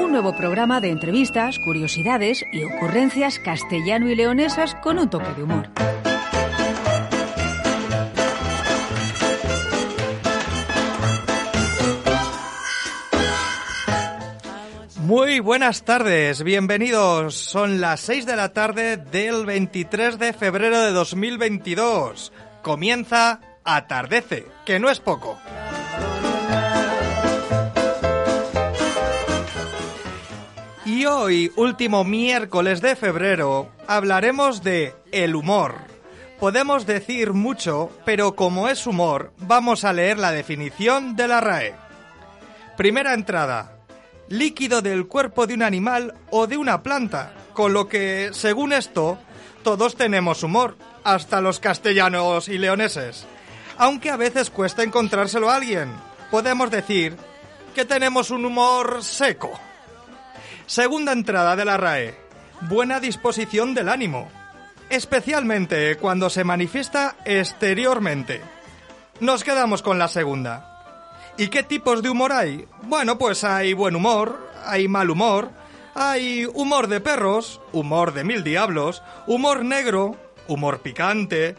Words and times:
Un 0.00 0.12
nuevo 0.12 0.34
programa 0.34 0.80
de 0.80 0.88
entrevistas, 0.88 1.58
curiosidades 1.58 2.42
y 2.52 2.64
ocurrencias 2.64 3.38
castellano 3.38 4.08
y 4.08 4.14
leonesas 4.14 4.74
con 4.76 4.98
un 4.98 5.10
toque 5.10 5.30
de 5.34 5.42
humor. 5.42 5.68
Muy 15.00 15.40
buenas 15.40 15.82
tardes, 15.82 16.42
bienvenidos. 16.44 17.34
Son 17.34 17.82
las 17.82 18.00
6 18.00 18.24
de 18.24 18.36
la 18.36 18.54
tarde 18.54 18.96
del 18.96 19.44
23 19.44 20.18
de 20.18 20.32
febrero 20.32 20.80
de 20.80 20.92
2022. 20.92 22.32
Comienza 22.62 23.40
Atardece, 23.64 24.46
que 24.64 24.80
no 24.80 24.88
es 24.88 24.98
poco. 24.98 25.38
Y 31.00 31.06
hoy, 31.06 31.50
último 31.56 32.04
miércoles 32.04 32.82
de 32.82 32.94
febrero, 32.94 33.70
hablaremos 33.86 34.62
de 34.62 34.94
el 35.12 35.34
humor. 35.34 35.76
Podemos 36.38 36.84
decir 36.84 37.32
mucho, 37.32 37.90
pero 38.04 38.36
como 38.36 38.68
es 38.68 38.86
humor, 38.86 39.32
vamos 39.38 39.84
a 39.84 39.94
leer 39.94 40.18
la 40.18 40.30
definición 40.30 41.16
de 41.16 41.26
la 41.26 41.40
RAE. 41.40 41.74
Primera 42.76 43.14
entrada. 43.14 43.78
Líquido 44.28 44.82
del 44.82 45.06
cuerpo 45.06 45.46
de 45.46 45.54
un 45.54 45.62
animal 45.62 46.12
o 46.28 46.46
de 46.46 46.58
una 46.58 46.82
planta, 46.82 47.32
con 47.54 47.72
lo 47.72 47.88
que, 47.88 48.28
según 48.34 48.74
esto, 48.74 49.16
todos 49.62 49.96
tenemos 49.96 50.42
humor, 50.42 50.76
hasta 51.02 51.40
los 51.40 51.60
castellanos 51.60 52.46
y 52.50 52.58
leoneses. 52.58 53.24
Aunque 53.78 54.10
a 54.10 54.18
veces 54.18 54.50
cuesta 54.50 54.82
encontrárselo 54.82 55.48
a 55.48 55.56
alguien. 55.56 55.90
Podemos 56.30 56.70
decir 56.70 57.16
que 57.74 57.86
tenemos 57.86 58.30
un 58.30 58.44
humor 58.44 59.02
seco. 59.02 59.58
Segunda 60.70 61.10
entrada 61.10 61.56
de 61.56 61.64
la 61.64 61.78
RAE. 61.78 62.14
Buena 62.60 63.00
disposición 63.00 63.74
del 63.74 63.88
ánimo. 63.88 64.30
Especialmente 64.88 65.96
cuando 65.96 66.30
se 66.30 66.44
manifiesta 66.44 67.16
exteriormente. 67.24 68.40
Nos 69.18 69.42
quedamos 69.42 69.82
con 69.82 69.98
la 69.98 70.06
segunda. 70.06 71.24
¿Y 71.36 71.48
qué 71.48 71.64
tipos 71.64 72.04
de 72.04 72.10
humor 72.10 72.30
hay? 72.30 72.68
Bueno, 72.84 73.18
pues 73.18 73.42
hay 73.42 73.72
buen 73.72 73.96
humor, 73.96 74.48
hay 74.64 74.86
mal 74.86 75.10
humor, 75.10 75.50
hay 75.96 76.44
humor 76.44 76.86
de 76.86 77.00
perros, 77.00 77.60
humor 77.72 78.14
de 78.14 78.22
mil 78.22 78.44
diablos, 78.44 79.02
humor 79.26 79.64
negro, 79.64 80.14
humor 80.46 80.82
picante. 80.82 81.56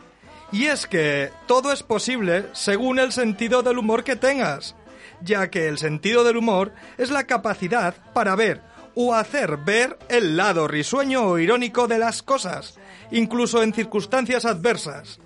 Y 0.53 0.67
es 0.67 0.87
que 0.87 1.33
todo 1.47 1.73
es 1.73 1.83
posible 1.83 2.45
según 2.53 2.97
el 2.97 3.11
sentido 3.11 3.61
del 3.61 3.77
humor 3.77 4.05
que 4.05 4.15
tengas, 4.15 4.73
ya 5.19 5.49
que 5.49 5.67
el 5.67 5.79
sentido 5.79 6.23
del 6.23 6.37
humor 6.37 6.71
es 6.97 7.11
la 7.11 7.25
capacidad 7.25 7.93
para 8.13 8.37
ver 8.37 8.70
o 9.07 9.13
hacer 9.13 9.57
ver 9.57 9.97
el 10.09 10.37
lado 10.37 10.67
risueño 10.67 11.23
o 11.23 11.39
irónico 11.39 11.87
de 11.87 11.99
las 11.99 12.23
cosas, 12.23 12.77
incluso 13.11 13.63
en 13.63 13.73
circunstancias 13.73 14.45
adversas. 14.45 15.19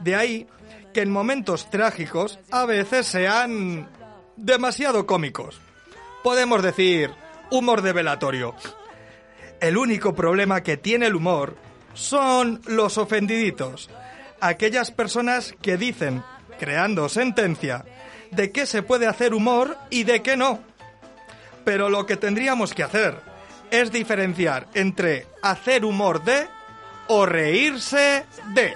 De 0.00 0.14
ahí 0.14 0.46
que 0.92 1.02
en 1.02 1.10
momentos 1.10 1.70
trágicos 1.70 2.38
a 2.50 2.64
veces 2.64 3.06
sean 3.06 3.88
demasiado 4.36 5.06
cómicos. 5.06 5.60
Podemos 6.22 6.62
decir 6.62 7.10
humor 7.50 7.82
de 7.82 7.92
velatorio. 7.92 8.54
El 9.60 9.76
único 9.76 10.14
problema 10.14 10.62
que 10.62 10.76
tiene 10.76 11.06
el 11.06 11.16
humor 11.16 11.56
son 11.94 12.60
los 12.66 12.96
ofendiditos, 12.96 13.90
aquellas 14.40 14.90
personas 14.92 15.54
que 15.60 15.76
dicen, 15.76 16.22
creando 16.58 17.08
sentencia, 17.08 17.84
de 18.30 18.52
qué 18.52 18.66
se 18.66 18.82
puede 18.82 19.06
hacer 19.06 19.34
humor 19.34 19.76
y 19.90 20.04
de 20.04 20.22
qué 20.22 20.36
no. 20.36 20.60
Pero 21.68 21.90
lo 21.90 22.06
que 22.06 22.16
tendríamos 22.16 22.72
que 22.72 22.82
hacer 22.82 23.20
es 23.70 23.92
diferenciar 23.92 24.68
entre 24.72 25.26
hacer 25.42 25.84
humor 25.84 26.24
de 26.24 26.48
o 27.08 27.26
reírse 27.26 28.24
de. 28.54 28.74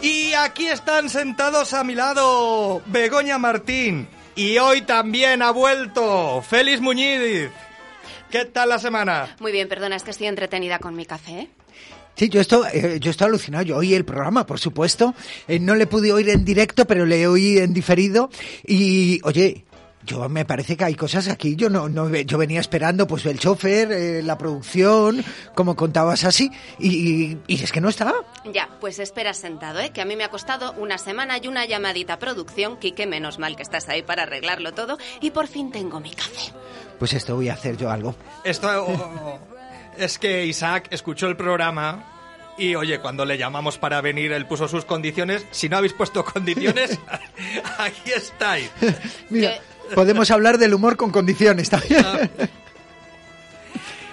Y 0.00 0.32
aquí 0.32 0.68
están 0.68 1.10
sentados 1.10 1.74
a 1.74 1.84
mi 1.84 1.94
lado 1.94 2.80
Begoña 2.86 3.36
Martín. 3.36 4.08
Y 4.34 4.56
hoy 4.56 4.80
también 4.80 5.42
ha 5.42 5.50
vuelto 5.50 6.40
Félix 6.40 6.80
Muñiz. 6.80 7.50
¿Qué 8.30 8.46
tal 8.46 8.70
la 8.70 8.78
semana? 8.78 9.36
Muy 9.40 9.52
bien, 9.52 9.68
perdona, 9.68 9.94
es 9.94 10.04
que 10.04 10.12
estoy 10.12 10.28
entretenida 10.28 10.78
con 10.78 10.96
mi 10.96 11.04
café. 11.04 11.50
Sí, 12.20 12.28
yo 12.28 12.42
estoy, 12.42 12.68
eh, 12.74 12.98
yo 13.00 13.12
estoy 13.12 13.28
alucinado. 13.28 13.64
Yo 13.64 13.78
oí 13.78 13.94
el 13.94 14.04
programa, 14.04 14.44
por 14.44 14.60
supuesto. 14.60 15.14
Eh, 15.48 15.58
no 15.58 15.74
le 15.74 15.86
pude 15.86 16.12
oír 16.12 16.28
en 16.28 16.44
directo, 16.44 16.84
pero 16.84 17.06
le 17.06 17.26
oí 17.26 17.56
en 17.56 17.72
diferido. 17.72 18.28
Y, 18.62 19.22
oye, 19.24 19.64
yo 20.04 20.28
me 20.28 20.44
parece 20.44 20.76
que 20.76 20.84
hay 20.84 20.94
cosas 20.94 21.28
aquí. 21.28 21.56
Yo 21.56 21.70
no, 21.70 21.88
no 21.88 22.14
yo 22.14 22.36
venía 22.36 22.60
esperando, 22.60 23.06
pues 23.06 23.24
el 23.24 23.38
chofer, 23.38 23.90
eh, 23.90 24.22
la 24.22 24.36
producción, 24.36 25.24
como 25.54 25.76
contabas 25.76 26.24
así, 26.24 26.50
y, 26.78 27.38
y, 27.46 27.54
es 27.64 27.72
que 27.72 27.80
no 27.80 27.88
está. 27.88 28.12
Ya, 28.52 28.68
pues 28.82 28.98
espera 28.98 29.32
sentado, 29.32 29.80
¿eh? 29.80 29.88
Que 29.88 30.02
a 30.02 30.04
mí 30.04 30.14
me 30.14 30.24
ha 30.24 30.28
costado 30.28 30.72
una 30.72 30.98
semana 30.98 31.38
y 31.42 31.48
una 31.48 31.64
llamadita 31.64 32.12
a 32.12 32.18
producción. 32.18 32.76
Quique, 32.76 33.06
menos 33.06 33.38
mal 33.38 33.56
que 33.56 33.62
estás 33.62 33.88
ahí 33.88 34.02
para 34.02 34.24
arreglarlo 34.24 34.74
todo. 34.74 34.98
Y 35.22 35.30
por 35.30 35.46
fin 35.46 35.70
tengo 35.70 36.00
mi 36.00 36.10
café. 36.10 36.52
Pues 36.98 37.14
esto 37.14 37.36
voy 37.36 37.48
a 37.48 37.54
hacer 37.54 37.78
yo 37.78 37.90
algo. 37.90 38.14
Esto. 38.44 39.40
Es 40.00 40.18
que 40.18 40.46
Isaac 40.46 40.88
escuchó 40.90 41.26
el 41.28 41.36
programa 41.36 42.04
y 42.58 42.74
oye, 42.74 43.00
cuando 43.00 43.24
le 43.24 43.38
llamamos 43.38 43.78
para 43.78 44.00
venir, 44.00 44.32
él 44.32 44.46
puso 44.46 44.68
sus 44.68 44.84
condiciones. 44.84 45.46
Si 45.50 45.68
no 45.68 45.76
habéis 45.76 45.92
puesto 45.92 46.24
condiciones, 46.24 46.98
aquí 47.78 48.12
estáis. 48.14 48.70
Mira, 49.30 49.54
podemos 49.94 50.30
hablar 50.30 50.58
del 50.58 50.74
humor 50.74 50.96
con 50.96 51.10
condiciones 51.10 51.70
también. 51.70 52.04
Ah. 52.04 52.28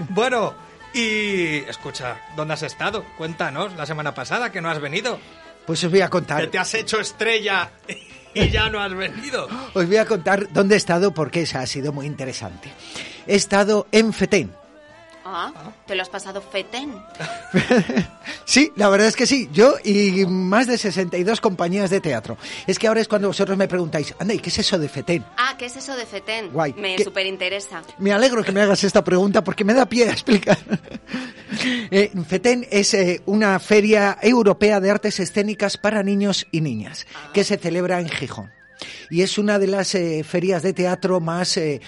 Bueno, 0.10 0.56
y 0.94 1.58
escucha, 1.68 2.22
¿dónde 2.36 2.54
has 2.54 2.64
estado? 2.64 3.04
Cuéntanos, 3.18 3.76
la 3.76 3.86
semana 3.86 4.14
pasada 4.14 4.52
que 4.52 4.62
no 4.62 4.70
has 4.70 4.80
venido. 4.80 5.20
Pues 5.66 5.84
os 5.84 5.92
voy 5.92 6.02
a 6.02 6.10
contar. 6.10 6.42
Que 6.42 6.48
te 6.48 6.60
has 6.60 6.74
hecho 6.74 7.00
estrella 7.00 7.72
y 8.34 8.50
ya 8.50 8.70
no 8.70 8.80
has 8.80 8.94
venido. 8.94 9.48
Os 9.74 9.86
voy 9.88 9.98
a 9.98 10.06
contar 10.06 10.52
dónde 10.54 10.76
he 10.76 10.78
estado 10.78 11.14
porque 11.14 11.42
esa 11.42 11.62
ha 11.62 11.68
sido 11.68 11.92
muy 11.92 12.06
interesante. 12.06 12.72
He 13.26 13.36
estado 13.36 13.88
en 13.92 14.14
Fetén. 14.14 14.52
Ah, 15.30 15.52
¿te 15.86 15.94
lo 15.94 16.02
has 16.02 16.08
pasado 16.08 16.40
fetén? 16.40 16.94
sí, 18.46 18.72
la 18.78 18.88
verdad 18.88 19.08
es 19.08 19.16
que 19.18 19.28
sí. 19.28 19.50
Yo 19.52 19.76
y 19.84 20.26
más 20.26 20.68
de 20.68 20.78
62 20.78 21.42
compañías 21.42 21.90
de 21.90 22.00
teatro. 22.00 22.38
Es 22.66 22.80
que 22.80 22.88
ahora 22.88 23.02
es 23.02 23.10
cuando 23.10 23.28
vosotros 23.28 23.58
me 23.58 23.68
preguntáis, 23.68 24.16
anda, 24.20 24.34
¿y 24.34 24.40
qué 24.40 24.48
es 24.48 24.60
eso 24.60 24.80
de 24.80 24.88
fetén? 24.88 25.26
Ah, 25.36 25.56
¿qué 25.58 25.66
es 25.66 25.76
eso 25.76 25.98
de 25.98 26.06
fetén? 26.06 26.50
Guay. 26.54 26.74
Me 26.78 26.96
¿Qué? 26.96 27.04
súper 27.04 27.26
interesa. 27.26 27.82
Me 27.98 28.14
alegro 28.14 28.42
que 28.42 28.54
me 28.54 28.62
hagas 28.62 28.86
esta 28.86 29.04
pregunta 29.04 29.44
porque 29.44 29.66
me 29.66 29.74
da 29.74 29.86
pie 29.86 30.08
a 30.08 30.12
explicar. 30.12 30.58
eh, 31.92 32.12
FETEN 32.26 32.66
es 32.72 32.94
eh, 32.94 33.22
una 33.26 33.60
feria 33.60 34.18
europea 34.22 34.80
de 34.80 34.92
artes 34.92 35.20
escénicas 35.20 35.78
para 35.78 36.04
niños 36.04 36.48
y 36.52 36.62
niñas 36.62 37.06
que 37.34 37.44
se 37.44 37.58
celebra 37.58 38.00
en 38.00 38.08
Gijón. 38.08 38.52
Y 39.10 39.22
es 39.22 39.38
una 39.38 39.60
de 39.60 39.68
las 39.68 39.96
eh, 39.96 40.24
ferias 40.24 40.64
de 40.64 40.74
teatro 40.74 41.20
más 41.20 41.58
eh, 41.58 41.82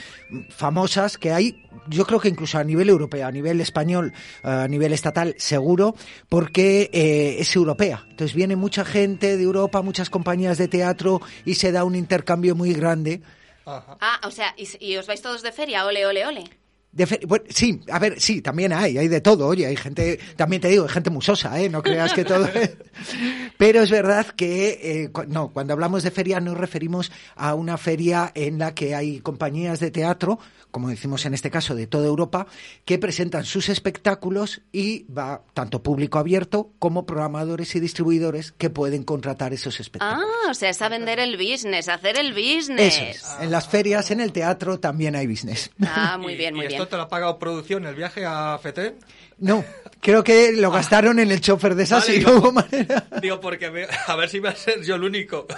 famosas 0.50 1.18
que 1.18 1.32
hay, 1.32 1.64
yo 1.88 2.06
creo 2.06 2.20
que 2.20 2.30
incluso 2.30 2.58
a 2.58 2.64
nivel 2.64 2.90
europeo, 2.90 3.28
a 3.28 3.32
nivel 3.32 3.62
español, 3.62 4.14
a 4.44 4.68
nivel 4.68 4.94
estatal, 4.94 5.36
seguro, 5.38 5.96
porque 6.28 6.90
eh, 6.94 7.38
es 7.40 7.56
europea. 7.56 8.06
Entonces 8.10 8.36
viene 8.36 8.56
mucha 8.56 8.86
gente 8.86 9.38
de 9.38 9.44
Europa, 9.44 9.82
muchas 9.82 10.10
compañías 10.10 10.58
de 10.58 10.68
teatro 10.68 11.22
y 11.46 11.56
se 11.56 11.72
da 11.72 11.84
un 11.84 11.96
intercambio 11.96 12.56
muy 12.56 12.74
grande 12.74 13.22
Ah, 13.70 14.20
o 14.24 14.32
sea, 14.32 14.54
y, 14.58 14.68
y 14.80 14.98
os 14.98 15.06
vais 15.06 15.22
todos 15.22 15.42
de 15.42 15.52
feria, 15.52 15.86
ole, 15.86 16.06
ole, 16.06 16.26
ole. 16.26 16.44
De 16.92 17.06
fe- 17.06 17.20
bueno, 17.28 17.46
sí, 17.50 17.82
a 17.92 18.00
ver, 18.00 18.20
sí, 18.20 18.42
también 18.42 18.74
hay, 18.74 18.98
hay 18.98 19.08
de 19.08 19.22
todo, 19.22 19.46
oye, 19.46 19.68
hay 19.68 19.76
gente, 19.76 20.20
también 20.36 20.60
te 20.62 20.70
digo, 20.70 20.84
hay 20.86 20.90
gente 20.90 21.12
musosa, 21.12 21.60
¿eh? 21.62 21.70
No 21.70 21.84
creas 21.84 22.14
que 22.14 22.26
todo 22.26 22.46
es... 22.48 22.72
Pero 23.58 23.82
es 23.84 23.92
verdad 23.92 24.26
que, 24.26 24.80
eh, 25.04 25.10
cu- 25.12 25.26
no, 25.28 25.50
cuando 25.50 25.74
hablamos 25.74 26.02
de 26.04 26.12
feria 26.12 26.40
nos 26.40 26.58
referimos 26.58 27.12
a 27.36 27.54
una 27.54 27.78
feria 27.78 28.32
en 28.34 28.58
la 28.58 28.74
que 28.74 28.96
hay 28.96 29.20
compañías 29.20 29.80
de 29.80 29.92
teatro, 29.92 30.40
como 30.72 30.90
decimos 30.90 31.26
en 31.26 31.34
este 31.34 31.52
caso, 31.52 31.76
de 31.76 31.86
toda 31.88 32.08
Europa, 32.08 32.48
que 32.86 32.98
presentan 32.98 33.44
sus 33.46 33.70
espectáculos 33.70 34.62
y 34.72 35.04
va 35.12 35.44
tanto 35.54 35.84
público 35.84 36.20
abierto 36.20 36.72
como 36.80 37.06
programadores 37.06 37.76
y 37.76 37.80
distribuidores 37.80 38.52
que 38.52 38.70
pueden 38.70 39.04
contratar 39.04 39.54
esos 39.54 39.80
espectáculos. 39.80 40.26
Ah, 40.46 40.52
o 40.52 40.54
sea, 40.54 40.70
es 40.70 40.82
a 40.82 40.90
vender 40.90 41.20
el 41.20 41.38
business, 41.38 41.88
hacer 41.90 42.18
el 42.18 42.34
business. 42.34 42.98
Eso 42.98 43.04
es. 43.04 43.26
En 43.42 43.52
las 43.52 43.68
ferias, 43.68 44.10
en 44.12 44.22
el 44.22 44.32
teatro, 44.32 44.80
también 44.80 45.16
hay 45.16 45.28
business. 45.28 45.70
Ah, 45.86 46.18
muy 46.20 46.34
¿Y- 46.34 46.38
bien, 46.38 46.56
muy 46.56 46.66
¿Y 46.66 46.68
bien. 46.70 46.79
Esto 46.84 46.88
te 46.90 46.98
lo 46.98 47.04
ha 47.04 47.08
pagado 47.10 47.38
producción, 47.40 47.86
el 47.86 47.96
viaje 47.96 48.26
a 48.26 48.58
Fetén? 48.62 48.96
No, 49.40 49.64
creo 50.02 50.24
que 50.24 50.52
lo 50.52 50.70
gastaron 50.72 51.20
en 51.20 51.32
el 51.32 51.40
chofer 51.42 51.76
de 51.76 51.84
esas 51.84 52.04
Vale, 52.06 52.16
y 52.16 52.20
digo, 52.20 52.32
no 52.32 52.38
hubo 52.40 52.52
manera. 52.52 53.08
Digo, 53.22 53.40
porque 53.40 53.72
me- 53.72 53.88
a 54.08 54.16
ver 54.16 54.30
si 54.30 54.40
va 54.40 54.50
a 54.50 54.56
ser 54.56 54.82
yo 54.84 54.96
el 54.96 55.04
único. 55.04 55.46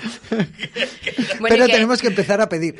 Bueno, 1.39 1.55
Pero 1.55 1.65
tenemos 1.67 2.01
que 2.01 2.07
empezar 2.07 2.39
a 2.41 2.47
pedir. 2.49 2.77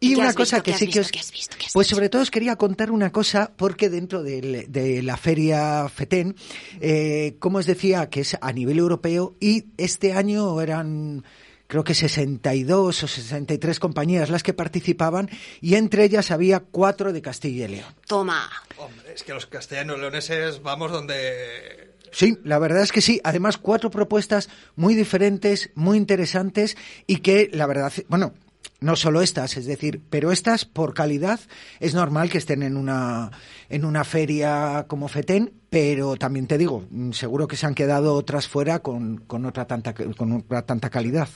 Y 0.00 0.10
¿Qué 0.14 0.20
una 0.20 0.34
cosa 0.34 0.56
visto? 0.58 0.64
que 0.64 0.72
¿Qué 0.72 0.78
sí 0.78 0.86
que 0.88 1.00
os... 1.00 1.10
¿Qué 1.10 1.18
has 1.18 1.32
visto? 1.32 1.56
¿Qué 1.58 1.66
has 1.66 1.72
Pues 1.72 1.86
sobre 1.88 2.08
todo 2.08 2.22
os 2.22 2.30
quería 2.30 2.56
contar 2.56 2.90
una 2.90 3.10
cosa, 3.10 3.52
porque 3.56 3.88
dentro 3.88 4.22
del- 4.22 4.70
de, 4.70 5.02
la 5.02 5.16
feria 5.16 5.88
FETEN, 5.88 6.36
eh, 6.80 7.36
como 7.40 7.58
os 7.58 7.66
decía, 7.66 8.08
que 8.10 8.20
es 8.20 8.36
a 8.40 8.52
nivel 8.52 8.78
europeo, 8.78 9.34
y 9.40 9.64
este 9.76 10.12
año 10.12 10.60
eran 10.60 11.24
creo 11.74 11.82
que 11.82 11.94
62 11.94 13.02
o 13.02 13.08
63 13.08 13.80
compañías 13.80 14.30
las 14.30 14.44
que 14.44 14.52
participaban, 14.52 15.28
y 15.60 15.74
entre 15.74 16.04
ellas 16.04 16.30
había 16.30 16.60
cuatro 16.60 17.12
de 17.12 17.20
Castilla 17.20 17.64
y 17.64 17.68
León. 17.68 17.94
Toma. 18.06 18.48
Hombre, 18.76 19.12
es 19.12 19.24
que 19.24 19.34
los 19.34 19.46
castellanos 19.46 19.98
leoneses 19.98 20.62
vamos 20.62 20.92
donde... 20.92 21.96
Sí, 22.12 22.38
la 22.44 22.60
verdad 22.60 22.84
es 22.84 22.92
que 22.92 23.00
sí. 23.00 23.20
Además, 23.24 23.58
cuatro 23.58 23.90
propuestas 23.90 24.50
muy 24.76 24.94
diferentes, 24.94 25.70
muy 25.74 25.98
interesantes 25.98 26.76
y 27.08 27.16
que, 27.16 27.50
la 27.52 27.66
verdad, 27.66 27.92
bueno, 28.06 28.34
no 28.78 28.94
solo 28.94 29.20
estas, 29.20 29.56
es 29.56 29.66
decir, 29.66 30.00
pero 30.10 30.30
estas 30.30 30.64
por 30.64 30.94
calidad 30.94 31.40
es 31.80 31.92
normal 31.92 32.30
que 32.30 32.38
estén 32.38 32.62
en 32.62 32.76
una 32.76 33.32
en 33.68 33.84
una 33.84 34.04
feria 34.04 34.84
como 34.86 35.08
FETEN, 35.08 35.52
pero 35.70 36.14
también 36.14 36.46
te 36.46 36.56
digo, 36.56 36.86
seguro 37.10 37.48
que 37.48 37.56
se 37.56 37.66
han 37.66 37.74
quedado 37.74 38.14
otras 38.14 38.46
fuera 38.46 38.78
con, 38.78 39.16
con 39.26 39.44
otra 39.44 39.66
tanta 39.66 39.92
con 39.92 40.30
otra 40.30 40.62
tanta 40.62 40.88
calidad. 40.88 41.28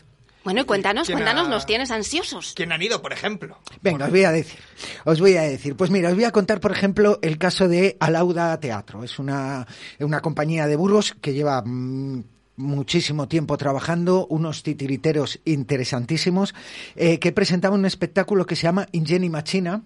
Bueno, 0.49 0.63
y 0.63 0.65
cuéntanos, 0.65 1.07
¿Quién 1.07 1.19
cuéntanos, 1.19 1.47
ha- 1.47 1.51
nos 1.51 1.67
tienes 1.67 1.91
ansiosos. 1.91 2.53
¿Quién 2.57 2.73
han 2.73 2.81
ido, 2.83 3.03
por 3.03 3.13
ejemplo? 3.13 3.59
Venga, 3.83 4.07
os 4.07 4.11
voy 4.11 4.25
a 4.25 4.33
decir. 4.33 4.59
Os 5.05 5.21
voy 5.21 5.37
a 5.37 5.43
decir. 5.43 5.77
Pues 5.77 5.91
mira, 5.91 6.09
os 6.09 6.15
voy 6.15 6.25
a 6.25 6.31
contar, 6.33 6.61
por 6.61 6.73
ejemplo, 6.73 7.19
el 7.23 7.39
caso 7.39 7.69
de 7.69 7.97
Alauda 8.01 8.59
Teatro. 8.61 9.05
Es 9.05 9.19
una, 9.19 9.67
una 10.01 10.21
compañía 10.21 10.67
de 10.67 10.77
Burgos 10.77 11.15
que 11.21 11.33
lleva 11.35 11.63
mm, 11.65 12.25
muchísimo 12.57 13.29
tiempo 13.29 13.57
trabajando, 13.57 14.27
unos 14.29 14.63
titiriteros 14.63 15.41
interesantísimos, 15.45 16.55
eh, 16.97 17.19
que 17.19 17.33
presentaba 17.33 17.75
un 17.77 17.85
espectáculo 17.87 18.47
que 18.47 18.57
se 18.57 18.63
llama 18.65 18.87
Ingeni 18.93 19.29
Machina 19.29 19.83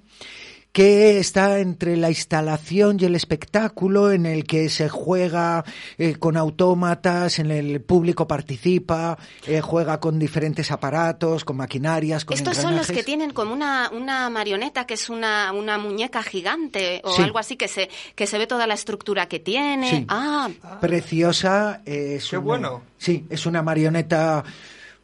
que 0.73 1.19
está 1.19 1.59
entre 1.59 1.99
la 1.99 2.09
instalación 2.09 2.97
y 2.99 3.05
el 3.05 3.15
espectáculo 3.15 4.11
en 4.11 4.25
el 4.25 4.45
que 4.45 4.71
se 4.71 4.89
juega 4.89 5.65
eh, 5.99 6.15
con 6.17 6.39
autómatas, 6.39 7.39
en 7.39 7.51
el 7.51 7.83
público 7.83 8.27
participa, 8.27 9.19
eh, 9.47 9.61
juega 9.61 10.01
con 10.01 10.19
diferentes 10.19 10.71
aparatos, 10.71 11.45
con 11.45 11.59
maquinarias, 11.59 12.25
con 12.25 12.37
Estos 12.39 12.57
son 12.57 12.75
los 12.77 12.87
que 12.87 12.93
engranajes. 12.93 13.05
tienen 13.05 13.31
como 13.33 13.53
una, 13.53 13.91
una 13.93 14.31
marioneta 14.31 14.87
que 14.87 14.95
es 14.95 15.11
una, 15.11 15.53
una 15.53 15.77
muñeca 15.77 16.23
gigante 16.23 17.03
o 17.05 17.13
Sí. 17.15 17.23
algo 17.23 17.39
así 17.39 17.57
que 17.57 17.69
se, 17.69 17.91
que 18.15 18.27
se 18.27 18.39
ve 18.39 18.47
toda 18.47 18.67
la 18.67 18.73
estructura 18.75 19.27
que 19.29 19.41
tiene. 19.41 19.91
Sí. 19.91 20.07
Ah, 20.09 20.49
Preciosa. 20.81 21.83
eh, 21.85 22.15
Es 22.17 22.31
Qué 22.31 22.39
una- 22.39 22.45
bueno. 22.47 22.83
Sí, 22.97 23.27
es 23.29 23.45
una 23.45 23.63
marioneta. 23.63 24.43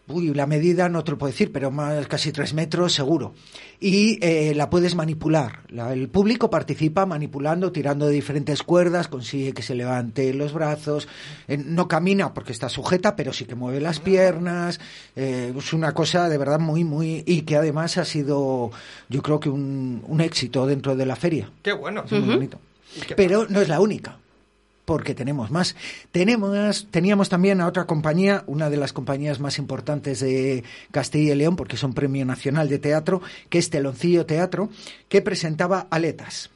Uy, 0.09 0.33
la 0.35 0.47
medida 0.47 0.89
no 0.89 1.05
te 1.05 1.11
lo 1.13 1.19
puedo 1.19 1.31
decir, 1.31 1.53
pero 1.53 1.71
más 1.71 2.07
casi 2.07 2.33
tres 2.33 2.55
metros 2.55 2.93
seguro. 2.95 3.35
Y 3.81 4.19
eh, 4.25 4.55
la 4.55 4.71
puedes 4.71 4.95
manipular. 4.95 5.61
La- 5.69 5.93
el 5.93 6.09
público 6.09 6.51
participa 6.51 7.07
manipulando, 7.07 7.71
tirando 7.73 8.07
de 8.07 8.13
diferentes 8.13 8.63
cuerdas, 8.63 9.09
consigue 9.09 9.53
que 9.53 9.63
se 9.63 9.75
levante 9.75 10.33
los 10.35 10.53
brazos. 10.53 11.09
Eh, 11.47 11.57
no 11.59 11.87
camina 11.89 12.33
porque 12.35 12.53
está 12.53 12.69
sujeta, 12.69 13.15
pero 13.17 13.33
sí 13.33 13.45
que 13.45 13.55
mueve 13.55 13.81
las 13.81 14.01
piernas. 14.01 14.81
Eh, 15.15 15.53
es 15.57 15.73
una 15.73 15.93
cosa 15.93 16.29
de 16.29 16.39
verdad 16.39 16.59
muy, 16.59 16.85
muy. 16.85 17.23
Y 17.27 17.43
que 17.43 17.57
además 17.57 17.99
ha 17.99 18.05
sido, 18.05 18.71
yo 19.09 19.23
creo 19.23 19.39
que 19.41 19.49
un, 19.51 20.03
un 20.07 20.21
éxito 20.21 20.67
dentro 20.67 20.97
de 20.97 21.07
la 21.07 21.17
feria. 21.17 21.51
Qué 21.63 21.73
bueno. 21.73 22.05
Es 22.05 22.13
muy 22.13 22.35
bonito. 22.35 22.59
¿Y 22.97 23.01
qué 23.03 23.15
Pero 23.15 23.47
no 23.49 23.61
es 23.61 23.69
la 23.69 23.81
única, 23.81 24.19
porque 24.89 25.15
tenemos 25.15 25.51
más. 25.51 25.77
Tenemos, 26.13 26.87
teníamos 26.91 27.29
también 27.29 27.61
a 27.61 27.67
otra 27.67 27.85
compañía, 27.85 28.43
una 28.47 28.71
de 28.71 28.79
las 28.79 28.95
compañías 28.95 29.39
más 29.39 29.59
importantes 29.59 30.21
de 30.21 30.65
Castilla 30.91 31.35
y 31.35 31.37
León, 31.37 31.57
porque 31.57 31.77
son 31.77 31.93
Premio 31.93 32.25
Nacional 32.25 32.71
de 32.71 32.79
Teatro, 32.79 33.21
que 33.51 33.59
es 33.59 33.69
Teloncillo 33.69 34.25
Teatro, 34.25 34.71
que 35.11 35.21
presentaba 35.21 35.89
Aletas 35.91 36.49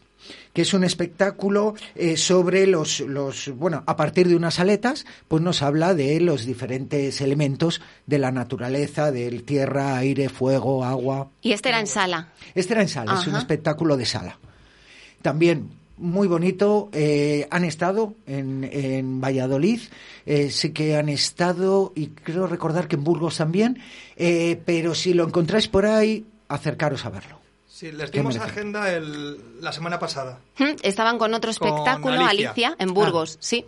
que 0.55 0.63
es 0.63 0.73
un 0.73 0.85
espectáculo 0.85 1.75
eh, 1.95 2.17
sobre 2.17 2.67
los, 2.67 3.01
los, 3.01 3.49
bueno, 3.57 3.83
a 3.87 3.97
partir 3.97 4.29
de 4.29 4.37
unas 4.37 4.61
aletas, 4.61 5.05
pues 5.27 5.43
nos 5.43 5.63
habla 5.63 5.95
de 5.95 6.21
los 6.21 6.47
diferentes 6.47 7.21
elementos 7.21 7.81
de 8.07 8.19
la 8.19 8.31
naturaleza, 8.31 9.11
del 9.11 9.43
tierra, 9.43 9.97
aire, 9.97 10.29
fuego, 10.29 10.85
agua. 10.85 11.31
y 11.41 11.53
este 11.53 11.71
era 11.71 11.81
en 11.81 11.87
sala. 11.87 12.29
Este 12.55 12.75
era 12.75 12.83
en 12.83 12.89
sala, 12.89 13.19
es 13.19 13.27
un 13.27 13.35
espectáculo 13.35 13.97
de 13.97 14.07
sala. 14.07 14.39
También 15.23 15.82
muy 16.03 16.29
bonito, 16.29 16.91
eh, 16.93 17.47
han 17.51 17.65
estado 17.65 18.15
en, 18.27 18.69
en 18.71 19.21
Valladolid, 19.21 19.81
eh, 20.27 20.51
sí 20.51 20.71
que 20.73 20.97
han 20.97 21.09
estado, 21.09 21.93
y 21.95 22.09
creo 22.09 22.47
recordar 22.47 22.89
que 22.89 22.97
en 22.97 23.05
Burgos 23.05 23.37
también, 23.39 23.79
eh, 24.17 24.61
pero 24.67 24.95
si 24.95 25.15
lo 25.15 25.25
encontráis 25.25 25.69
por 25.69 25.87
ahí, 25.87 26.27
acercaros 26.49 27.07
a 27.07 27.11
verlo. 27.11 27.39
Sí, 27.67 27.91
les 27.91 28.11
¿Qué 28.11 28.19
dimos 28.19 28.37
agenda 28.37 28.93
el- 28.93 29.61
la 29.61 29.73
semana 29.73 29.99
pasada. 29.99 30.39
Hmm, 30.59 30.77
Estaban 30.83 31.19
con 31.19 31.33
otro 31.35 31.51
Con 31.55 31.69
espectáculo, 31.69 32.15
Alicia. 32.21 32.51
Alicia, 32.51 32.77
en 32.79 32.93
Burgos, 32.95 33.39
sí. 33.41 33.65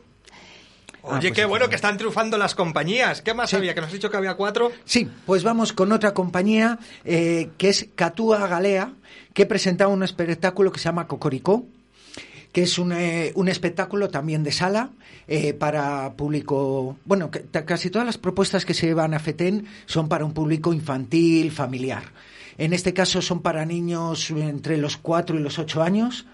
Oye, 1.07 1.17
Ah, 1.17 1.19
pues 1.21 1.33
qué 1.33 1.43
sí. 1.43 1.49
bueno 1.49 1.69
que 1.69 1.75
están 1.77 1.99
triunfando 1.99 2.39
las 2.39 2.55
compañías. 2.55 3.21
¿Qué 3.23 3.35
más 3.35 3.53
había? 3.53 3.75
Que 3.75 3.81
nos 3.81 3.89
has 3.89 3.93
dicho 3.95 4.11
que 4.11 4.17
había 4.17 4.35
cuatro. 4.37 4.73
Sí, 4.85 5.09
pues 5.27 5.43
vamos 5.45 5.73
con 5.73 5.93
otra 5.93 6.15
compañía 6.15 6.79
eh, 7.05 7.51
que 7.59 7.69
es 7.69 7.89
Catúa 7.95 8.47
Galea, 8.47 8.93
que 9.35 9.45
presentaba 9.47 9.93
un 9.93 10.03
espectáculo 10.03 10.73
que 10.73 10.79
se 10.79 10.85
llama 10.85 11.07
Cocoricó, 11.07 11.67
que 12.55 12.63
es 12.63 12.79
un, 12.79 12.93
eh, 12.93 13.33
un 13.35 13.49
espectáculo 13.49 14.11
también 14.11 14.45
de 14.45 14.53
sala 14.53 14.93
eh, 15.27 15.55
para 15.55 16.15
público. 16.15 16.97
Bueno, 17.05 17.29
que- 17.33 17.43
casi 17.65 17.91
todas 17.91 18.07
las 18.07 18.17
propuestas 18.17 18.65
que 18.65 18.75
se 18.75 18.87
llevan 18.87 19.13
a 19.13 19.19
FETEN 19.19 19.67
son 19.87 20.09
para 20.09 20.25
un 20.25 20.33
público 20.33 20.73
infantil, 20.73 21.51
familiar. 21.51 22.05
En 22.57 22.73
este 22.73 22.95
caso 22.95 23.21
son 23.21 23.43
para 23.43 23.67
niños 23.67 24.31
entre 24.31 24.77
los 24.79 24.97
4 24.97 25.37
y 25.37 25.43
los 25.43 25.59
8 25.59 25.83
años. 25.83 26.27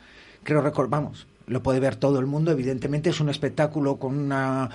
Creo 0.44 0.60
recordamos. 0.60 1.26
Lo 1.50 1.64
puede 1.64 1.80
ver 1.80 1.96
todo 1.96 2.20
el 2.20 2.26
mundo, 2.26 2.52
evidentemente 2.52 3.10
es 3.10 3.18
un 3.18 3.28
espectáculo 3.28 3.96
con 3.96 4.16
una 4.16 4.70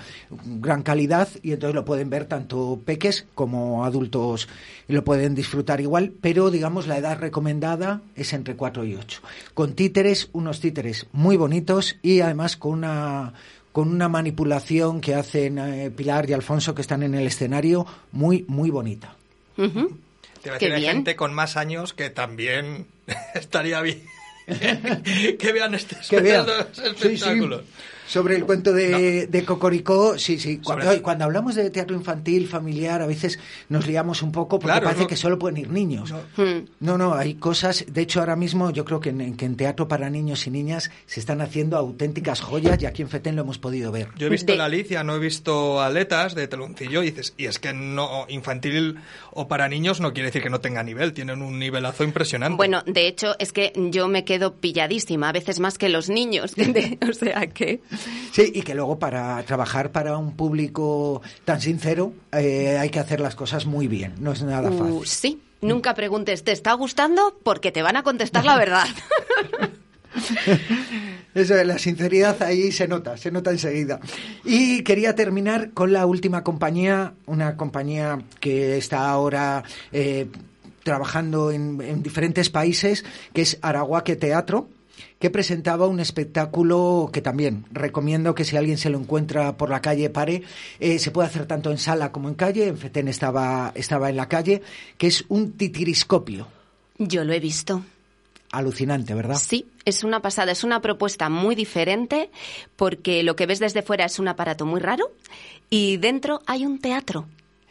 gran 0.60 0.82
calidad 0.82 1.26
y 1.42 1.52
entonces 1.52 1.74
lo 1.74 1.86
pueden 1.86 2.10
ver 2.10 2.26
tanto 2.26 2.78
peques 2.84 3.26
como 3.34 3.86
adultos 3.86 4.46
y 4.86 4.92
lo 4.92 5.02
pueden 5.02 5.34
disfrutar 5.34 5.80
igual, 5.80 6.12
pero 6.20 6.50
digamos 6.50 6.86
la 6.86 6.98
edad 6.98 7.18
recomendada 7.18 8.02
es 8.14 8.34
entre 8.34 8.56
4 8.56 8.84
y 8.84 8.94
8. 8.94 9.22
Con 9.54 9.72
títeres, 9.74 10.28
unos 10.34 10.60
títeres 10.60 11.06
muy 11.12 11.38
bonitos 11.38 11.96
y 12.02 12.20
además 12.20 12.58
con 12.58 12.72
una 12.72 13.32
con 13.72 13.88
una 13.88 14.10
manipulación 14.10 15.00
que 15.00 15.14
hacen 15.14 15.58
eh, 15.58 15.90
Pilar 15.90 16.28
y 16.28 16.34
Alfonso 16.34 16.74
que 16.74 16.82
están 16.82 17.02
en 17.02 17.14
el 17.14 17.26
escenario 17.26 17.86
muy 18.12 18.44
muy 18.48 18.68
bonita. 18.68 19.16
Bien. 19.56 20.82
gente 20.82 21.16
con 21.16 21.32
más 21.32 21.56
años 21.56 21.94
que 21.94 22.10
también 22.10 22.86
estaría 23.34 23.80
bien 23.80 24.02
que 24.46 25.52
vean 25.52 25.74
este 25.74 25.96
que 26.08 26.20
vean. 26.20 26.46
estos 26.68 26.98
Sí, 27.00 27.16
sí. 27.16 27.24
Sobre 28.06 28.36
el 28.36 28.44
cuento 28.44 28.72
de, 28.72 29.26
de 29.26 29.44
Cocoricó, 29.44 30.18
sí, 30.18 30.38
sí. 30.38 30.58
Cuando, 30.62 30.84
Sobre- 30.86 31.02
cuando 31.02 31.24
hablamos 31.24 31.54
de 31.54 31.70
teatro 31.70 31.96
infantil, 31.96 32.46
familiar, 32.48 33.02
a 33.02 33.06
veces 33.06 33.38
nos 33.68 33.86
liamos 33.86 34.22
un 34.22 34.32
poco 34.32 34.58
porque 34.58 34.72
Claro, 34.72 34.84
parece 34.84 35.02
no. 35.02 35.08
que 35.08 35.16
solo 35.16 35.38
pueden 35.38 35.58
ir 35.58 35.70
niños. 35.70 36.12
Hmm. 36.36 36.66
No, 36.80 36.96
no, 36.98 37.14
hay 37.14 37.34
cosas. 37.34 37.84
De 37.88 38.02
hecho, 38.02 38.20
ahora 38.20 38.36
mismo 38.36 38.70
yo 38.70 38.84
creo 38.84 39.00
que 39.00 39.10
en, 39.10 39.36
que 39.36 39.44
en 39.44 39.56
teatro 39.56 39.88
para 39.88 40.08
niños 40.10 40.46
y 40.46 40.50
niñas 40.50 40.90
se 41.06 41.20
están 41.20 41.40
haciendo 41.40 41.76
auténticas 41.76 42.40
joyas 42.40 42.80
y 42.82 42.86
aquí 42.86 43.02
en 43.02 43.08
FETEN 43.08 43.36
lo 43.36 43.42
hemos 43.42 43.58
podido 43.58 43.90
ver. 43.92 44.08
Yo 44.16 44.26
he 44.28 44.30
visto 44.30 44.52
De- 44.52 44.58
la 44.58 44.66
Alicia, 44.66 45.02
no 45.04 45.16
he 45.16 45.18
visto 45.18 45.80
Aletas 45.80 46.34
de 46.34 46.48
Teloncillo 46.48 47.02
y 47.02 47.06
dices, 47.10 47.34
y 47.36 47.46
es 47.46 47.58
que 47.58 47.72
no 47.72 48.26
infantil 48.28 48.96
o 49.32 49.48
para 49.48 49.68
niños 49.68 50.00
no 50.00 50.12
quiere 50.12 50.28
decir 50.28 50.42
que 50.42 50.50
no 50.50 50.60
tenga 50.60 50.82
nivel, 50.82 51.12
tienen 51.12 51.42
un 51.42 51.58
nivelazo 51.58 52.04
impresionante. 52.04 52.56
Bueno, 52.56 52.82
de 52.86 53.08
hecho, 53.08 53.34
es 53.38 53.52
que 53.52 53.72
yo 53.90 54.08
me 54.08 54.24
quedo 54.24 54.54
pilladísima, 54.56 55.28
a 55.28 55.32
veces 55.32 55.60
más 55.60 55.78
que 55.78 55.88
los 55.88 56.08
niños. 56.08 56.54
De- 56.56 56.98
o 57.08 57.12
sea 57.12 57.46
que. 57.48 57.80
Sí, 58.32 58.52
y 58.54 58.62
que 58.62 58.74
luego 58.74 58.98
para 58.98 59.42
trabajar 59.44 59.92
para 59.92 60.16
un 60.18 60.36
público 60.36 61.22
tan 61.44 61.60
sincero 61.60 62.12
eh, 62.32 62.76
hay 62.78 62.90
que 62.90 62.98
hacer 63.00 63.20
las 63.20 63.34
cosas 63.34 63.66
muy 63.66 63.88
bien. 63.88 64.14
No 64.18 64.32
es 64.32 64.42
nada 64.42 64.70
Uh, 64.70 64.78
fácil. 64.78 65.06
sí. 65.06 65.42
Nunca 65.62 65.94
preguntes, 65.94 66.44
¿te 66.44 66.52
está 66.52 66.74
gustando? 66.74 67.40
Porque 67.42 67.72
te 67.72 67.80
van 67.82 67.96
a 67.96 68.02
contestar 68.02 68.44
la 68.44 68.58
verdad. 68.58 68.86
Eso, 71.34 71.54
la 71.64 71.78
sinceridad 71.78 72.42
ahí 72.42 72.72
se 72.72 72.88
nota, 72.88 73.16
se 73.16 73.30
nota 73.30 73.50
enseguida. 73.50 74.00
Y 74.44 74.82
quería 74.82 75.14
terminar 75.14 75.70
con 75.72 75.92
la 75.92 76.06
última 76.06 76.42
compañía, 76.42 77.12
una 77.26 77.56
compañía 77.56 78.18
que 78.40 78.78
está 78.78 79.08
ahora 79.10 79.62
eh, 79.92 80.28
trabajando 80.82 81.50
en, 81.50 81.80
en 81.82 82.02
diferentes 82.02 82.48
países, 82.48 83.04
que 83.34 83.42
es 83.42 83.58
Araguaque 83.60 84.16
Teatro 84.16 84.68
que 85.18 85.30
presentaba 85.30 85.86
un 85.86 86.00
espectáculo 86.00 87.10
que 87.12 87.22
también 87.22 87.64
recomiendo 87.72 88.34
que 88.34 88.44
si 88.44 88.56
alguien 88.56 88.78
se 88.78 88.90
lo 88.90 88.98
encuentra 88.98 89.56
por 89.56 89.70
la 89.70 89.80
calle 89.80 90.10
pare. 90.10 90.42
Eh, 90.78 90.98
se 90.98 91.10
puede 91.10 91.28
hacer 91.28 91.46
tanto 91.46 91.70
en 91.70 91.78
sala 91.78 92.12
como 92.12 92.28
en 92.28 92.34
calle. 92.34 92.68
En 92.68 92.78
Fetén 92.78 93.08
estaba, 93.08 93.72
estaba 93.74 94.10
en 94.10 94.16
la 94.16 94.28
calle, 94.28 94.62
que 94.98 95.06
es 95.06 95.24
un 95.28 95.52
titiriscopio. 95.52 96.48
Yo 96.98 97.24
lo 97.24 97.32
he 97.32 97.40
visto. 97.40 97.82
Alucinante, 98.52 99.14
¿verdad? 99.14 99.36
Sí, 99.36 99.66
es 99.84 100.04
una 100.04 100.20
pasada, 100.20 100.52
es 100.52 100.64
una 100.64 100.80
propuesta 100.80 101.28
muy 101.28 101.54
diferente 101.54 102.30
porque 102.76 103.22
lo 103.22 103.36
que 103.36 103.46
ves 103.46 103.58
desde 103.58 103.82
fuera 103.82 104.04
es 104.04 104.18
un 104.18 104.28
aparato 104.28 104.64
muy 104.64 104.80
raro 104.80 105.10
y 105.68 105.96
dentro 105.96 106.40
hay 106.46 106.64
un 106.64 106.78
teatro, 106.78 107.26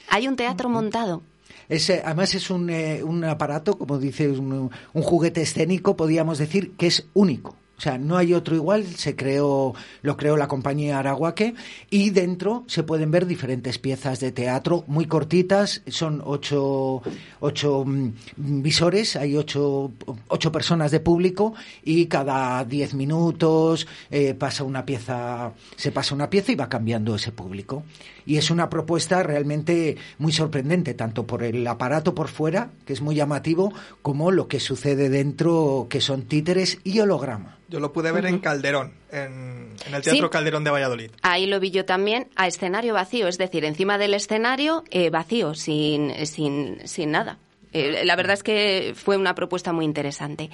hay 0.09 0.27
un 0.27 0.35
teatro 0.35 0.69
montado. 0.69 1.23
Es, 1.69 1.89
además 1.89 2.36
es 2.36 2.50
un, 2.50 2.69
eh, 2.69 3.03
un 3.03 3.24
aparato, 3.24 3.77
como 3.77 3.98
dice, 3.98 4.29
un, 4.29 4.69
un 4.93 5.01
juguete 5.01 5.41
escénico, 5.41 5.95
podríamos 5.95 6.38
decir, 6.38 6.74
que 6.77 6.88
es 6.88 7.07
único. 7.13 7.55
O 7.77 7.81
sea, 7.81 7.98
no 7.98 8.15
hay 8.15 8.34
otro 8.34 8.55
igual, 8.55 8.86
se 8.86 9.17
creó, 9.17 9.74
lo 10.01 10.15
creó 10.15 10.38
la 10.38 10.48
compañía 10.48 10.98
Araguaque 10.98 11.55
y 11.89 12.12
dentro 12.12 12.63
se 12.67 12.84
pueden 12.84 13.12
ver 13.12 13.25
diferentes 13.25 13.79
piezas 13.79 14.22
de 14.22 14.31
teatro 14.31 14.86
muy 14.88 15.07
cortitas, 15.07 15.81
son 15.88 16.22
ocho, 16.24 17.01
ocho 17.41 17.84
mm, 17.86 18.12
visores, 18.38 19.17
hay 19.17 19.36
ocho, 19.36 19.91
ocho 20.29 20.51
personas 20.53 20.91
de 20.91 21.01
público 21.01 21.53
y 21.84 22.05
cada 22.05 22.63
diez 22.63 22.93
minutos 22.93 23.88
eh, 24.10 24.34
pasa 24.36 24.63
una 24.63 24.86
pieza, 24.86 25.51
se 25.75 25.91
pasa 25.91 26.15
una 26.15 26.29
pieza 26.29 26.53
y 26.53 26.55
va 26.55 26.69
cambiando 26.69 27.15
ese 27.15 27.34
público. 27.34 27.84
Y 28.25 28.38
es 28.38 28.50
una 28.50 28.70
propuesta 28.70 29.22
realmente 29.24 29.98
muy 30.17 30.32
sorprendente, 30.32 30.94
tanto 30.94 31.25
por 31.27 31.44
el 31.44 31.65
aparato 31.67 32.15
por 32.15 32.27
fuera, 32.27 32.70
que 32.86 32.94
es 32.94 33.01
muy 33.01 33.15
llamativo, 33.15 33.72
como 34.01 34.32
lo 34.32 34.48
que 34.48 34.60
sucede 34.60 35.10
dentro, 35.10 35.88
que 35.89 36.01
son 36.01 36.24
títeres 36.24 36.79
y 36.84 37.00
holograma. 37.00 37.58
Yo 37.67 37.79
lo 37.79 37.91
pude 37.94 38.12
ver 38.12 38.25
en 38.27 38.39
Calderón, 38.39 38.94
en, 39.12 39.74
en 39.88 39.94
el 39.96 40.01
Teatro 40.03 40.27
Sí. 40.27 40.29
Calderón 40.32 40.63
de 40.63 40.70
Valladolid. 40.72 41.12
Ahí 41.24 41.48
lo 41.48 41.60
vi 41.60 41.72
yo 41.72 41.84
también 41.86 42.27
a 42.36 42.48
escenario 42.48 42.94
vacío, 42.94 43.27
es 43.27 43.38
decir, 43.38 43.65
encima 43.65 43.98
del 43.98 44.13
escenario 44.13 44.84
eh, 44.91 45.10
vacío, 45.10 45.55
sin, 45.55 46.13
sin, 46.27 46.77
sin 46.88 47.12
nada. 47.12 47.38
Eh, 47.74 48.03
la 48.05 48.15
verdad 48.15 48.34
es 48.36 48.44
que 48.44 48.94
fue 48.96 49.17
una 49.17 49.36
propuesta 49.36 49.74
muy 49.74 49.84
interesante. 49.86 50.50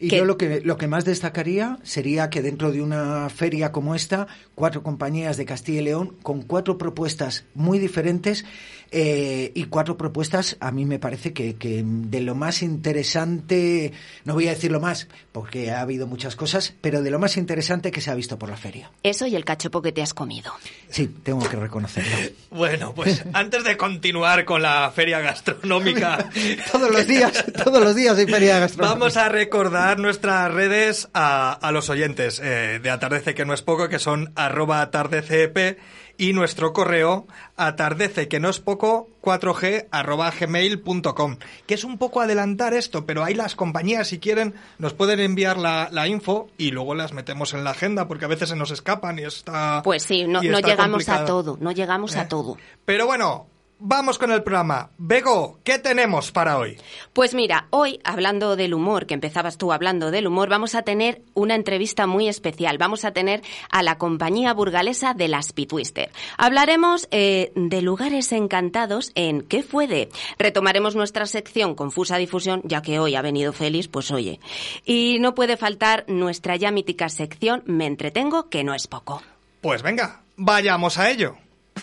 Y 0.00 0.08
Que- 0.08 0.18
yo 0.18 0.24
lo 0.24 0.36
que, 0.38 0.60
lo 0.60 0.76
que 0.76 0.86
más 0.86 1.04
destacaría 1.04 1.78
sería 1.82 2.30
que 2.30 2.40
dentro 2.40 2.70
de 2.70 2.82
una 2.82 3.28
feria 3.30 3.72
como 3.72 3.94
esta, 3.96 4.28
cuatro 4.54 4.82
compañías 4.84 5.36
de 5.36 5.44
Castilla 5.44 5.80
y 5.80 5.84
León 5.84 6.16
con 6.22 6.42
cuatro 6.42 6.78
propuestas 6.78 7.44
muy 7.54 7.78
diferentes 7.80 8.44
eh, 8.90 9.52
y 9.54 9.64
cuatro 9.64 9.96
propuestas 9.96 10.56
a 10.60 10.70
mí 10.70 10.84
me 10.84 10.98
parece 10.98 11.32
que, 11.32 11.56
que 11.56 11.82
de 11.84 12.20
lo 12.20 12.34
más 12.34 12.62
interesante, 12.62 13.92
no 14.24 14.34
voy 14.34 14.48
a 14.48 14.50
decir 14.50 14.70
lo 14.70 14.80
más 14.80 15.08
porque 15.32 15.70
ha 15.70 15.80
habido 15.80 16.06
muchas 16.06 16.36
cosas, 16.36 16.74
pero 16.80 17.02
de 17.02 17.10
lo 17.10 17.18
más 17.18 17.36
interesante 17.36 17.90
que 17.90 18.00
se 18.00 18.10
ha 18.10 18.14
visto 18.14 18.38
por 18.38 18.48
la 18.48 18.56
feria. 18.56 18.90
Eso 19.02 19.26
y 19.26 19.36
el 19.36 19.44
cachopo 19.44 19.82
que 19.82 19.92
te 19.92 20.02
has 20.02 20.14
comido. 20.14 20.52
Sí, 20.88 21.08
tengo 21.22 21.48
que 21.48 21.56
reconocerlo. 21.56 22.16
Bueno, 22.50 22.94
pues 22.94 23.24
antes 23.34 23.62
de 23.62 23.76
continuar 23.76 24.44
con 24.46 24.62
la 24.62 24.90
feria 24.90 25.20
gastronómica, 25.20 26.30
todos 26.72 26.90
los 26.90 27.06
días, 27.06 27.44
todos 27.52 27.80
los 27.82 27.94
días 27.94 28.16
hay 28.16 28.26
feria 28.26 28.58
gastronómica. 28.58 28.98
vamos 28.98 29.16
a 29.16 29.28
recordar 29.28 29.98
nuestras 29.98 30.52
redes 30.52 31.08
a, 31.12 31.52
a 31.52 31.72
los 31.72 31.90
oyentes 31.90 32.40
eh, 32.42 32.80
de 32.82 32.90
Atardece, 32.90 33.34
que 33.34 33.44
no 33.44 33.52
es 33.52 33.62
poco, 33.62 33.88
que 33.88 33.98
son 33.98 34.32
arroba 34.34 34.80
atardecep 34.80 35.78
y 36.18 36.32
nuestro 36.32 36.72
correo 36.72 37.26
atardece, 37.56 38.28
que 38.28 38.40
no 38.40 38.50
es 38.50 38.58
poco, 38.58 39.08
4g 39.22 39.86
arroba 39.90 40.30
gmail.com, 40.30 41.36
que 41.66 41.74
es 41.74 41.84
un 41.84 41.96
poco 41.96 42.20
adelantar 42.20 42.74
esto, 42.74 43.06
pero 43.06 43.24
ahí 43.24 43.34
las 43.34 43.54
compañías, 43.54 44.08
si 44.08 44.18
quieren, 44.18 44.54
nos 44.78 44.92
pueden 44.92 45.20
enviar 45.20 45.56
la, 45.56 45.88
la 45.92 46.08
info 46.08 46.48
y 46.58 46.72
luego 46.72 46.94
las 46.94 47.12
metemos 47.12 47.54
en 47.54 47.64
la 47.64 47.70
agenda, 47.70 48.08
porque 48.08 48.24
a 48.24 48.28
veces 48.28 48.50
se 48.50 48.56
nos 48.56 48.72
escapan 48.72 49.18
y 49.18 49.22
está... 49.22 49.80
Pues 49.84 50.02
sí, 50.02 50.26
no, 50.26 50.42
no 50.42 50.60
llegamos 50.60 51.08
a 51.08 51.24
todo, 51.24 51.56
no 51.60 51.70
llegamos 51.70 52.16
¿Eh? 52.16 52.18
a 52.18 52.28
todo. 52.28 52.58
Pero 52.84 53.06
bueno, 53.06 53.46
vamos 53.78 54.18
con 54.18 54.30
el 54.30 54.42
programa. 54.42 54.90
Bego, 54.98 55.58
¿qué 55.64 55.78
tenemos 55.78 56.32
para 56.32 56.58
hoy? 56.58 56.76
Pues 57.12 57.34
mira, 57.34 57.66
hoy, 57.70 58.00
hablando 58.04 58.56
del 58.56 58.74
humor, 58.74 59.06
que 59.06 59.14
empezabas 59.14 59.58
tú 59.58 59.72
hablando 59.72 60.10
del 60.10 60.26
humor, 60.26 60.48
vamos 60.48 60.74
a 60.74 60.82
tener 60.82 61.22
una 61.34 61.54
entrevista 61.54 62.06
muy 62.06 62.28
especial. 62.28 62.78
Vamos 62.78 63.04
a 63.04 63.12
tener 63.12 63.42
a 63.70 63.82
la 63.82 63.98
compañía 63.98 64.52
burgalesa 64.52 65.14
de 65.14 65.28
las 65.28 65.52
Pitwister. 65.52 66.10
Hablaremos 66.36 67.08
eh, 67.10 67.52
de 67.54 67.82
lugares 67.82 68.32
encantados 68.32 69.12
en 69.14 69.42
¿Qué 69.42 69.62
fue 69.62 69.86
de? 69.86 70.08
Retomaremos 70.38 70.96
nuestra 70.96 71.26
sección 71.26 71.74
Confusa 71.74 72.16
Difusión, 72.16 72.62
ya 72.64 72.82
que 72.82 72.98
hoy 72.98 73.14
ha 73.14 73.22
venido 73.22 73.52
Félix, 73.52 73.88
pues 73.88 74.10
oye. 74.10 74.40
Y 74.84 75.18
no 75.20 75.34
puede 75.34 75.56
faltar 75.56 76.04
nuestra 76.08 76.56
ya 76.56 76.70
mítica 76.70 77.08
sección 77.08 77.62
Me 77.66 77.86
entretengo, 77.86 78.48
que 78.48 78.64
no 78.64 78.74
es 78.74 78.86
poco. 78.86 79.22
Pues 79.60 79.82
venga, 79.82 80.22
vayamos 80.36 80.98
a 80.98 81.10
ello. 81.10 81.36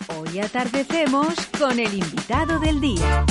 Hoy 0.08 0.40
atardecemos 0.40 1.34
con 1.58 1.78
el 1.78 1.94
invitado 1.94 2.58
del 2.58 2.80
día. 2.80 3.24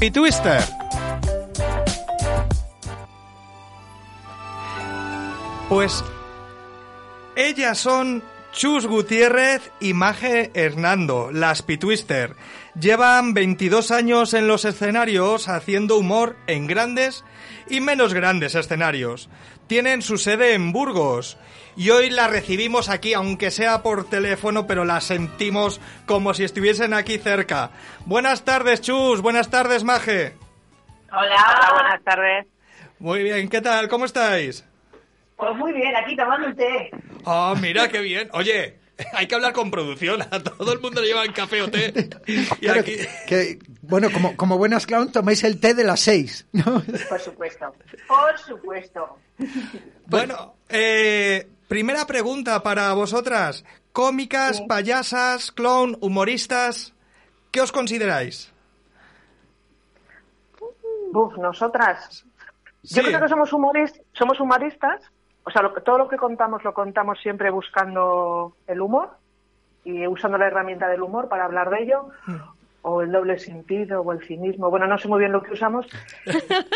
Y 0.00 0.10
Twister. 0.10 0.62
Pues 5.68 6.04
ellas 7.36 7.78
son 7.78 8.22
Chus 8.52 8.86
Gutiérrez 8.86 9.70
y 9.80 9.92
Maje 9.92 10.50
Hernando, 10.54 11.30
las 11.32 11.62
Pitwister. 11.62 12.34
Llevan 12.80 13.34
22 13.34 13.90
años 13.90 14.34
en 14.34 14.46
los 14.46 14.64
escenarios 14.64 15.48
haciendo 15.48 15.96
humor 15.96 16.36
en 16.46 16.68
grandes 16.68 17.24
y 17.68 17.80
menos 17.80 18.14
grandes 18.14 18.54
escenarios. 18.54 19.28
Tienen 19.66 20.00
su 20.00 20.16
sede 20.16 20.54
en 20.54 20.70
Burgos 20.70 21.38
y 21.76 21.90
hoy 21.90 22.08
la 22.08 22.28
recibimos 22.28 22.88
aquí, 22.88 23.14
aunque 23.14 23.50
sea 23.50 23.82
por 23.82 24.08
teléfono, 24.08 24.68
pero 24.68 24.84
la 24.84 25.00
sentimos 25.00 25.80
como 26.06 26.34
si 26.34 26.44
estuviesen 26.44 26.94
aquí 26.94 27.18
cerca. 27.18 27.70
Buenas 28.06 28.44
tardes, 28.44 28.80
Chus. 28.80 29.22
Buenas 29.22 29.50
tardes, 29.50 29.82
Maje. 29.82 30.36
Hola. 31.10 31.70
buenas 31.72 32.04
tardes. 32.04 32.46
Muy 33.00 33.24
bien, 33.24 33.48
¿qué 33.48 33.60
tal? 33.60 33.88
¿Cómo 33.88 34.04
estáis? 34.04 34.64
Pues 35.36 35.56
muy 35.56 35.72
bien, 35.72 35.96
aquí 35.96 36.14
tomando 36.14 36.46
un 36.46 36.54
té. 36.54 36.90
Ah, 37.26 37.54
mira 37.60 37.88
qué 37.88 38.00
bien. 38.00 38.28
Oye, 38.32 38.78
hay 39.12 39.26
que 39.26 39.34
hablar 39.34 39.52
con 39.52 39.70
producción. 39.70 40.22
A 40.22 40.40
todo 40.40 40.72
el 40.72 40.80
mundo 40.80 41.00
le 41.00 41.08
llevan 41.08 41.32
café 41.32 41.62
o 41.62 41.70
té. 41.70 42.10
Y 42.26 42.44
Claro, 42.44 42.80
aquí... 42.80 42.96
que, 43.26 43.58
bueno, 43.82 44.10
como, 44.12 44.36
como 44.36 44.58
buenas 44.58 44.86
clown 44.86 45.12
tomáis 45.12 45.44
el 45.44 45.60
té 45.60 45.74
de 45.74 45.84
las 45.84 46.00
seis, 46.00 46.46
¿no? 46.52 46.82
Por 47.08 47.20
supuesto. 47.20 47.72
Por 48.06 48.38
supuesto. 48.38 49.18
Bueno, 50.06 50.54
eh, 50.68 51.48
primera 51.68 52.06
pregunta 52.06 52.62
para 52.62 52.92
vosotras. 52.92 53.64
Cómicas, 53.92 54.60
payasas, 54.62 55.52
clown, 55.52 55.96
humoristas. 56.00 56.94
¿Qué 57.50 57.60
os 57.60 57.72
consideráis? 57.72 58.52
Buf, 61.12 61.36
nosotras. 61.38 62.24
Yo 62.82 63.02
creo 63.02 63.20
que 63.20 63.28
somos 63.28 63.50
somos 64.12 64.40
humoristas. 64.40 65.02
O 65.44 65.50
sea, 65.50 65.62
lo 65.62 65.72
que- 65.74 65.80
todo 65.80 65.98
lo 65.98 66.08
que 66.08 66.16
contamos 66.16 66.62
lo 66.64 66.74
contamos 66.74 67.18
siempre 67.20 67.50
buscando 67.50 68.54
el 68.66 68.80
humor 68.80 69.10
y 69.84 70.06
usando 70.06 70.36
la 70.38 70.46
herramienta 70.46 70.88
del 70.88 71.02
humor 71.02 71.28
para 71.28 71.44
hablar 71.46 71.70
de 71.70 71.82
ello. 71.82 72.08
O 72.82 73.02
el 73.02 73.10
doble 73.10 73.38
sentido 73.38 74.02
o 74.02 74.12
el 74.12 74.24
cinismo. 74.24 74.70
Bueno, 74.70 74.86
no 74.86 74.96
sé 74.98 75.08
muy 75.08 75.18
bien 75.18 75.32
lo 75.32 75.42
que 75.42 75.52
usamos. 75.52 75.86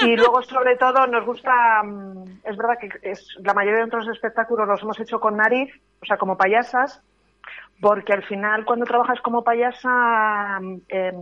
Y 0.04 0.16
luego, 0.16 0.42
sobre 0.42 0.76
todo, 0.76 1.06
nos 1.06 1.24
gusta. 1.24 1.82
mm, 1.84 2.40
Es 2.44 2.56
verdad 2.56 2.76
que 2.80 2.90
es, 3.02 3.26
la 3.42 3.54
mayoría 3.54 3.80
de 3.80 3.86
nuestros 3.86 4.08
espectáculos 4.08 4.66
los 4.66 4.82
hemos 4.82 4.98
hecho 5.00 5.20
con 5.20 5.36
nariz, 5.36 5.72
o 6.02 6.06
sea, 6.06 6.16
como 6.16 6.36
payasas. 6.36 7.02
porque 7.80 8.12
al 8.12 8.22
final 8.22 8.64
cuando 8.64 8.84
trabajas 8.86 9.20
como 9.22 9.42
payasa 9.42 10.60
eh, 10.88 11.12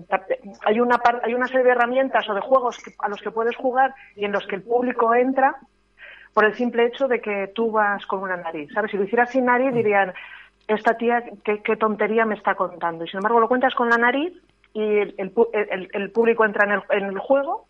hay 0.66 0.80
una 0.80 0.98
par- 0.98 1.22
hay 1.24 1.32
una 1.32 1.46
serie 1.46 1.64
de 1.64 1.70
herramientas 1.70 2.28
o 2.28 2.34
de 2.34 2.40
juegos 2.42 2.76
que- 2.82 2.92
a 2.98 3.08
los 3.08 3.20
que 3.22 3.30
puedes 3.30 3.56
jugar 3.56 3.94
y 4.14 4.26
en 4.26 4.32
los 4.32 4.46
que 4.46 4.56
el 4.56 4.62
público 4.62 5.14
entra 5.14 5.56
por 6.34 6.44
el 6.44 6.54
simple 6.54 6.86
hecho 6.86 7.08
de 7.08 7.20
que 7.20 7.48
tú 7.54 7.70
vas 7.72 8.06
con 8.06 8.20
una 8.22 8.36
nariz, 8.36 8.70
¿sabes? 8.72 8.90
Si 8.90 8.96
lo 8.96 9.04
hicieras 9.04 9.30
sin 9.30 9.44
nariz 9.46 9.72
dirían 9.74 10.12
esta 10.68 10.96
tía 10.96 11.24
qué, 11.44 11.60
qué 11.62 11.76
tontería 11.76 12.24
me 12.24 12.36
está 12.36 12.54
contando 12.54 13.04
y 13.04 13.08
sin 13.08 13.18
embargo 13.18 13.40
lo 13.40 13.48
cuentas 13.48 13.74
con 13.74 13.88
la 13.90 13.98
nariz 13.98 14.32
y 14.72 14.80
el, 14.82 15.14
el 15.18 15.32
el- 15.52 15.88
el 15.92 16.10
público 16.12 16.44
entra 16.44 16.64
en 16.64 16.72
el, 16.72 16.82
en 16.90 17.04
el 17.10 17.18
juego 17.18 17.66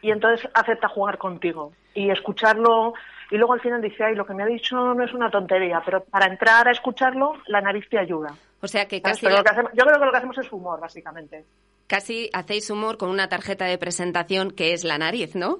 y 0.00 0.12
entonces 0.12 0.48
acepta 0.54 0.88
jugar 0.88 1.18
contigo. 1.18 1.72
y 1.94 2.10
escucharlo 2.10 2.94
y 3.30 3.36
luego 3.36 3.54
al 3.54 3.60
final 3.60 3.82
dice, 3.82 4.04
ay, 4.04 4.14
lo 4.14 4.24
que 4.24 4.32
me 4.34 4.44
ha 4.44 4.46
dicho 4.46 4.76
no 4.94 5.02
es 5.04 5.12
una 5.12 5.28
tontería, 5.30 5.82
pero 5.84 6.04
para 6.04 6.26
entrar 6.26 6.68
a 6.68 6.70
escucharlo, 6.70 7.32
la 7.48 7.60
nariz 7.60 7.86
te 7.90 7.98
ayuda. 7.98 8.32
O 8.62 8.68
sea 8.68 8.86
que 8.86 9.02
casi, 9.02 9.26
Pero 9.26 9.38
lo 9.38 9.42
que 9.44 9.50
hacemos- 9.50 9.72
yo 9.74 9.84
creo 9.84 9.98
que 9.98 10.04
lo 10.06 10.10
que 10.12 10.16
hacemos 10.16 10.38
es 10.38 10.52
humor, 10.52 10.78
básicamente. 10.80 11.44
casi 11.88 12.30
hacéis 12.32 12.70
humor 12.70 12.96
con 12.98 13.10
una 13.10 13.28
tarjeta 13.28 13.64
de 13.66 13.76
presentación 13.78 14.52
que 14.52 14.72
es 14.72 14.84
la 14.84 14.96
nariz, 14.98 15.34
¿no? 15.34 15.58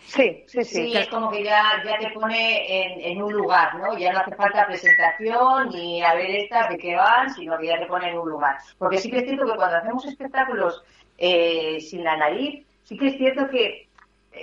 Sí, 0.00 0.44
sí, 0.46 0.64
sí. 0.64 0.64
Sí, 0.64 0.96
es 0.96 1.08
como 1.08 1.30
que 1.30 1.42
ya, 1.44 1.82
ya 1.84 1.98
te 1.98 2.10
pone 2.10 2.84
en, 2.84 3.00
en 3.12 3.22
un 3.22 3.32
lugar, 3.32 3.74
¿no? 3.76 3.96
Ya 3.96 4.12
no 4.12 4.20
hace 4.20 4.34
falta 4.34 4.66
presentación 4.66 5.70
ni 5.70 6.02
a 6.02 6.14
ver 6.14 6.30
estas 6.30 6.68
de 6.68 6.78
qué 6.78 6.96
van, 6.96 7.30
sino 7.34 7.58
que 7.58 7.66
ya 7.66 7.78
te 7.78 7.86
pone 7.86 8.10
en 8.10 8.18
un 8.18 8.28
lugar. 8.28 8.58
Porque 8.78 8.98
sí 8.98 9.10
que 9.10 9.18
es 9.18 9.24
cierto 9.24 9.46
que 9.46 9.56
cuando 9.56 9.76
hacemos 9.76 10.04
espectáculos 10.06 10.82
eh, 11.16 11.80
sin 11.80 12.04
la 12.04 12.16
nariz, 12.16 12.66
sí 12.82 12.96
que 12.96 13.08
es 13.08 13.16
cierto 13.16 13.48
que 13.48 13.88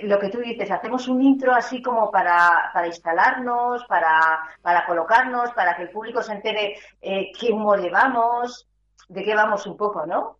lo 0.02 0.18
que 0.18 0.28
tú 0.28 0.38
dices, 0.38 0.70
hacemos 0.70 1.08
un 1.08 1.22
intro 1.22 1.54
así 1.54 1.80
como 1.80 2.10
para, 2.10 2.70
para 2.72 2.86
instalarnos, 2.86 3.84
para, 3.84 4.40
para 4.62 4.84
colocarnos, 4.84 5.52
para 5.52 5.76
que 5.76 5.82
el 5.84 5.90
público 5.90 6.22
se 6.22 6.32
entere 6.32 6.76
eh, 7.00 7.30
qué 7.38 7.50
humor 7.50 7.80
llevamos, 7.80 8.68
de 9.08 9.24
qué 9.24 9.34
vamos 9.34 9.66
un 9.66 9.76
poco, 9.76 10.04
¿no? 10.06 10.38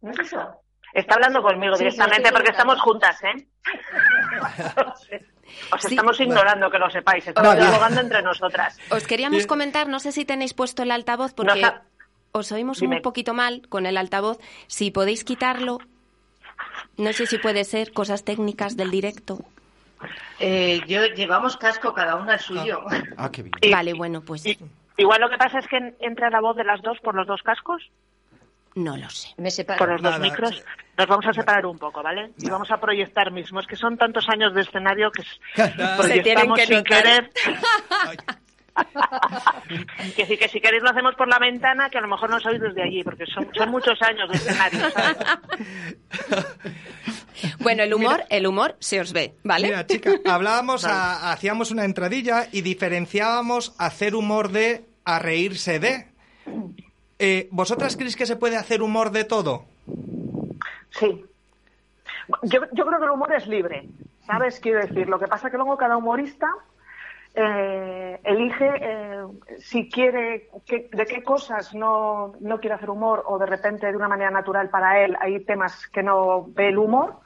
¿No 0.00 0.10
es 0.10 0.18
eso? 0.20 0.60
Está 0.92 1.14
hablando 1.14 1.42
conmigo 1.42 1.74
Sí, 1.76 1.84
directamente 1.84 2.28
sí, 2.28 2.32
porque 2.32 2.46
sí, 2.46 2.52
estamos 2.52 2.74
claro. 2.76 2.84
juntas, 2.90 3.22
¿eh? 3.24 3.46
Os 5.72 5.82
Sí. 5.82 5.88
estamos 5.94 6.20
ignorando, 6.20 6.70
que 6.70 6.78
lo 6.78 6.90
sepáis. 6.90 7.26
Estamos 7.26 7.48
Vale. 7.48 7.60
dialogando 7.62 8.00
entre 8.00 8.22
nosotras. 8.22 8.78
Os 8.90 9.06
queríamos 9.06 9.46
comentar, 9.46 9.88
no 9.88 9.98
sé 9.98 10.12
si 10.12 10.24
tenéis 10.24 10.54
puesto 10.54 10.82
el 10.82 10.90
altavoz 10.90 11.32
porque 11.34 11.60
No, 11.62 11.72
os 12.32 12.52
oímos 12.52 12.80
Dime. 12.80 12.96
un 12.96 13.02
poquito 13.02 13.34
mal 13.34 13.62
con 13.68 13.86
el 13.86 13.96
altavoz. 13.96 14.38
Si 14.66 14.90
podéis 14.90 15.24
quitarlo, 15.24 15.78
no 16.96 17.12
sé 17.12 17.26
si 17.26 17.38
puede 17.38 17.64
ser 17.64 17.92
cosas 17.92 18.24
técnicas 18.24 18.76
del 18.76 18.90
directo. 18.90 19.38
Eh, 20.38 20.80
yo 20.86 21.04
llevamos 21.06 21.56
casco 21.56 21.92
cada 21.92 22.16
una 22.16 22.34
el 22.34 22.40
suyo. 22.40 22.82
Ah, 23.16 23.30
qué 23.32 23.42
bien. 23.42 23.54
Y- 23.60 23.72
Vale, 23.72 23.94
bueno, 23.94 24.20
pues 24.20 24.46
y- 24.46 24.58
igual 24.96 25.20
lo 25.20 25.28
que 25.30 25.38
pasa 25.38 25.58
es 25.58 25.66
que 25.66 25.76
en- 25.78 25.96
entra 26.00 26.30
la 26.30 26.40
voz 26.40 26.56
de 26.56 26.64
las 26.64 26.80
dos 26.82 26.98
por 27.00 27.14
los 27.14 27.26
dos 27.26 27.42
cascos, 27.42 27.90
no 28.84 28.96
lo 28.96 29.10
sé. 29.10 29.28
Me 29.36 29.50
separo. 29.50 29.78
por 29.78 29.88
los 29.90 30.02
dos 30.02 30.12
Nada, 30.12 30.24
micros. 30.24 30.56
sí. 30.56 30.62
Nos 30.96 31.06
vamos 31.06 31.26
a 31.26 31.32
separar 31.32 31.66
un 31.66 31.78
poco, 31.78 32.02
¿vale? 32.02 32.32
Y 32.38 32.48
vamos 32.50 32.70
a 32.70 32.78
proyectar 32.80 33.30
mismo. 33.30 33.60
Es 33.60 33.66
que 33.66 33.76
son 33.76 33.96
tantos 33.96 34.28
años 34.28 34.52
de 34.54 34.62
escenario 34.62 35.10
que 35.12 35.22
s- 35.22 35.30
Se 36.02 36.20
tienen 36.20 36.48
proyectamos 36.48 36.58
que 36.58 36.66
sin 36.66 36.76
notar. 36.78 37.02
querer. 37.02 37.30
que 40.16 40.26
sí, 40.26 40.36
que 40.36 40.48
si 40.48 40.60
queréis 40.60 40.82
lo 40.82 40.90
hacemos 40.90 41.14
por 41.16 41.28
la 41.28 41.38
ventana, 41.38 41.88
que 41.90 41.98
a 41.98 42.00
lo 42.00 42.08
mejor 42.08 42.30
no 42.30 42.40
sois 42.40 42.60
desde 42.60 42.82
allí, 42.82 43.02
porque 43.04 43.26
son, 43.26 43.48
son 43.54 43.70
muchos 43.70 44.00
años 44.02 44.28
de 44.30 44.36
escenario, 44.36 44.90
¿sabes? 44.90 45.16
Bueno, 47.60 47.84
el 47.84 47.94
humor, 47.94 48.24
el 48.30 48.48
humor 48.48 48.76
se 48.80 49.00
os 49.00 49.12
ve, 49.12 49.36
¿vale? 49.44 49.68
Mira, 49.68 49.86
chica, 49.86 50.10
hablábamos, 50.26 50.84
a- 50.84 51.30
hacíamos 51.30 51.70
una 51.70 51.84
entradilla 51.84 52.48
y 52.50 52.62
diferenciábamos 52.62 53.76
hacer 53.78 54.16
humor 54.16 54.50
de 54.50 54.86
a 55.04 55.20
reírse 55.20 55.78
de. 55.78 56.08
Eh, 57.18 57.48
¿Vosotras 57.50 57.96
creéis 57.96 58.16
que 58.16 58.26
se 58.26 58.36
puede 58.36 58.56
hacer 58.56 58.82
humor 58.82 59.10
de 59.10 59.24
todo? 59.24 59.64
Sí. 60.90 61.24
Yo, 62.42 62.60
creo 62.60 62.98
que 62.98 63.04
el 63.04 63.10
humor 63.10 63.32
es 63.32 63.46
libre, 63.46 63.88
¿sabes? 64.26 64.60
Quiero 64.60 64.80
decir, 64.80 65.08
lo 65.08 65.18
que 65.18 65.26
pasa 65.26 65.50
que 65.50 65.56
luego 65.56 65.76
cada 65.76 65.96
humorista 65.96 66.48
eh, 67.34 68.20
elige 68.24 68.70
eh, 68.80 69.24
si 69.58 69.88
quiere, 69.88 70.50
de 70.66 71.06
qué 71.06 71.22
cosas 71.22 71.74
no, 71.74 72.34
no 72.40 72.60
quiere 72.60 72.74
hacer 72.74 72.90
humor 72.90 73.24
o 73.26 73.38
de 73.38 73.46
repente 73.46 73.86
de 73.86 73.96
una 73.96 74.08
manera 74.08 74.30
natural 74.30 74.68
para 74.68 75.02
él 75.04 75.16
hay 75.20 75.40
temas 75.40 75.86
que 75.88 76.02
no 76.02 76.46
ve 76.48 76.68
el 76.68 76.78
humor 76.78 77.16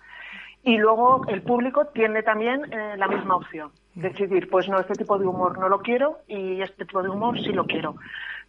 y 0.62 0.78
luego 0.78 1.24
el 1.28 1.42
público 1.42 1.86
tiene 1.86 2.22
también 2.22 2.72
eh, 2.72 2.94
la 2.96 3.08
misma 3.08 3.36
opción. 3.36 3.72
Decidir, 3.94 4.48
pues 4.48 4.68
no, 4.68 4.78
este 4.78 4.94
tipo 4.94 5.18
de 5.18 5.26
humor 5.26 5.58
no 5.58 5.68
lo 5.68 5.80
quiero 5.80 6.20
y 6.28 6.62
este 6.62 6.84
tipo 6.84 7.02
de 7.02 7.08
humor 7.08 7.38
sí 7.40 7.52
lo 7.52 7.66
quiero. 7.66 7.96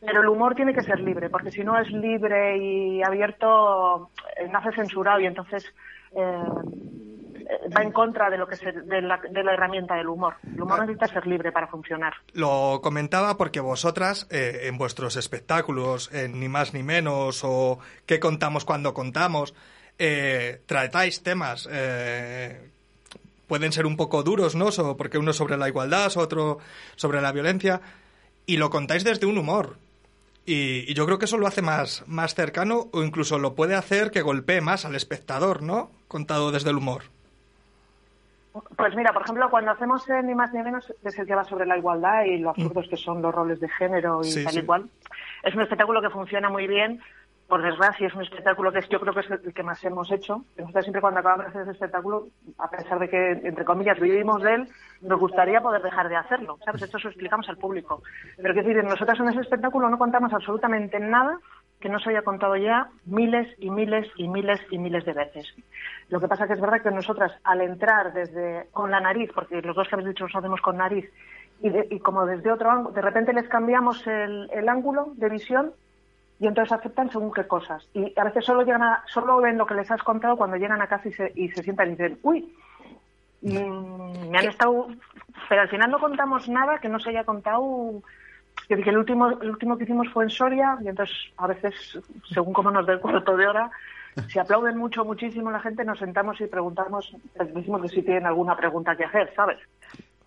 Pero 0.05 0.21
el 0.21 0.27
humor 0.29 0.55
tiene 0.55 0.73
que 0.73 0.81
ser 0.83 0.99
libre, 0.99 1.29
porque 1.29 1.51
si 1.51 1.63
no 1.63 1.77
es 1.79 1.89
libre 1.91 2.57
y 2.57 3.01
abierto, 3.03 4.09
eh, 4.37 4.47
nace 4.51 4.71
censurado 4.75 5.19
y 5.19 5.25
entonces 5.25 5.65
eh, 6.15 6.19
va 7.75 7.81
en 7.83 7.91
contra 7.91 8.29
de 8.29 8.37
lo 8.37 8.47
que 8.47 8.55
se- 8.55 8.71
de, 8.71 9.01
la, 9.01 9.17
de 9.17 9.43
la 9.43 9.53
herramienta 9.53 9.95
del 9.95 10.07
humor. 10.09 10.35
El 10.43 10.61
humor 10.61 10.81
necesita 10.81 11.07
ser 11.07 11.25
libre 11.27 11.51
para 11.51 11.67
funcionar. 11.67 12.13
Lo 12.33 12.79
comentaba 12.81 13.37
porque 13.37 13.59
vosotras, 13.59 14.27
eh, 14.29 14.61
en 14.63 14.77
vuestros 14.77 15.15
espectáculos, 15.15 16.13
en 16.13 16.39
Ni 16.39 16.49
más 16.49 16.73
ni 16.73 16.83
menos, 16.83 17.41
o 17.43 17.79
¿Qué 18.05 18.19
contamos 18.19 18.65
cuando 18.65 18.93
contamos? 18.93 19.53
eh, 19.99 20.61
tratáis 20.65 21.21
temas, 21.21 21.69
eh, 21.71 22.69
pueden 23.47 23.71
ser 23.71 23.85
un 23.85 23.95
poco 23.95 24.23
duros, 24.23 24.55
¿no? 24.55 24.71
So- 24.71 24.97
porque 24.97 25.17
uno 25.19 25.31
es 25.31 25.37
sobre 25.37 25.55
la 25.55 25.67
igualdad, 25.67 26.11
otro 26.17 26.57
sobre 26.95 27.21
la 27.21 27.31
violencia, 27.31 27.79
y 28.47 28.57
lo 28.57 28.69
contáis 28.71 29.03
desde 29.03 29.27
un 29.27 29.37
humor. 29.37 29.77
Y, 30.45 30.89
y 30.91 30.93
yo 30.93 31.05
creo 31.05 31.19
que 31.19 31.25
eso 31.25 31.37
lo 31.37 31.47
hace 31.47 31.61
más, 31.61 32.03
más 32.07 32.35
cercano 32.35 32.87
o 32.91 33.03
incluso 33.03 33.39
lo 33.39 33.55
puede 33.55 33.75
hacer 33.75 34.11
que 34.11 34.21
golpee 34.21 34.59
más 34.61 34.83
al 34.85 34.95
espectador, 34.95 35.61
¿no? 35.63 35.89
Contado 36.09 36.51
desde 36.51 36.69
el 36.69 36.77
humor. 36.77 37.03
Pues 38.77 38.95
mira, 38.95 39.11
por 39.13 39.23
ejemplo, 39.23 39.49
cuando 39.49 39.71
hacemos 39.71 40.07
eh, 40.09 40.21
ni 40.23 40.35
más 40.35 40.53
ni 40.53 40.61
menos, 40.61 40.85
que 41.01 41.09
es 41.09 41.17
el 41.17 41.25
que 41.25 41.33
va 41.33 41.43
sobre 41.43 41.65
la 41.65 41.77
igualdad 41.77 42.25
y 42.25 42.37
lo 42.37 42.51
absurdos 42.51 42.87
que 42.87 42.97
son 42.97 43.21
los 43.21 43.33
roles 43.33 43.59
de 43.59 43.67
género 43.69 44.21
y 44.21 44.25
Sí, 44.25 44.43
tal 44.43 44.53
sí. 44.53 44.59
y 44.59 44.63
cual, 44.63 44.89
es 45.43 45.55
un 45.55 45.61
espectáculo 45.61 46.01
que 46.01 46.09
funciona 46.11 46.49
muy 46.49 46.67
bien. 46.67 47.01
Por 47.47 47.61
desgracia, 47.61 48.07
es 48.07 48.13
un 48.15 48.23
espectáculo 48.23 48.71
que 48.71 48.81
yo 48.89 48.99
creo 48.99 49.13
que 49.13 49.19
es 49.19 49.29
el 49.29 49.53
que 49.53 49.63
más 49.63 49.83
hemos 49.83 50.11
hecho. 50.11 50.43
Nosotros 50.57 50.85
siempre 50.85 51.01
cuando 51.01 51.19
acabamos 51.19 51.45
de 51.45 51.49
hacer 51.49 51.61
ese 51.63 51.71
espectáculo, 51.71 52.27
a 52.57 52.69
pesar 52.69 52.97
de 52.99 53.09
que, 53.09 53.31
entre 53.43 53.65
comillas, 53.65 53.99
vivimos 53.99 54.41
de 54.41 54.55
él, 54.55 54.67
nos 55.01 55.19
gustaría 55.19 55.61
poder 55.61 55.81
dejar 55.83 56.09
de 56.09 56.15
hacerlo. 56.15 56.57
¿Sabes? 56.65 56.81
Esto 56.81 56.97
se 56.97 57.03
lo 57.03 57.09
explicamos 57.11 57.47
al 57.49 57.57
público. 57.57 58.01
Pero 58.37 58.53
que 58.53 58.63
decir, 58.63 58.83
nosotros 58.83 59.19
en 59.19 59.29
ese 59.29 59.41
espectáculo 59.41 59.89
no 59.89 59.97
contamos 59.99 60.33
absolutamente 60.33 60.99
nada 60.99 61.37
que 61.79 61.89
no 61.89 61.99
se 61.99 62.11
haya 62.11 62.21
contado 62.21 62.55
ya 62.55 62.87
miles 63.05 63.53
y 63.59 63.69
miles 63.69 64.07
y 64.15 64.29
miles 64.29 64.59
y 64.71 64.77
miles 64.79 65.03
de 65.05 65.13
veces. 65.13 65.53
Lo 66.09 66.21
que 66.21 66.29
pasa 66.29 66.47
que 66.47 66.53
es 66.53 66.61
verdad 66.61 66.81
que 66.81 66.91
nosotras, 66.91 67.33
al 67.43 67.59
entrar 67.61 68.13
desde 68.13 68.67
con 68.71 68.89
la 68.89 69.01
nariz, 69.01 69.29
porque 69.35 69.61
los 69.61 69.75
dos 69.75 69.87
que 69.89 69.95
habéis 69.95 70.09
dicho 70.09 70.23
nos 70.23 70.35
hacemos 70.35 70.61
con 70.61 70.77
nariz, 70.77 71.05
y, 71.61 71.69
de- 71.69 71.87
y 71.91 71.99
como 71.99 72.25
desde 72.25 72.51
otro 72.51 72.71
ángulo, 72.71 72.95
de 72.95 73.01
repente 73.01 73.33
les 73.33 73.47
cambiamos 73.49 74.07
el, 74.07 74.49
el 74.53 74.69
ángulo 74.69 75.11
de 75.15 75.29
visión 75.29 75.73
y 76.39 76.47
entonces 76.47 76.71
aceptan 76.71 77.11
según 77.11 77.31
qué 77.31 77.47
cosas. 77.47 77.87
Y 77.93 78.13
a 78.17 78.23
veces 78.23 78.45
solo 78.45 78.63
llegan 78.63 78.83
a, 78.83 79.03
solo 79.07 79.37
ven 79.37 79.57
lo 79.57 79.65
que 79.65 79.75
les 79.75 79.89
has 79.89 80.01
contado 80.03 80.35
cuando 80.35 80.57
llegan 80.57 80.81
a 80.81 80.87
casa 80.87 81.07
y 81.07 81.13
se, 81.13 81.31
y 81.35 81.49
se 81.49 81.63
sientan 81.63 81.87
y 81.87 81.91
dicen, 81.91 82.19
uy, 82.23 82.53
mm, 83.41 84.29
me 84.29 84.37
han 84.37 84.47
estado... 84.47 84.87
Pero 85.49 85.61
al 85.61 85.69
final 85.69 85.91
no 85.91 85.99
contamos 85.99 86.47
nada 86.49 86.79
que 86.79 86.89
no 86.89 86.99
se 86.99 87.09
haya 87.09 87.23
contado... 87.23 88.01
Que 88.67 88.77
que 88.77 88.89
el 88.89 88.97
último, 88.97 89.29
el 89.29 89.49
último 89.49 89.77
que 89.77 89.83
hicimos 89.83 90.07
fue 90.09 90.25
en 90.25 90.29
Soria 90.29 90.77
y 90.83 90.87
entonces 90.87 91.15
a 91.37 91.47
veces, 91.47 91.73
según 92.31 92.53
cómo 92.53 92.71
nos 92.71 92.85
dé 92.85 92.93
el 92.93 92.99
cuarto 92.99 93.35
de 93.35 93.47
hora, 93.47 93.71
si 94.29 94.39
aplauden 94.39 94.77
mucho, 94.77 95.03
muchísimo 95.03 95.51
la 95.51 95.59
gente, 95.59 95.83
nos 95.83 95.99
sentamos 95.99 96.39
y 96.39 96.45
preguntamos, 96.45 97.15
les 97.39 97.53
decimos 97.53 97.81
que 97.81 97.89
si 97.89 98.03
tienen 98.03 98.27
alguna 98.27 98.55
pregunta 98.55 98.95
que 98.95 99.05
hacer, 99.05 99.33
¿sabes? 99.35 99.57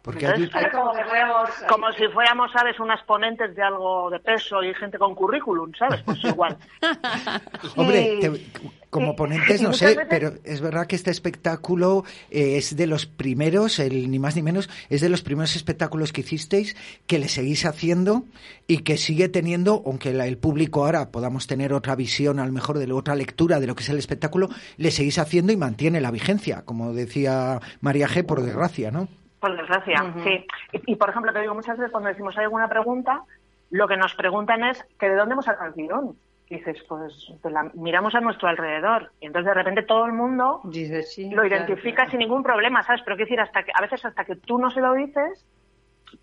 Porque 0.07 0.25
Entonces, 0.25 0.55
allí- 0.55 0.67
Es 0.67 0.73
como 0.73 0.93
que 0.95 1.05
fuéramos... 1.05 1.51
Como 1.69 1.93
si 1.95 2.07
fuéramos, 2.15 2.53
¿sabes?, 2.53 2.79
unas 2.79 3.03
ponentes 3.03 3.57
de 3.57 3.63
algo 3.63 4.09
de 4.09 4.21
peso 4.21 4.63
y 4.63 4.73
gente 4.75 4.99
con 4.99 5.17
currículum, 5.17 5.73
¿sabes? 5.77 6.01
Pues 6.05 6.23
igual. 6.23 6.57
Hombre, 7.77 8.15
Y- 8.15 8.21
te- 8.21 8.47
como 8.89 9.17
ponentes 9.17 9.61
no 9.61 9.73
sé, 9.73 9.87
veces- 9.89 10.07
pero 10.09 10.33
es 10.45 10.61
verdad 10.61 10.87
que 10.87 10.95
este 10.97 11.11
espectáculo 11.11 12.05
eh, 12.31 12.57
es 12.57 12.77
de 12.77 12.87
los 12.87 13.05
primeros, 13.05 13.79
el 13.81 14.11
ni 14.11 14.19
más 14.19 14.37
ni 14.37 14.43
menos, 14.43 14.71
es 14.89 15.01
de 15.01 15.09
los 15.09 15.23
primeros 15.23 15.55
espectáculos 15.57 16.13
que 16.13 16.21
hicisteis 16.23 16.77
que 17.07 17.19
le 17.19 17.29
seguís 17.29 17.67
haciendo 17.67 18.23
y 18.69 18.79
que 18.79 18.97
sigue 18.97 19.29
teniendo, 19.29 19.83
aunque 19.85 20.13
la- 20.15 20.27
el 20.29 20.39
público 20.39 20.85
ahora 20.87 21.11
podamos 21.11 21.47
tener 21.49 21.73
otra 21.75 21.97
visión, 21.97 22.39
a 22.39 22.47
lo 22.47 22.53
mejor 22.53 22.79
de 22.79 22.87
la 22.87 22.95
otra 22.95 23.17
lectura 23.17 23.59
de 23.61 23.67
lo 23.67 23.75
que 23.75 23.83
es 23.83 23.89
el 23.91 23.99
espectáculo, 23.99 24.49
le 24.77 24.91
seguís 24.93 25.19
haciendo 25.19 25.53
y 25.53 25.57
mantiene 25.57 26.01
la 26.01 26.13
vigencia, 26.13 26.63
como 26.65 26.93
decía 26.95 27.61
María 27.81 28.07
G, 28.09 28.25
por 28.25 28.41
desgracia, 28.43 28.93
¿no? 28.93 29.09
Por 29.49 29.57
desgracia, 29.59 30.13
sí. 30.23 30.47
Y, 30.73 30.93
y, 30.93 30.97
por 30.97 31.11
ejemplo, 31.11 31.33
te 31.33 31.41
digo, 31.41 31.55
muchas 31.55 31.77
veces 31.79 31.93
cuando 31.93 32.09
decimos 32.09 32.37
hay 32.37 32.45
alguna 32.45 32.69
pregunta, 32.69 33.23
lo 33.71 33.89
que 33.89 33.97
nos 33.97 34.15
preguntan 34.15 34.65
es 34.65 34.85
que 34.99 35.09
de 35.09 35.17
dónde 35.17 35.33
hemos 35.35 35.45
sacado 35.45 35.69
el 35.69 35.75
guion. 35.75 36.17
Y 36.49 36.59
dices, 36.59 36.77
pues 36.89 37.13
de 37.43 37.51
la- 37.51 37.71
miramos 37.75 38.15
a 38.15 38.21
nuestro 38.21 38.49
alrededor. 38.49 39.11
Y 39.21 39.27
entonces 39.27 39.49
de 39.49 39.55
repente 39.55 39.83
todo 39.83 40.07
el 40.07 40.13
mundo 40.13 40.63
sí, 40.71 41.29
lo 41.31 41.45
identifica 41.45 41.97
claro. 41.97 42.11
sin 42.11 42.21
ningún 42.21 42.45
problema, 42.45 42.85
¿sabes? 42.85 43.03
Pero 43.05 43.17
quiero 43.17 43.29
decir, 43.29 43.41
hasta 43.41 43.65
que, 43.65 43.73
a 43.75 43.81
veces 43.83 44.05
hasta 44.05 44.25
que 44.25 44.37
tú 44.37 44.57
no 44.59 44.71
se 44.71 44.81
lo 44.81 44.93
dices, 44.95 45.45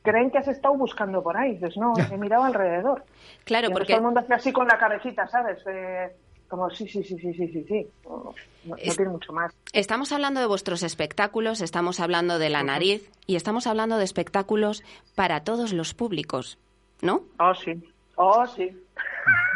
creen 0.01 0.31
que 0.31 0.37
has 0.37 0.47
estado 0.47 0.75
buscando 0.75 1.21
por 1.21 1.35
ahí. 1.35 1.55
Dices, 1.55 1.75
no, 1.75 1.93
he 2.09 2.17
mirado 2.17 2.45
alrededor. 2.45 3.03
Claro, 3.43 3.67
Y 3.69 3.73
porque 3.73 3.87
todo 3.87 3.97
el 3.97 4.03
mundo 4.03 4.21
hace 4.21 4.33
así 4.33 4.53
con 4.53 4.65
la 4.65 4.77
cabecita, 4.77 5.27
¿sabes? 5.27 5.61
Eh, 5.67 6.15
como, 6.53 6.69
sí, 6.69 6.87
sí, 6.87 7.03
sí, 7.03 7.17
sí, 7.19 7.33
sí, 7.33 7.47
sí, 7.47 7.65
sí. 7.67 7.87
No, 8.05 8.35
no 8.63 8.75
Es- 8.77 8.95
tiene 8.95 9.11
mucho 9.11 9.33
más. 9.33 9.51
estamos 9.73 10.11
hablando 10.11 10.39
de 10.39 10.45
vuestros 10.45 10.83
espectáculos, 10.83 11.61
estamos 11.61 11.99
hablando 11.99 12.37
de 12.37 12.49
la 12.49 12.61
nariz 12.63 13.09
y 13.25 13.35
estamos 13.37 13.65
hablando 13.65 13.97
de 13.97 14.03
espectáculos 14.03 14.83
para 15.15 15.43
todos 15.43 15.73
los 15.73 15.95
públicos, 15.95 16.59
¿no? 17.01 17.23
Oh, 17.39 17.55
sí. 17.55 17.83
Oh, 18.17 18.45
sí. 18.45 18.69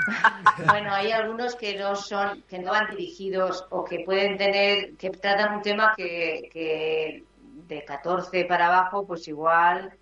Bueno, 0.68 0.92
hay 0.92 1.12
algunos 1.12 1.56
que 1.56 1.78
no 1.78 1.96
son, 1.96 2.42
que 2.50 2.58
no 2.58 2.72
van 2.72 2.90
dirigidos 2.90 3.66
o 3.70 3.84
que 3.84 4.00
pueden 4.00 4.38
tener, 4.38 4.96
que 4.96 5.12
tratan 5.12 5.58
un 5.58 5.62
tema 5.62 5.94
que, 5.96 6.50
que 6.52 7.24
de 7.68 7.86
14 7.86 8.46
para 8.46 8.68
abajo, 8.68 9.06
pues 9.06 9.28
igual, 9.28 9.94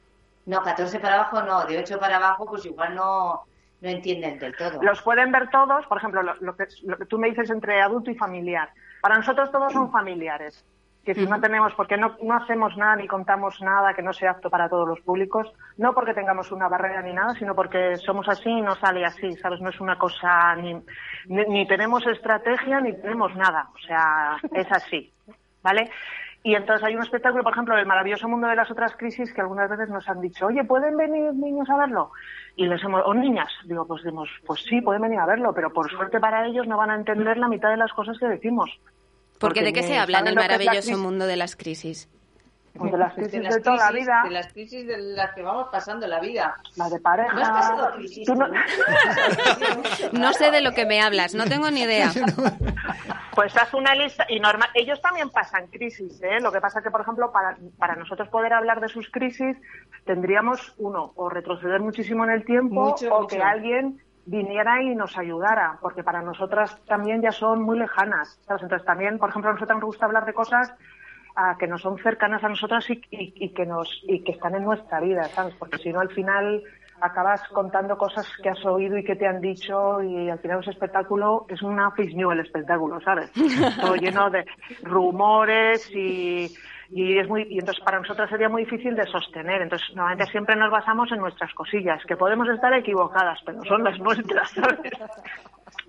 no, 0.46 0.62
14 0.62 1.00
para 1.00 1.16
abajo 1.16 1.42
no, 1.42 1.66
de 1.66 1.78
8 1.80 2.00
para 2.00 2.18
abajo, 2.18 2.46
pues 2.46 2.66
igual 2.66 2.96
no, 2.96 3.42
no 3.86 3.92
entienden 3.92 4.40
del 4.40 4.56
todo. 4.56 4.82
Los 4.82 5.02
pueden 5.02 5.32
ver 5.32 5.50
todos, 5.50 5.86
por 5.86 6.00
ejemplo, 6.00 6.22
lo, 6.24 6.56
que, 6.56 6.66
lo 6.84 6.98
que 6.98 7.06
tú 7.06 7.18
me 7.18 7.30
dices 7.30 7.50
entre 7.50 7.82
adulto 7.82 8.12
y 8.12 8.16
familiar. 8.16 8.70
Para 9.02 9.16
nosotros 9.16 9.52
todos 9.52 9.72
son 9.72 9.92
familiares. 9.92 10.66
Que 11.06 11.14
si 11.14 11.28
no 11.28 11.40
tenemos, 11.40 11.72
porque 11.76 11.98
no, 11.98 12.18
no 12.24 12.34
hacemos 12.34 12.76
nada 12.78 12.96
ni 12.96 13.08
contamos 13.08 13.62
nada 13.62 13.94
que 13.94 14.02
no 14.02 14.12
sea 14.12 14.32
apto 14.32 14.50
para 14.50 14.68
todos 14.68 14.88
los 14.88 15.00
públicos, 15.02 15.54
no 15.78 15.94
porque 15.94 16.16
tengamos 16.16 16.52
una 16.52 16.68
barrera 16.68 17.04
ni 17.04 17.14
nada, 17.14 17.36
sino 17.36 17.54
porque 17.54 17.96
somos 17.98 18.28
así 18.28 18.50
y 18.50 18.62
no 18.62 18.76
sale 18.76 19.06
así, 19.06 19.34
¿sabes? 19.34 19.62
No 19.62 19.70
es 19.70 19.80
una 19.80 20.00
cosa, 20.00 20.56
ni, 20.56 20.82
ni 21.28 21.68
tenemos 21.68 22.08
estrategia 22.08 22.82
ni 22.82 22.94
tenemos 22.94 23.36
nada, 23.36 23.70
o 23.76 23.78
sea, 23.86 24.38
es 24.52 24.72
así, 24.72 25.14
¿vale? 25.62 25.92
Y 26.46 26.54
entonces 26.54 26.86
hay 26.86 26.96
un 26.96 27.02
espectáculo, 27.02 27.44
por 27.44 27.54
ejemplo, 27.54 27.76
El 27.76 27.88
maravilloso 27.88 28.28
mundo 28.28 28.48
de 28.48 28.56
las 28.56 28.70
otras 28.70 28.96
crisis, 28.96 29.34
que 29.34 29.42
algunas 29.42 29.68
veces 29.68 29.90
nos 29.90 30.08
han 30.08 30.22
dicho, 30.22 30.46
oye, 30.46 30.64
¿pueden 30.64 30.96
venir 30.96 31.34
niños 31.34 31.68
a 31.72 31.76
verlo? 31.76 32.12
Y 32.56 32.68
les 32.68 32.84
hemos, 32.84 33.02
o 33.04 33.16
niñas, 33.16 33.50
digo, 33.64 33.88
pues 33.88 34.04
decimos, 34.04 34.30
pues 34.46 34.62
sí, 34.62 34.80
pueden 34.80 35.02
venir 35.02 35.18
a 35.18 35.26
verlo, 35.26 35.54
pero 35.56 35.74
por 35.74 35.90
suerte 35.90 36.20
para 36.20 36.46
ellos 36.46 36.68
no 36.68 36.78
van 36.78 36.92
a 36.92 36.96
entender 36.98 37.38
la 37.38 37.48
mitad 37.48 37.72
de 37.72 37.78
las 37.78 37.92
cosas 37.94 38.20
que 38.20 38.28
decimos. 38.28 38.70
Porque, 39.40 39.64
¿de 39.64 39.74
qué 39.74 39.82
se 39.82 39.98
habla 39.98 40.20
en 40.20 40.28
el 40.28 40.36
maravilloso 40.36 40.96
mundo 41.00 41.26
de 41.26 41.36
las 41.36 41.56
crisis? 41.56 42.08
Pues 42.78 42.92
de 42.92 42.98
las 43.00 43.14
crisis 43.16 43.42
de, 43.42 43.62
toda 43.62 43.78
la 43.78 43.92
vida. 43.92 44.22
De 44.26 44.30
las 44.30 44.54
crisis 44.54 44.86
de 44.86 44.98
las 44.98 45.34
que 45.34 45.42
vamos 45.42 45.70
pasando 45.72 46.06
la 46.06 46.20
vida. 46.20 46.56
La 46.76 46.90
de 46.90 47.00
pareja. 47.00 47.34
¿No 47.34 47.42
has 47.42 47.50
pasado 47.50 47.92
crisis? 47.96 48.30
no... 48.30 48.48
no 50.12 50.34
sé 50.34 50.52
de 50.52 50.62
lo 50.62 50.74
que 50.74 50.86
me 50.86 51.02
hablas, 51.02 51.34
no 51.34 51.46
tengo 51.46 51.72
ni 51.72 51.82
idea. 51.82 52.12
Pues 53.36 53.56
haz 53.58 53.74
una 53.74 53.94
lista 53.94 54.26
y 54.30 54.40
normal. 54.40 54.70
Ellos 54.74 55.02
también 55.02 55.30
pasan 55.30 55.68
crisis, 55.68 56.22
¿eh? 56.24 56.40
Lo 56.40 56.52
que 56.52 56.62
pasa 56.62 56.80
es 56.80 56.84
que, 56.86 56.92
por 56.92 57.02
ejemplo, 57.02 57.32
para, 57.32 57.58
para 57.78 57.96
nosotros 57.96 58.30
poder 58.30 58.54
hablar 58.54 58.80
de 58.80 58.88
sus 58.88 59.10
crisis, 59.10 59.58
tendríamos, 60.06 60.74
uno, 60.78 61.12
o 61.16 61.30
retroceder 61.30 61.82
muchísimo 61.82 62.24
en 62.24 62.32
el 62.32 62.46
tiempo, 62.46 62.96
o 63.12 63.28
que 63.28 63.42
alguien 63.42 64.00
viniera 64.26 64.82
y 64.82 64.96
nos 64.96 65.18
ayudara, 65.18 65.78
porque 65.82 66.04
para 66.04 66.22
nosotras 66.22 66.80
también 66.86 67.22
ya 67.22 67.32
son 67.32 67.62
muy 67.62 67.78
lejanas. 67.78 68.40
¿sabes? 68.46 68.64
Entonces 68.64 68.86
también, 68.86 69.20
por 69.20 69.30
ejemplo, 69.30 69.52
a 69.52 69.54
nosotros 69.54 69.78
nos 69.78 69.86
gusta 69.86 70.06
hablar 70.06 70.26
de 70.26 70.34
cosas 70.34 70.74
ah, 71.36 71.56
que 71.60 71.68
no 71.68 71.78
son 71.78 71.98
cercanas 72.00 72.44
a 72.44 72.50
nosotras 72.50 72.90
y, 72.90 73.02
y, 73.12 73.54
que 73.54 73.66
nos 73.66 74.02
y 74.08 74.24
que 74.24 74.32
están 74.32 74.56
en 74.56 74.64
nuestra 74.64 75.00
vida, 75.00 75.26
¿sabes? 75.26 75.54
Porque 75.56 75.78
si 75.78 75.92
no 75.92 76.00
al 76.00 76.10
final 76.10 76.64
acabas 77.02 77.42
contando 77.50 77.98
cosas 77.98 78.26
que 78.42 78.50
has 78.50 78.66
oído 78.66 78.98
y 78.98 79.04
que 79.04 79.16
te 79.16 79.28
han 79.28 79.42
dicho 79.42 80.02
y 80.02 80.30
al 80.30 80.40
final 80.40 80.62
ese 80.62 80.72
espectáculo 80.72 81.46
es 81.50 81.62
una 81.62 81.92
face 81.92 82.14
new 82.14 82.32
el 82.32 82.40
espectáculo, 82.40 83.00
¿sabes? 83.02 83.32
Todo 83.82 83.96
lleno 83.96 84.30
de 84.30 84.46
rumores 84.84 85.90
y, 85.94 86.52
y 86.90 87.18
es 87.18 87.28
muy 87.28 87.44
y 87.50 87.60
entonces 87.60 87.84
para 87.84 88.00
nosotros 88.00 88.30
sería 88.30 88.50
muy 88.50 88.64
difícil 88.64 88.96
de 88.96 89.06
sostener. 89.06 89.62
Entonces 89.62 89.88
normalmente 89.96 90.32
siempre 90.32 90.56
nos 90.56 90.72
basamos 90.72 91.12
en 91.12 91.20
nuestras 91.20 91.54
cosillas, 91.54 92.02
que 92.08 92.16
podemos 92.16 92.48
estar 92.50 92.74
equivocadas, 92.74 93.40
pero 93.46 93.64
son 93.66 93.84
las 93.84 94.00
nuestras, 94.00 94.50
¿sabes? 94.52 94.80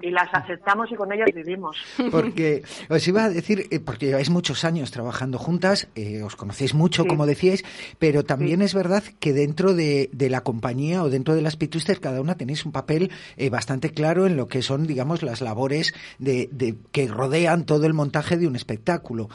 Y 0.00 0.10
las 0.10 0.32
aceptamos 0.32 0.90
y 0.92 0.94
con 0.94 1.12
ellas 1.12 1.28
vivimos. 1.34 1.76
Porque 2.10 2.62
os 2.88 3.06
iba 3.08 3.24
a 3.24 3.30
decir, 3.30 3.66
eh, 3.70 3.80
porque 3.80 4.06
lleváis 4.06 4.30
muchos 4.30 4.64
años 4.64 4.90
trabajando 4.90 5.38
juntas, 5.38 5.88
eh, 5.94 6.22
os 6.22 6.36
conocéis 6.36 6.74
mucho, 6.74 7.06
como 7.06 7.26
decíais, 7.26 7.64
pero 7.98 8.24
también 8.24 8.62
es 8.62 8.74
verdad 8.74 9.02
que 9.20 9.32
dentro 9.32 9.74
de, 9.74 10.10
la 10.12 10.42
compañía 10.42 11.02
o 11.02 11.10
dentro 11.10 11.34
de 11.34 11.42
las 11.42 11.56
Pitusters 11.56 12.00
cada 12.00 12.20
una 12.20 12.36
tenéis 12.36 12.66
un 12.66 12.72
papel 12.72 13.10
eh, 13.36 13.48
bastante 13.48 13.90
claro 13.90 14.26
en 14.26 14.36
lo 14.36 14.48
que 14.48 14.60
son, 14.60 14.86
digamos, 14.86 15.22
las 15.22 15.40
labores 15.40 15.94
de, 16.18 16.76
que 16.92 17.06
rodean 17.06 17.64
todo 17.64 17.86
el 17.86 17.94
montaje 17.94 18.36
de 18.36 18.46
un 18.46 18.56
espectáculo. 18.56 19.28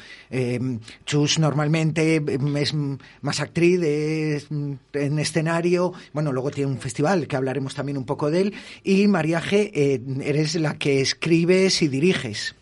Chus 1.06 1.40
normalmente 1.40 2.24
es 2.58 2.74
más 3.22 3.40
actriz 3.40 3.82
en 3.82 5.20
escenario, 5.20 5.94
bueno, 6.14 6.32
luego 6.32 6.52
tiene 6.52 6.72
un 6.72 6.80
festival 6.80 7.28
que 7.28 7.36
hablaremos 7.36 7.74
también 7.74 7.98
un 7.98 8.06
poco 8.06 8.30
de 8.30 8.42
él, 8.42 8.54
y 8.84 9.08
Mariaje, 9.08 9.72
eres 10.32 10.56
la 10.56 10.78
que 10.78 11.02
escribes 11.02 11.82
y 11.82 11.88
diriges. 11.88 12.56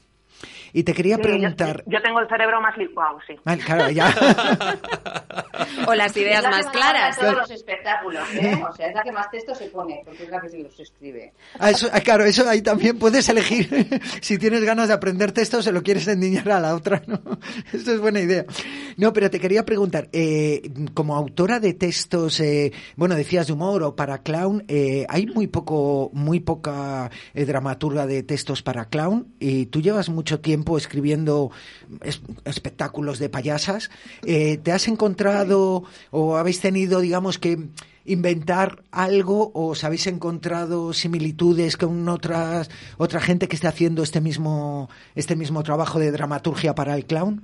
Y 0.73 0.83
te 0.83 0.93
quería 0.93 1.17
preguntar. 1.17 1.83
Yo, 1.85 2.01
tengo 2.01 2.19
el 2.19 2.27
cerebro 2.27 2.61
más 2.61 2.77
licuado, 2.77 3.19
sí. 3.25 3.35
claro, 3.65 3.89
ya. 3.89 4.13
o 5.87 5.95
las 5.95 6.15
ideas 6.15 6.43
más 6.43 6.67
claras. 6.67 7.17
todos 7.17 7.35
los 7.35 7.51
espectáculos, 7.51 8.23
¿eh? 8.35 8.61
O 8.69 8.73
sea, 8.73 8.87
es 8.87 8.95
la 8.95 9.03
que 9.03 9.11
más 9.11 9.29
texto 9.31 9.55
se 9.55 9.65
pone, 9.65 10.01
porque 10.05 10.23
es 10.23 10.29
la 10.29 10.41
que 10.41 10.57
los 10.57 10.79
escribe. 10.79 11.33
Ah, 11.59 11.71
eso, 11.71 11.87
ah, 11.91 12.01
claro, 12.01 12.25
eso 12.25 12.47
ahí 12.47 12.61
también 12.61 12.97
puedes 12.99 13.27
elegir. 13.29 13.69
si 14.21 14.37
tienes 14.37 14.63
ganas 14.63 14.87
de 14.87 14.93
aprender 14.93 15.31
texto, 15.31 15.61
se 15.61 15.71
lo 15.71 15.81
quieres 15.83 16.07
endiñar 16.07 16.49
a 16.51 16.59
la 16.59 16.75
otra, 16.75 17.01
¿no? 17.07 17.19
Eso 17.73 17.93
es 17.93 17.99
buena 17.99 18.19
idea. 18.19 18.45
No, 18.97 19.13
pero 19.13 19.29
te 19.29 19.39
quería 19.39 19.65
preguntar, 19.65 20.09
eh, 20.11 20.71
como 20.93 21.15
autora 21.15 21.59
de 21.59 21.73
textos, 21.73 22.39
eh, 22.39 22.73
bueno, 22.95 23.15
decías 23.15 23.47
de 23.47 23.53
humor 23.53 23.83
o 23.83 23.95
para 23.95 24.23
clown, 24.23 24.65
eh, 24.67 25.05
hay 25.09 25.25
muy 25.27 25.47
poco, 25.47 26.09
muy 26.13 26.39
poca 26.39 27.09
dramaturga 27.33 28.05
de 28.05 28.23
textos 28.23 28.61
para 28.61 28.85
clown 28.85 29.33
y 29.39 29.67
tú 29.67 29.81
llevas 29.81 30.09
mucho 30.09 30.39
tiempo 30.41 30.58
escribiendo 30.77 31.51
espectáculos 32.45 33.19
de 33.19 33.29
payasas. 33.29 33.89
Eh, 34.25 34.57
¿Te 34.57 34.71
has 34.71 34.87
encontrado 34.87 35.83
o 36.11 36.37
habéis 36.37 36.61
tenido, 36.61 36.99
digamos, 36.99 37.37
que 37.37 37.57
inventar 38.05 38.81
algo 38.91 39.51
o 39.53 39.69
os 39.69 39.83
habéis 39.83 40.07
encontrado 40.07 40.93
similitudes 40.93 41.77
con 41.77 42.07
otras 42.09 42.69
otra 42.97 43.19
gente 43.19 43.47
que 43.47 43.55
esté 43.55 43.67
haciendo 43.67 44.01
este 44.01 44.19
mismo 44.19 44.89
este 45.15 45.35
mismo 45.35 45.61
trabajo 45.63 45.99
de 45.99 46.11
dramaturgia 46.11 46.73
para 46.73 46.95
el 46.95 47.05
clown? 47.05 47.43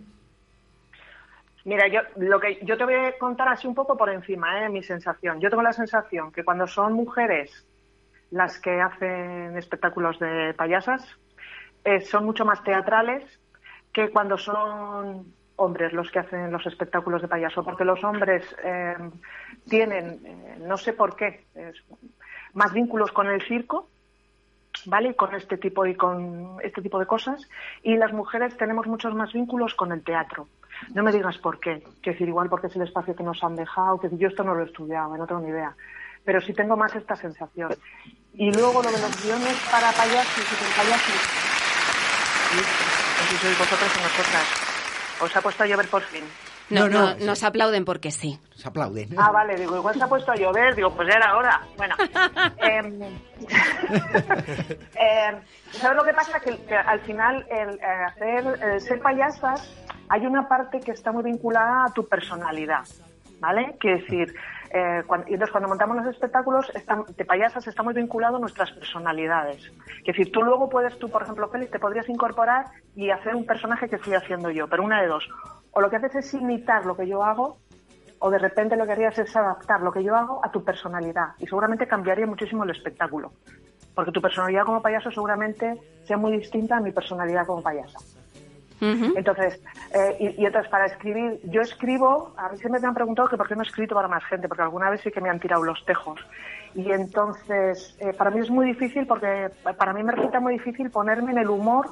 Mira, 1.66 1.88
yo 1.88 2.02
lo 2.18 2.40
que 2.40 2.60
yo 2.64 2.78
te 2.78 2.86
voy 2.86 2.94
a 2.94 3.18
contar 3.18 3.48
así 3.48 3.68
un 3.68 3.74
poco 3.74 3.98
por 3.98 4.10
encima, 4.10 4.64
¿eh? 4.64 4.70
mi 4.70 4.84
sensación. 4.84 5.40
Yo 5.42 5.50
tengo 5.50 5.64
la 5.64 5.74
sensación 5.74 6.32
que 6.32 6.44
cuando 6.44 6.68
son 6.68 6.94
mujeres 6.94 7.66
las 8.30 8.60
que 8.60 8.82
hacen 8.82 9.58
espectáculos 9.58 10.20
de 10.20 10.54
payasas, 10.54 11.18
eh, 11.86 12.02
son 12.02 12.26
mucho 12.26 12.44
más 12.46 12.64
teatrales 12.64 13.24
que 13.94 14.10
cuando 14.10 14.38
son 14.38 15.34
hombres 15.58 15.94
los 15.94 16.10
que 16.10 16.20
hacen 16.20 16.52
los 16.52 16.66
espectáculos 16.66 17.22
de 17.22 17.28
payaso, 17.28 17.64
porque 17.64 17.86
los 17.86 18.04
hombres 18.04 18.44
eh, 18.64 18.96
tienen, 19.70 20.20
eh, 20.26 20.58
no 20.60 20.78
sé 20.78 20.94
por 20.94 21.16
qué, 21.16 21.46
más 22.54 22.74
vínculos 22.74 23.12
con 23.12 23.28
el 23.28 23.42
circo, 23.44 23.88
¿vale? 24.88 25.16
Con 25.16 25.34
este 25.36 25.58
tipo 25.58 25.86
y 25.86 25.96
con 25.96 26.58
este 26.62 26.82
tipo 26.82 27.00
de 27.00 27.06
cosas, 27.06 27.48
y 27.84 27.96
las 27.96 28.12
mujeres 28.12 28.58
tenemos 28.58 28.88
muchos 28.88 29.14
más 29.14 29.32
vínculos 29.32 29.76
con 29.76 29.92
el 29.92 30.04
teatro. 30.04 30.48
No 30.94 31.04
me 31.04 31.12
digas 31.12 31.38
por 31.38 31.60
qué, 31.60 31.84
que 32.02 32.12
decir 32.12 32.28
igual 32.28 32.50
porque 32.50 32.68
es 32.68 32.76
el 32.76 32.82
espacio 32.82 33.16
que 33.16 33.24
nos 33.24 33.42
han 33.44 33.56
dejado, 33.56 34.00
que 34.00 34.10
yo 34.18 34.28
esto 34.28 34.44
no 34.44 34.56
lo 34.56 34.64
he 34.64 34.66
estudiado, 34.66 35.16
no 35.16 35.28
tengo 35.28 35.42
ni 35.42 35.50
idea, 35.50 35.74
pero 36.26 36.42
sí 36.42 36.52
tengo 36.52 36.76
más 36.76 36.96
esta 36.96 37.16
sensación. 37.16 37.76
Y 38.34 38.52
luego 38.52 38.82
lo 38.82 38.92
de 38.92 39.00
los 39.00 39.24
guiones 39.24 39.56
para 39.72 39.92
payasos 39.92 40.52
y 40.52 40.78
payasos 40.78 41.55
si 43.30 43.38
sois 43.38 43.58
vosotros 43.58 43.92
y 43.98 44.02
nosotras. 44.02 44.44
¿Os 45.22 45.34
ha 45.36 45.42
puesto 45.42 45.64
a 45.64 45.68
llover 45.68 45.88
por 45.88 46.02
fin? 46.04 46.24
No, 46.70 46.90
no, 46.90 47.16
nos 47.16 47.44
aplauden 47.44 47.86
porque 47.86 48.12
sí. 48.12 48.40
Nos 48.52 48.66
aplauden. 48.66 49.10
Ah, 49.18 49.32
vale, 49.32 49.56
digo, 49.56 49.78
igual 49.78 49.96
se 49.96 50.04
ha 50.04 50.08
puesto 50.08 50.32
a 50.32 50.36
llover, 50.36 50.76
digo, 50.76 50.94
pues 50.96 51.08
ya 51.08 51.16
era 51.18 51.38
hora. 51.38 51.62
Bueno, 51.78 51.96
eh, 52.58 52.82
¿sabes 55.72 55.98
lo 55.98 56.04
que 56.04 56.14
pasa? 56.14 56.40
Que, 56.40 56.76
al 56.76 57.00
final, 57.02 57.46
el, 57.50 57.76
eh, 57.76 58.06
hacer, 58.08 58.82
ser 58.82 59.00
payasas, 59.00 59.72
hay 60.10 60.26
una 60.26 60.48
parte 60.48 60.80
que 60.80 60.92
está 60.92 61.12
muy 61.12 61.24
vinculada 61.24 61.86
a 61.86 61.94
tu 61.94 62.08
personalidad, 62.08 62.86
¿vale? 63.40 63.76
Quiere 63.80 64.02
decir, 64.02 64.36
eh, 64.78 65.04
cuando, 65.08 65.30
y 65.30 65.36
entonces 65.36 65.54
cuando 65.54 65.70
montamos 65.70 65.96
los 65.96 66.08
espectáculos 66.08 66.70
de 67.16 67.24
payasas 67.24 67.66
está 67.66 67.82
muy 67.82 67.94
vinculado 67.94 68.36
a 68.36 68.40
nuestras 68.42 68.72
personalidades. 68.74 69.72
Es 70.00 70.06
decir, 70.06 70.34
tú 70.34 70.44
luego 70.44 70.68
puedes, 70.68 71.00
tú 71.00 71.10
por 71.10 71.22
ejemplo, 71.22 71.48
Félix, 71.48 71.72
te 71.72 71.80
podrías 71.80 72.10
incorporar 72.10 72.66
y 72.94 73.10
hacer 73.10 73.36
un 73.36 73.46
personaje 73.46 73.88
que 73.88 73.96
estoy 73.96 74.16
haciendo 74.16 74.52
yo, 74.52 74.68
pero 74.68 74.84
una 74.84 75.02
de 75.02 75.08
dos. 75.08 75.26
O 75.72 75.80
lo 75.80 75.90
que 75.90 75.96
haces 75.96 76.16
es 76.16 76.34
imitar 76.34 76.86
lo 76.86 76.98
que 76.98 77.08
yo 77.08 77.24
hago, 77.24 77.58
o 78.20 78.30
de 78.30 78.38
repente 78.38 78.76
lo 78.76 78.86
que 78.86 78.92
harías 78.92 79.18
es 79.18 79.34
adaptar 79.34 79.80
lo 79.80 79.94
que 79.94 80.04
yo 80.04 80.14
hago 80.14 80.44
a 80.44 80.52
tu 80.52 80.62
personalidad. 80.62 81.36
Y 81.40 81.46
seguramente 81.46 81.88
cambiaría 81.88 82.28
muchísimo 82.28 82.66
el 82.66 82.72
espectáculo. 82.72 83.32
Porque 83.94 84.12
tu 84.12 84.22
personalidad 84.22 84.66
como 84.66 84.82
payaso 84.82 85.10
seguramente 85.10 85.80
sea 86.04 86.18
muy 86.18 86.34
distinta 86.34 86.76
a 86.76 86.82
mi 86.82 86.92
personalidad 86.92 87.46
como 87.46 87.64
payasa. 87.64 88.00
Entonces, 89.16 89.62
eh, 89.94 90.36
y, 90.38 90.46
entonces 90.46 90.70
para 90.70 90.86
escribir, 90.86 91.40
yo 91.44 91.62
escribo, 91.62 92.34
a 92.38 92.50
mí 92.50 92.58
siempre 92.58 92.82
me 92.82 92.88
han 92.88 92.94
preguntado 92.94 93.28
que 93.28 93.38
por 93.38 93.48
qué 93.48 93.56
no 93.56 93.64
he 93.64 93.66
escrito 93.66 93.96
para 93.96 94.08
más 94.08 94.24
gente, 94.26 94.48
porque 94.48 94.64
alguna 94.64 94.90
vez 94.90 95.02
sí 95.02 95.12
que 95.12 95.22
me 95.22 95.30
han 95.30 95.40
tirado 95.40 95.64
los 95.64 95.84
tejos. 95.86 96.20
Y 96.74 96.92
entonces, 96.92 97.96
eh, 98.00 98.14
para 98.14 98.32
mí 98.32 98.42
es 98.42 98.50
muy 98.50 98.66
difícil, 98.66 99.08
porque 99.08 99.50
para 99.78 99.94
mí 99.94 100.04
me 100.04 100.12
resulta 100.12 100.40
muy 100.40 100.54
difícil 100.54 100.90
ponerme 100.90 101.32
en 101.32 101.38
el 101.38 101.50
humor 101.50 101.88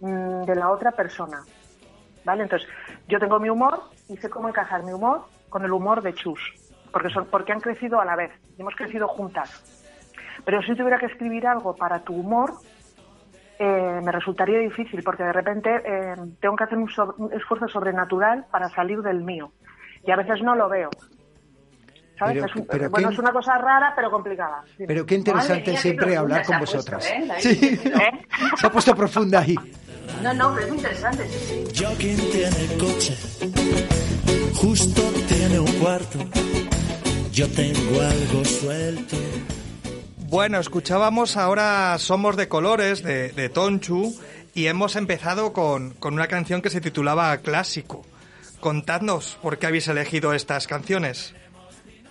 mm, 0.00 0.42
de 0.42 0.54
la 0.54 0.70
otra 0.70 0.92
persona. 0.92 1.42
¿Vale? 2.24 2.44
Entonces, 2.44 2.68
yo 3.08 3.18
tengo 3.18 3.40
mi 3.40 3.48
humor 3.48 3.80
y 4.08 4.16
sé 4.16 4.30
cómo 4.30 4.48
encajar 4.48 4.84
mi 4.84 4.92
humor 4.92 5.24
con 5.48 5.64
el 5.64 5.72
humor 5.72 6.02
de 6.02 6.14
Chus, 6.14 6.40
porque, 6.92 7.10
son, 7.10 7.26
porque 7.26 7.52
han 7.52 7.60
crecido 7.60 8.00
a 8.00 8.04
la 8.04 8.14
vez, 8.14 8.30
hemos 8.56 8.76
crecido 8.76 9.08
juntas. 9.08 9.80
Pero 10.44 10.62
si 10.62 10.74
tuviera 10.74 10.98
que 10.98 11.06
escribir 11.06 11.46
algo 11.46 11.74
para 11.74 12.00
tu 12.00 12.14
humor, 12.14 12.54
eh, 13.64 14.00
me 14.02 14.10
resultaría 14.12 14.58
difícil 14.58 15.02
porque 15.04 15.22
de 15.22 15.32
repente 15.32 15.70
eh, 15.84 16.14
tengo 16.40 16.56
que 16.56 16.64
hacer 16.64 16.78
un, 16.78 16.88
so- 16.90 17.14
un 17.18 17.32
esfuerzo 17.32 17.68
sobrenatural 17.68 18.46
para 18.50 18.68
salir 18.70 19.00
del 19.02 19.22
mío. 19.22 19.52
Y 20.04 20.10
a 20.10 20.16
veces 20.16 20.42
no 20.42 20.54
lo 20.56 20.68
veo. 20.68 20.90
¿Sabes? 22.18 22.34
Pero- 22.34 22.46
Es 22.46 22.54
un- 22.56 22.66
pero 22.66 22.90
bueno, 22.90 23.08
qué- 23.08 23.14
es 23.14 23.18
una 23.20 23.32
cosa 23.32 23.58
rara, 23.58 23.92
pero 23.96 24.10
complicada. 24.10 24.62
Sí. 24.76 24.84
Pero 24.86 25.06
qué 25.06 25.14
interesante 25.14 25.54
mía, 25.54 25.64
qué 25.64 25.76
siempre 25.76 26.16
hablar 26.16 26.44
con 26.44 26.58
vosotras. 26.58 27.06
puesto, 27.08 27.32
¿eh? 27.34 27.54
Sí, 27.54 27.80
¿Eh? 27.88 28.26
se 28.60 28.66
ha 28.66 28.70
puesto 28.70 28.94
profunda 28.94 29.40
ahí. 29.40 29.56
No, 30.22 30.34
no, 30.34 30.50
pero 30.54 30.62
es 30.66 30.68
muy 30.68 30.78
interesante, 30.78 31.28
sí. 31.28 31.64
Yo 31.72 31.88
quien 31.98 32.16
tiene 32.30 32.66
coche, 32.78 33.16
justo 34.54 35.02
tiene 35.28 35.58
un 35.60 35.72
cuarto. 35.80 36.18
Yo 37.32 37.48
tengo 37.50 38.00
algo 38.00 38.44
suelto. 38.44 39.16
Bueno, 40.32 40.58
escuchábamos 40.58 41.36
ahora 41.36 41.94
Somos 41.98 42.38
de 42.38 42.48
Colores 42.48 43.02
de, 43.02 43.32
de 43.32 43.50
Tonchu 43.50 44.14
y 44.54 44.66
hemos 44.66 44.96
empezado 44.96 45.52
con, 45.52 45.90
con 45.92 46.14
una 46.14 46.26
canción 46.26 46.62
que 46.62 46.70
se 46.70 46.80
titulaba 46.80 47.36
Clásico. 47.36 48.02
Contadnos 48.58 49.38
por 49.42 49.58
qué 49.58 49.66
habéis 49.66 49.88
elegido 49.88 50.32
estas 50.32 50.66
canciones. 50.66 51.34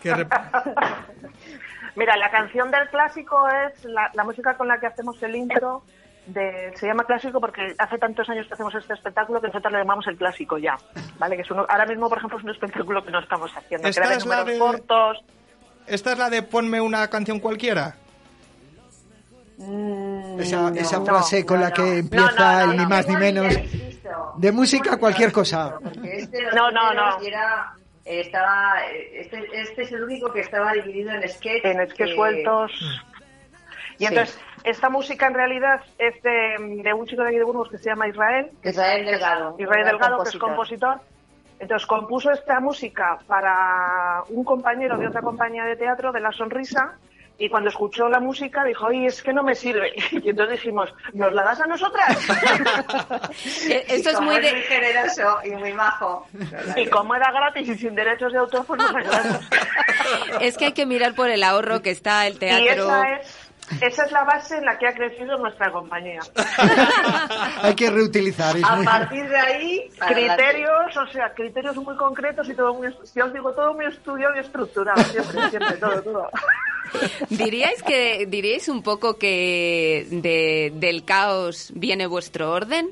¿Qué 0.03 0.13
rep- 0.13 0.29
Mira, 1.95 2.15
la 2.15 2.29
canción 2.29 2.69
del 2.69 2.87
clásico 2.89 3.37
es 3.49 3.83
la, 3.85 4.11
la 4.13 4.23
música 4.23 4.55
con 4.55 4.67
la 4.67 4.79
que 4.79 4.85
hacemos 4.85 5.21
el 5.23 5.35
intro. 5.35 5.81
De, 6.27 6.71
se 6.75 6.85
llama 6.85 7.03
clásico 7.05 7.41
porque 7.41 7.73
hace 7.79 7.97
tantos 7.97 8.29
años 8.29 8.45
que 8.47 8.53
hacemos 8.53 8.75
este 8.75 8.93
espectáculo 8.93 9.41
que 9.41 9.47
nosotros 9.47 9.73
le 9.73 9.79
llamamos 9.79 10.05
el 10.05 10.15
clásico 10.17 10.59
ya, 10.59 10.77
¿vale? 11.17 11.35
Que 11.35 11.41
es 11.41 11.49
uno- 11.49 11.65
ahora 11.67 11.87
mismo, 11.87 12.07
por 12.07 12.19
ejemplo, 12.19 12.37
es 12.37 12.43
un 12.43 12.51
espectáculo 12.51 13.03
que 13.03 13.09
no 13.09 13.19
estamos 13.19 13.51
haciendo. 13.57 13.87
Esta 13.87 14.07
que 14.07 14.13
es 14.13 14.25
la 14.27 14.43
de- 14.43 14.59
cortos. 14.59 15.17
¿Esta 15.87 16.11
es 16.11 16.17
la 16.19 16.29
de 16.29 16.43
ponme 16.43 16.79
una 16.79 17.09
canción 17.09 17.39
cualquiera? 17.39 17.95
Esa, 20.39 20.69
No, 20.69 20.75
esa 20.75 20.99
no, 20.99 21.05
frase 21.05 21.45
con 21.45 21.59
no, 21.59 21.65
la 21.65 21.71
que 21.73 21.81
No, 21.81 21.87
empieza 21.91 22.31
no, 22.31 22.65
no, 22.65 22.71
el 22.71 22.77
no. 22.77 22.83
ni 22.83 22.89
más 22.89 23.07
ni 23.07 23.15
menos. 23.15 23.55
De 24.37 24.51
música 24.51 24.97
cualquier 24.97 25.31
cosa. 25.31 25.75
Este 26.03 26.43
No, 26.55 26.71
no, 26.71 26.93
no. 26.93 27.19
era, 27.21 27.73
eh, 28.05 28.21
estaba, 28.21 28.75
eh, 28.91 29.21
este, 29.21 29.45
este 29.53 29.83
es 29.83 29.91
el 29.91 30.03
único 30.03 30.31
que 30.33 30.41
estaba 30.41 30.73
dividido 30.73 31.11
en 31.11 31.27
sketch. 31.29 31.63
en 31.65 31.77
sketches 31.87 32.09
que- 32.09 32.15
sueltos. 32.15 32.71
Y 33.97 34.05
Sí. 34.05 34.05
entonces, 34.07 34.39
esta 34.63 34.89
música 34.89 35.27
en 35.27 35.33
realidad 35.35 35.81
es 35.99 36.21
de, 36.23 36.81
de 36.83 36.93
un 36.93 37.05
chico 37.05 37.21
de 37.21 37.29
aquí 37.29 37.37
de 37.37 37.43
Burgos 37.43 37.69
que 37.69 37.77
se 37.77 37.85
llama 37.89 38.07
Israel. 38.07 38.49
Israel 38.63 39.05
Delgado. 39.05 39.55
Israel 39.59 39.85
Delgado, 39.85 40.23
que 40.23 40.29
es 40.29 40.37
compositor. 40.37 40.95
compositor. 40.95 41.11
Entonces 41.59 41.85
compuso 41.87 42.31
esta 42.31 42.59
música 42.59 43.19
para 43.27 44.23
un 44.29 44.43
compañero 44.43 44.97
de 44.97 45.07
otra 45.07 45.21
compañía 45.21 45.63
de 45.65 45.75
teatro, 45.75 46.11
de 46.11 46.19
La 46.19 46.31
Sonrisa, 46.31 46.93
y 47.45 47.49
cuando 47.49 47.69
escuchó 47.69 48.07
la 48.09 48.19
música 48.19 48.63
dijo, 48.63 48.85
oye, 48.85 49.07
es 49.07 49.21
que 49.23 49.33
no 49.33 49.43
me 49.43 49.55
sirve. 49.55 49.93
Y 50.11 50.29
entonces 50.29 50.57
dijimos, 50.59 50.93
¿nos 51.13 51.33
la 51.33 51.43
das 51.43 51.59
a 51.61 51.65
nosotras? 51.67 52.17
Eh, 53.67 53.85
Esto 53.87 54.09
es 54.11 54.19
muy 54.19 54.35
muy 54.35 54.41
de... 54.41 54.49
generoso 54.63 55.39
y 55.43 55.49
muy 55.51 55.73
majo. 55.73 56.27
y 56.75 56.85
como 56.87 57.15
era 57.15 57.31
gratis 57.31 57.67
y 57.69 57.75
sin 57.77 57.95
derechos 57.95 58.31
de 58.33 58.39
autor, 58.39 58.65
pues 58.65 58.79
regalamos. 58.93 59.39
Es 60.41 60.57
que 60.57 60.65
hay 60.65 60.71
que 60.73 60.85
mirar 60.85 61.13
por 61.15 61.29
el 61.29 61.43
ahorro 61.43 61.81
que 61.81 61.91
está 61.91 62.27
el 62.27 62.35
Y 62.35 62.37
teatro. 62.37 62.85
esa 62.85 63.13
es, 63.13 63.40
esa 63.79 64.05
es 64.05 64.11
la 64.11 64.23
base 64.23 64.57
en 64.57 64.65
la 64.65 64.77
que 64.77 64.87
ha 64.87 64.93
crecido 64.93 65.37
nuestra 65.37 65.71
compañía. 65.71 66.19
Hay 67.61 67.75
que 67.75 67.89
reutilizar. 67.89 68.55
es 68.57 68.63
A 68.63 68.75
muy- 68.75 68.85
partir 68.85 69.27
de 69.29 69.37
ahí, 69.37 69.89
para 69.97 70.11
adelante. 70.11 70.43
criterios, 70.43 70.97
o 70.97 71.11
sea, 71.11 71.33
criterios 71.33 71.75
muy 71.77 71.95
concretos 71.95 72.49
y 72.49 72.53
todo 72.53 72.73
muy, 72.73 72.89
yo 73.15 73.25
os 73.25 73.33
digo, 73.33 73.53
todo 73.53 73.73
muy 73.73 73.85
estudiado 73.85 74.35
y 74.35 74.39
estructurado, 74.39 75.01
siempre, 75.03 75.49
siempre, 75.49 75.77
todo, 75.77 76.01
todo. 76.01 76.29
¿Diríais 77.29 77.81
que 77.83 78.25
diríais 78.27 78.67
un 78.67 78.83
poco 78.83 79.17
que 79.17 80.05
de- 80.09 80.71
del 80.75 81.05
caos 81.05 81.71
viene 81.75 82.05
vuestro 82.07 82.51
orden? 82.51 82.89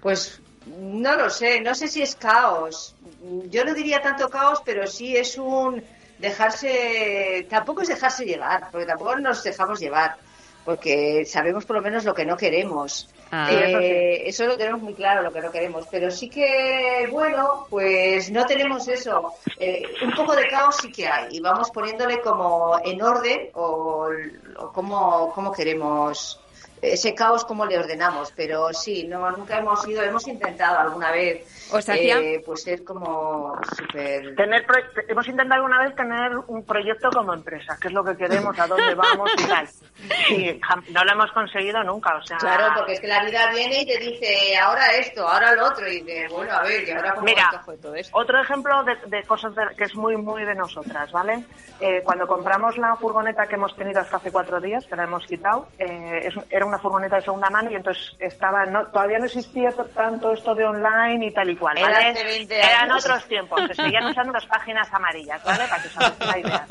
Pues 0.00 0.40
no 0.66 1.14
lo 1.16 1.28
sé, 1.30 1.60
no 1.60 1.74
sé 1.74 1.88
si 1.88 2.02
es 2.02 2.14
caos. 2.14 2.94
Yo 3.50 3.64
no 3.64 3.74
diría 3.74 4.00
tanto 4.00 4.28
caos, 4.28 4.62
pero 4.64 4.86
sí 4.86 5.16
es 5.16 5.36
un 5.36 5.82
dejarse, 6.18 7.46
tampoco 7.48 7.82
es 7.82 7.88
dejarse 7.88 8.24
llevar, 8.24 8.70
porque 8.70 8.86
tampoco 8.86 9.16
nos 9.16 9.42
dejamos 9.42 9.80
llevar, 9.80 10.16
porque 10.64 11.24
sabemos 11.24 11.64
por 11.64 11.76
lo 11.76 11.82
menos 11.82 12.04
lo 12.04 12.14
que 12.14 12.26
no 12.26 12.36
queremos. 12.36 13.08
Ah. 13.30 13.48
Eh, 13.50 14.22
eso 14.26 14.46
lo 14.46 14.56
tenemos 14.56 14.80
muy 14.80 14.94
claro, 14.94 15.22
lo 15.22 15.32
que 15.32 15.40
no 15.40 15.50
queremos, 15.50 15.86
pero 15.90 16.10
sí 16.10 16.30
que, 16.30 17.08
bueno, 17.10 17.66
pues 17.68 18.30
no 18.30 18.46
tenemos 18.46 18.88
eso. 18.88 19.34
Eh, 19.58 19.82
un 20.02 20.12
poco 20.12 20.34
de 20.34 20.48
caos 20.48 20.76
sí 20.80 20.90
que 20.90 21.06
hay, 21.06 21.36
y 21.36 21.40
vamos 21.40 21.70
poniéndole 21.70 22.20
como 22.20 22.78
en 22.84 23.02
orden 23.02 23.50
o, 23.54 24.08
o 24.58 24.72
cómo, 24.72 25.30
cómo 25.34 25.52
queremos 25.52 26.40
ese 26.82 27.14
caos 27.14 27.44
cómo 27.44 27.66
le 27.66 27.78
ordenamos, 27.78 28.32
pero 28.36 28.72
sí, 28.72 29.06
no 29.06 29.30
nunca 29.30 29.58
hemos 29.58 29.86
ido, 29.88 30.02
hemos 30.02 30.26
intentado 30.28 30.78
alguna 30.78 31.10
vez 31.12 31.68
Os 31.72 31.88
hacía- 31.88 32.18
eh, 32.18 32.42
pues 32.44 32.62
ser 32.62 32.84
como 32.84 33.54
súper 33.76 34.34
Tener 34.36 34.64
pro- 34.66 34.80
hemos 35.08 35.26
intentado 35.28 35.54
alguna 35.62 35.82
vez 35.84 35.94
tener 35.96 36.36
un 36.46 36.64
proyecto 36.64 37.10
como 37.10 37.34
empresa, 37.34 37.76
qué 37.80 37.88
es 37.88 37.94
lo 37.94 38.04
que 38.04 38.16
queremos, 38.16 38.58
a 38.58 38.66
dónde 38.66 38.94
vamos 38.94 39.30
y 39.38 39.44
tal. 39.44 39.68
Y 40.30 40.60
no 40.92 41.04
lo 41.04 41.12
hemos 41.12 41.32
conseguido 41.32 41.82
nunca, 41.82 42.14
o 42.16 42.22
sea... 42.22 42.36
Claro, 42.38 42.72
porque 42.76 42.92
es 42.94 43.00
que 43.00 43.08
la 43.08 43.24
vida 43.24 43.50
viene 43.50 43.82
y 43.82 43.86
te 43.86 43.98
dice 43.98 44.56
ahora 44.56 44.92
esto, 44.94 45.26
ahora 45.26 45.52
lo 45.54 45.66
otro, 45.66 45.88
y 45.88 46.00
dices, 46.02 46.30
bueno, 46.32 46.52
a 46.52 46.62
ver, 46.62 46.86
¿y 46.86 46.90
ahora 46.92 47.14
cómo 47.14 47.24
Mira, 47.24 47.62
todo 47.82 47.94
esto? 47.94 48.16
Otro 48.16 48.40
ejemplo 48.40 48.84
de, 48.84 48.96
de 49.06 49.22
cosas 49.24 49.54
de- 49.54 49.74
que 49.76 49.84
es 49.84 49.94
muy, 49.94 50.16
muy 50.16 50.44
de 50.44 50.54
nosotras, 50.54 51.10
¿vale? 51.12 51.44
Eh, 51.80 52.02
cuando 52.04 52.26
compramos 52.26 52.76
la 52.78 52.94
furgoneta 52.96 53.46
que 53.46 53.54
hemos 53.56 53.74
tenido 53.76 54.00
hasta 54.00 54.16
hace 54.18 54.30
cuatro 54.32 54.60
días, 54.60 54.84
que 54.86 54.96
la 54.96 55.04
hemos 55.04 55.26
quitado, 55.26 55.68
eh, 55.78 56.20
es- 56.24 56.34
era 56.50 56.66
una 56.68 56.78
furgoneta 56.78 57.16
de 57.16 57.22
segunda 57.22 57.50
mano 57.50 57.70
y 57.70 57.74
entonces 57.74 58.14
estaba, 58.18 58.64
no, 58.66 58.86
todavía 58.86 59.18
no 59.18 59.24
existía 59.26 59.70
to- 59.72 59.86
tanto 59.86 60.32
esto 60.32 60.54
de 60.54 60.64
online 60.64 61.26
y 61.26 61.30
tal 61.32 61.50
y 61.50 61.56
cual, 61.56 61.78
Era 61.78 61.90
¿vale? 61.90 62.12
20 62.24 62.58
Eran 62.58 62.90
otros 62.92 63.26
tiempos, 63.26 63.60
se 63.66 63.74
seguían 63.74 64.06
usando 64.06 64.32
las 64.32 64.46
páginas 64.46 64.92
amarillas, 64.92 65.42
¿vale? 65.44 65.66
Para 65.68 65.82
que 65.82 65.88
os 65.88 65.96
hagáis 65.96 66.20
una 66.20 66.38
idea. 66.38 66.66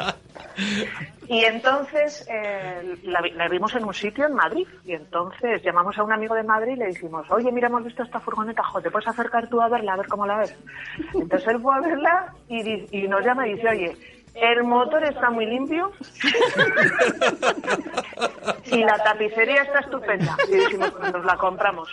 Y 1.30 1.44
entonces 1.44 2.26
eh, 2.30 2.98
la, 3.04 3.22
vi- 3.22 3.32
la 3.32 3.50
vimos 3.50 3.76
en 3.76 3.84
un 3.84 3.94
sitio 3.94 4.26
en 4.26 4.34
Madrid. 4.34 4.66
Y 4.86 4.94
entonces 4.94 5.62
llamamos 5.62 5.98
a 5.98 6.04
un 6.04 6.14
amigo 6.14 6.34
de 6.36 6.44
Madrid 6.44 6.74
y 6.74 6.78
le 6.78 6.88
dijimos, 6.88 7.28
oye, 7.30 7.52
mira, 7.52 7.68
hemos 7.68 7.84
visto 7.84 8.02
esta 8.04 8.20
furgoneta, 8.22 8.64
jo, 8.64 8.82
¿te 8.82 8.90
puedes 8.90 9.08
acercar 9.08 9.48
tú 9.50 9.62
a 9.62 9.68
verla, 9.68 9.94
a 9.94 9.98
ver 9.98 10.08
cómo 10.08 10.26
la 10.26 10.38
ves? 10.38 10.56
Entonces 11.14 11.48
él 11.50 11.62
fue 11.62 11.76
a 11.76 11.82
verla 11.82 12.34
y 12.48 13.08
nos 13.08 13.26
llama 13.26 13.46
y 13.48 13.56
dice, 13.56 13.68
oye, 13.70 13.98
el 14.40 14.64
motor 14.64 15.04
está 15.04 15.30
muy 15.30 15.46
limpio 15.46 15.92
y 18.66 18.84
la 18.84 18.98
tapicería 19.04 19.62
está 19.64 19.80
estupenda. 19.80 20.36
Y 20.48 20.52
dijimos, 20.56 20.92
pues 20.92 21.14
nos 21.14 21.26
la 21.26 21.36
compramos. 21.38 21.90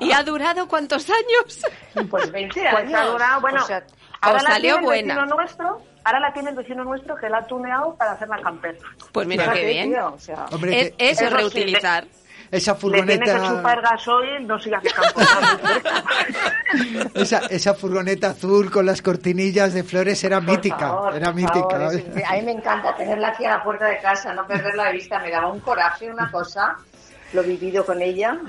¿Y 0.00 0.12
ha 0.12 0.22
durado 0.22 0.66
cuántos 0.68 1.08
años? 1.08 1.62
Pues 2.10 2.30
20 2.30 2.60
Pues 2.60 2.74
años. 2.74 3.00
ha 3.00 3.04
durado, 3.06 3.40
bueno, 3.40 3.62
O 3.62 3.66
sea, 3.66 3.82
ahora 4.20 4.38
os 4.38 4.44
la 4.44 4.50
salió 4.50 4.74
tiene 4.74 4.78
el 4.78 4.84
buena. 4.84 5.14
vecino 5.14 5.36
nuestro, 5.36 5.82
ahora 6.04 6.20
la 6.20 6.32
tiene 6.32 6.50
el 6.50 6.56
vecino 6.56 6.84
nuestro 6.84 7.16
que 7.16 7.28
la 7.28 7.38
ha 7.38 7.46
tuneado 7.46 7.94
para 7.96 8.12
hacer 8.12 8.28
la 8.28 8.40
camper. 8.40 8.78
Pues 9.12 9.26
mira 9.26 9.44
fíjate, 9.44 9.60
qué 9.60 9.66
bien. 9.66 9.90
tío, 9.92 10.12
o 10.14 10.18
sea, 10.18 10.46
Hombre, 10.52 10.80
Es- 10.80 10.90
que 10.92 11.10
eso 11.10 11.24
es 11.24 11.52
sí, 11.52 11.58
esa 12.50 12.72
Le 12.74 12.78
tiene 13.02 13.18
que 13.18 13.24
chupar 13.32 13.42
furgoneta, 13.42 13.80
gasoil, 13.90 14.46
no 14.46 14.58
sigas 14.58 14.82
esa, 17.14 17.38
esa 17.50 17.74
furgoneta 17.74 18.30
azul 18.30 18.70
con 18.70 18.86
las 18.86 19.02
cortinillas 19.02 19.72
de 19.74 19.84
flores 19.84 20.22
era 20.24 20.40
por 20.40 20.50
mítica, 20.50 20.78
favor, 20.78 21.16
era 21.16 21.32
mítica. 21.32 21.60
favor, 21.70 21.94
es- 21.94 22.04
a 22.24 22.32
mí 22.34 22.42
me 22.42 22.52
encanta 22.52 22.94
tenerla 22.96 23.28
aquí 23.28 23.44
a 23.44 23.50
la 23.56 23.62
puerta 23.62 23.86
de 23.86 23.98
casa, 23.98 24.32
no 24.34 24.46
perderla 24.46 24.84
de 24.86 24.92
vista, 24.92 25.18
me 25.20 25.30
daba 25.30 25.48
un 25.52 25.60
coraje, 25.60 26.10
una 26.10 26.30
cosa, 26.30 26.76
lo 27.32 27.42
vivido 27.42 27.84
con 27.84 28.00
ella. 28.02 28.38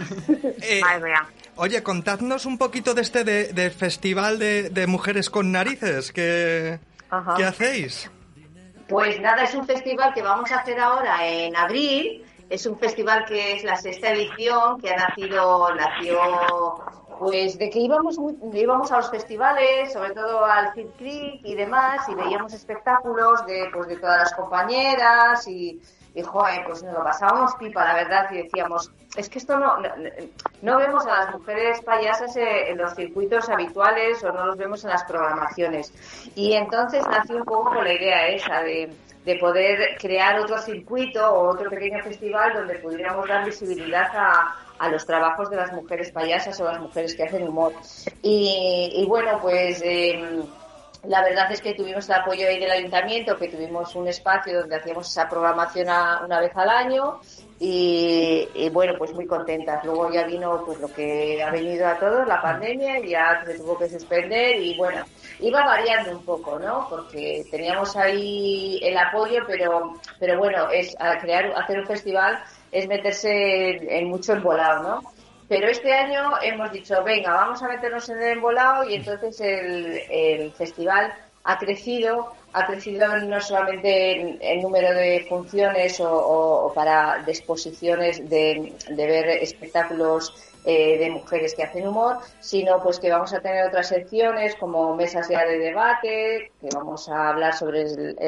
Eh, 0.62 0.82
Madre 0.82 1.10
mía. 1.12 1.26
oye, 1.56 1.84
contadnos 1.84 2.46
un 2.46 2.58
poquito 2.58 2.94
de 2.94 3.02
este 3.02 3.24
de, 3.24 3.54
de 3.54 3.70
festival 3.70 4.40
de, 4.40 4.70
de 4.70 4.88
mujeres 4.88 5.30
con 5.30 5.52
narices 5.52 6.12
que, 6.12 6.80
Ajá. 7.10 7.36
que 7.36 7.46
hacéis. 7.46 8.12
Pues 8.88 9.20
nada, 9.20 9.44
es 9.44 9.54
un 9.54 9.66
festival 9.66 10.14
que 10.14 10.22
vamos 10.22 10.52
a 10.52 10.60
hacer 10.60 10.80
ahora 10.80 11.26
en 11.28 11.56
abril. 11.56 12.24
Es 12.50 12.66
un 12.66 12.78
festival 12.78 13.26
que 13.26 13.58
es 13.58 13.64
la 13.64 13.76
sexta 13.76 14.12
edición, 14.12 14.80
que 14.80 14.90
ha 14.90 14.98
nacido, 14.98 15.74
nació 15.76 16.20
pues 17.20 17.58
de 17.58 17.70
que 17.70 17.80
íbamos 17.80 18.18
íbamos 18.54 18.92
a 18.92 18.98
los 18.98 19.10
festivales, 19.10 19.92
sobre 19.94 20.12
todo 20.12 20.46
al 20.46 20.72
Fit 20.74 20.96
Creek 20.98 21.42
y 21.44 21.56
demás, 21.56 22.08
y 22.10 22.16
veíamos 22.16 22.54
espectáculos 22.54 23.46
de 23.46 23.70
pues 23.74 23.88
de 23.88 23.98
todas 23.98 24.20
las 24.20 24.34
compañeras 24.34 25.48
y, 25.48 25.82
y 26.14 26.22
joder, 26.22 26.64
pues 26.66 26.84
nos 26.84 26.94
lo 26.94 27.04
pasábamos 27.04 27.56
pipa, 27.56 27.84
la 27.84 27.96
verdad, 27.96 28.32
y 28.32 28.44
decíamos, 28.44 28.92
es 29.16 29.30
que 29.30 29.40
esto 29.40 29.58
no, 29.58 29.78
no, 29.78 29.90
no 30.62 30.78
vemos 30.78 31.06
a 31.06 31.26
las 31.26 31.34
mujeres 31.34 31.82
payasas 31.82 32.36
en 32.38 32.78
los 32.78 32.94
circuitos 32.96 33.50
habituales 33.50 34.24
o 34.24 34.32
no 34.32 34.46
los 34.46 34.58
vemos 34.58 34.84
en 34.84 34.92
las 34.92 35.04
programaciones. 35.04 35.94
Y 36.36 36.54
entonces 36.54 37.06
nació 37.08 37.38
un 37.38 37.46
poco 37.46 37.72
con 37.72 37.84
la 37.84 37.94
idea 37.94 38.28
esa 38.28 38.62
de, 38.62 38.92
de 39.28 39.36
poder 39.36 39.98
crear 40.00 40.40
otro 40.40 40.58
circuito 40.58 41.20
o 41.30 41.50
otro 41.50 41.70
pequeño 41.70 42.02
festival 42.02 42.54
donde 42.54 42.76
pudiéramos 42.76 43.28
dar 43.28 43.46
visibilidad 43.46 44.08
a, 44.16 44.56
a 44.80 44.90
los 44.90 45.06
trabajos 45.06 45.50
de 45.50 45.58
las 45.58 45.72
mujeres 45.74 46.12
payasas 46.12 46.60
o 46.62 46.64
las 46.64 46.80
mujeres 46.80 47.14
que 47.14 47.24
hacen 47.24 47.48
humor. 47.48 47.74
Y, 48.22 48.94
y 48.96 49.06
bueno, 49.06 49.40
pues... 49.42 49.82
em, 49.84 50.44
la 51.04 51.22
verdad 51.22 51.52
es 51.52 51.62
que 51.62 51.74
tuvimos 51.74 52.08
el 52.10 52.16
apoyo 52.16 52.48
ahí 52.48 52.60
del 52.60 52.72
ayuntamiento, 52.72 53.38
que 53.38 53.48
tuvimos 53.48 53.96
un 53.96 54.08
espacio 54.08 54.60
donde 54.60 54.76
hacíamos 54.76 55.10
esa 55.10 55.30
programación 55.30 55.88
una 56.26 56.40
vez 56.40 56.52
al 56.56 56.70
año 56.70 57.20
y, 57.60 58.70
bueno, 58.72 58.94
pues 58.98 59.14
muy 59.14 59.26
contentas. 59.26 59.84
Luego 59.86 60.12
ya 60.12 60.26
vino 60.26 60.64
pues 60.66 60.80
lo 60.80 60.92
que 60.92 61.42
ha 61.42 61.52
venido 61.52 61.88
a 61.88 61.98
todos, 61.98 62.28
la 62.28 62.42
pandemia, 62.42 63.00
y 63.00 63.10
ya 63.10 63.44
se 63.46 63.58
tuvo 63.58 63.78
que 63.78 63.90
suspender 63.90 64.58
y 64.62 64.78
bueno, 64.78 65.06
iba 65.40 65.64
variando 65.66 66.12
un 66.12 66.26
poco, 66.26 66.60
¿no? 66.60 66.88
Porque 66.90 67.46
teníamos 67.50 67.96
ahí 67.96 68.80
el 68.84 68.98
apoyo, 68.98 69.44
pero, 69.48 69.94
pero 70.20 70.38
bueno, 70.38 70.70
es 70.70 70.96
crear, 71.22 71.54
hacer 71.56 71.80
un 71.80 71.88
festival 71.88 72.40
es 72.72 72.88
meterse 72.88 73.98
en 73.98 74.10
mucho 74.10 74.34
embolado, 74.34 74.84
¿no? 74.84 75.17
Pero 75.50 75.70
este 75.70 75.94
año 75.94 76.32
hemos 76.42 76.72
dicho, 76.72 77.04
venga, 77.04 77.34
vamos 77.34 77.64
a 77.64 77.70
meternos 77.70 78.10
en 78.10 78.22
el 78.22 78.38
embolado 78.38 78.90
y 78.90 78.96
entonces 78.96 79.40
el, 79.40 80.02
el 80.10 80.52
festival 80.52 81.14
ha 81.48 81.58
crecido, 81.58 82.34
ha 82.52 82.68
crecido 82.68 83.18
no 83.20 83.40
solamente 83.40 84.38
en, 84.42 84.62
número 84.62 84.94
de 84.94 85.26
funciones 85.30 85.98
o, 86.02 86.72
para 86.76 87.24
de 87.24 87.32
exposiciones 87.32 88.30
de, 88.30 88.74
ver 88.90 89.30
espectáculos 89.30 90.34
eh, 90.66 90.98
de 90.98 91.10
mujeres 91.10 91.56
que 91.56 91.64
hacen 91.64 91.88
humor, 91.88 92.18
sino 92.40 92.82
pues 92.82 93.00
que 93.00 93.10
vamos 93.10 93.34
a 93.34 93.40
tener 93.40 93.68
otras 93.68 93.88
secciones 93.88 94.56
como 94.56 94.96
mesas 94.96 95.30
ya 95.30 95.46
de 95.46 95.60
debate, 95.60 96.52
que 96.60 96.70
vamos 96.74 97.08
a 97.10 97.30
hablar 97.30 97.54
sobre 97.54 97.86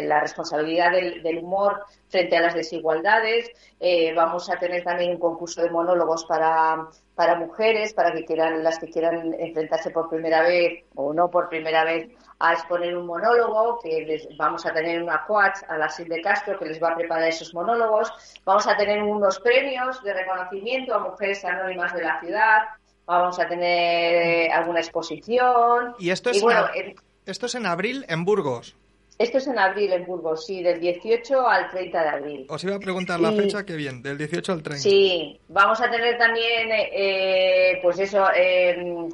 la 0.08 0.20
responsabilidad 0.22 0.92
del, 0.92 1.40
humor 1.40 1.84
frente 2.08 2.38
a 2.38 2.42
las 2.42 2.54
desigualdades, 2.54 3.50
eh, 3.80 4.14
vamos 4.16 4.50
a 4.50 4.58
tener 4.58 4.84
también 4.84 5.12
un 5.12 5.20
concurso 5.20 5.62
de 5.62 5.70
monólogos 5.70 6.26
para, 6.26 6.88
para 7.16 7.36
mujeres, 7.36 7.94
para 7.94 8.14
que 8.14 8.24
quieran, 8.26 8.64
las 8.64 8.80
que 8.80 8.88
quieran 8.88 9.36
enfrentarse 9.38 9.92
por 9.92 10.10
primera 10.10 10.42
vez 10.42 10.86
o 10.96 11.14
no 11.14 11.30
por 11.30 11.50
primera 11.50 11.84
vez 11.84 12.10
a 12.40 12.54
exponer 12.54 12.96
un 12.98 13.06
monólogo, 13.06 13.80
que 13.80 14.06
les 14.06 14.28
vamos 14.38 14.66
a 14.66 14.74
tener 14.74 15.04
una 15.04 15.26
coach 15.26 15.58
a 15.68 15.78
la 15.78 15.90
Sil 15.92 16.08
de 16.08 16.22
Castro 16.22 16.58
que 16.58 16.66
les 16.66 16.82
va 16.82 16.92
a 16.92 16.96
preparar 16.96 17.28
esos 17.28 17.54
monólogos. 17.54 18.12
Vamos 18.46 18.66
a 18.66 18.78
tener 18.78 19.04
unos 19.04 19.40
premios 19.40 20.02
de 20.04 20.14
reconocimiento 20.14 20.96
a 20.96 21.00
mujeres 21.00 21.44
anónimas 21.44 21.94
de 21.94 22.02
la 22.02 22.20
ciudad. 22.22 22.60
Vamos 23.06 23.40
a 23.40 23.48
tener 23.48 24.16
eh, 24.16 24.52
alguna 24.52 24.80
exposición. 24.80 25.96
¿Y 26.00 26.12
esto 26.12 26.30
es, 26.30 26.42
en, 26.42 26.96
esto 27.26 27.46
es 27.48 27.56
en 27.56 27.66
abril 27.66 28.06
en 28.08 28.24
Burgos? 28.24 28.76
Esto 29.18 29.40
es 29.40 29.48
en 29.48 29.60
abril 29.60 29.92
en 29.92 30.06
Burgos, 30.06 30.46
sí, 30.46 30.64
del 30.64 30.80
18 30.80 31.46
al 31.46 31.70
30 31.70 32.02
de 32.02 32.08
abril. 32.08 32.46
Os 32.48 32.64
iba 32.64 32.78
a 32.78 32.80
preguntar 32.80 33.20
la 33.20 33.34
fecha, 33.34 33.66
qué 33.66 33.76
bien, 33.76 34.02
del 34.02 34.18
18 34.18 34.54
al 34.54 34.64
30. 34.64 34.82
Sí, 34.82 35.38
vamos 35.50 35.82
a 35.82 35.92
tener 35.92 36.18
también, 36.18 36.70
eh, 36.72 37.80
pues 37.84 38.00
eso, 38.00 38.26
eh, 38.34 39.10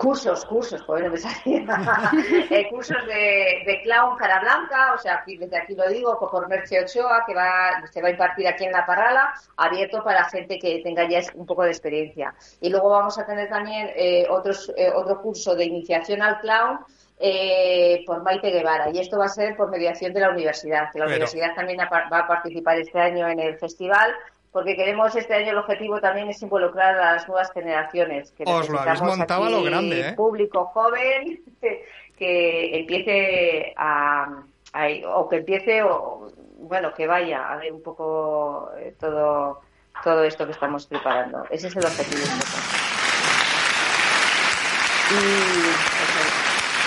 cursos, 0.00 0.46
cursos, 0.46 0.80
joder, 0.82 1.04
no 1.04 1.10
me 1.10 1.18
salía. 1.18 1.62
eh, 2.50 2.68
cursos 2.70 2.96
de, 3.06 3.62
de, 3.66 3.80
clown 3.82 4.16
cara 4.16 4.40
blanca, 4.40 4.94
o 4.94 4.98
sea, 4.98 5.16
aquí, 5.16 5.36
desde 5.36 5.58
aquí 5.58 5.74
lo 5.74 5.86
digo, 5.88 6.18
por 6.18 6.48
Merche 6.48 6.80
Ochoa, 6.80 7.24
que 7.26 7.34
va, 7.34 7.86
se 7.92 8.00
va 8.00 8.08
a 8.08 8.10
impartir 8.12 8.48
aquí 8.48 8.64
en 8.64 8.72
La 8.72 8.86
Parrala, 8.86 9.34
abierto 9.58 10.02
para 10.02 10.24
gente 10.30 10.58
que 10.58 10.80
tenga 10.82 11.06
ya 11.06 11.20
un 11.34 11.44
poco 11.44 11.64
de 11.64 11.70
experiencia. 11.70 12.34
Y 12.62 12.70
luego 12.70 12.88
vamos 12.88 13.18
a 13.18 13.26
tener 13.26 13.50
también 13.50 13.90
eh, 13.94 14.26
otros, 14.30 14.72
eh, 14.74 14.90
otro 14.94 15.20
curso 15.20 15.54
de 15.54 15.66
iniciación 15.66 16.22
al 16.22 16.40
clown, 16.40 16.80
eh, 17.18 18.02
por 18.06 18.22
Maite 18.22 18.50
Guevara. 18.50 18.88
Y 18.90 19.00
esto 19.00 19.18
va 19.18 19.26
a 19.26 19.28
ser 19.28 19.54
por 19.54 19.68
mediación 19.70 20.14
de 20.14 20.20
la 20.20 20.30
universidad, 20.30 20.90
que 20.90 20.98
la 20.98 21.06
universidad 21.06 21.54
también 21.54 21.78
va 21.80 22.18
a 22.18 22.26
participar 22.26 22.78
este 22.78 22.98
año 22.98 23.28
en 23.28 23.38
el 23.38 23.58
festival 23.58 24.14
porque 24.52 24.74
queremos 24.74 25.14
este 25.14 25.34
año 25.34 25.52
el 25.52 25.58
objetivo 25.58 26.00
también 26.00 26.28
es 26.28 26.42
involucrar 26.42 26.98
a 26.98 27.14
las 27.14 27.28
nuevas 27.28 27.52
generaciones. 27.52 28.32
Que 28.32 28.44
Os 28.46 28.68
lo 28.68 28.80
habéis 28.80 29.00
montado 29.00 29.44
a 29.44 29.50
lo 29.50 29.62
grande, 29.62 30.08
¿eh? 30.08 30.12
Público 30.14 30.66
joven 30.66 31.40
que, 32.18 32.78
empiece 32.78 33.72
a, 33.76 34.42
o 35.14 35.28
que 35.28 35.36
empiece 35.36 35.82
o 35.82 36.32
bueno 36.58 36.92
que 36.92 37.06
vaya 37.06 37.52
a 37.52 37.56
ver 37.56 37.72
un 37.72 37.82
poco 37.82 38.70
eh, 38.78 38.94
todo 38.98 39.60
todo 40.02 40.24
esto 40.24 40.46
que 40.46 40.52
estamos 40.52 40.86
preparando. 40.86 41.44
Ese 41.50 41.68
es 41.68 41.76
el 41.76 41.84
objetivo. 41.84 42.22
Y, 45.10 45.14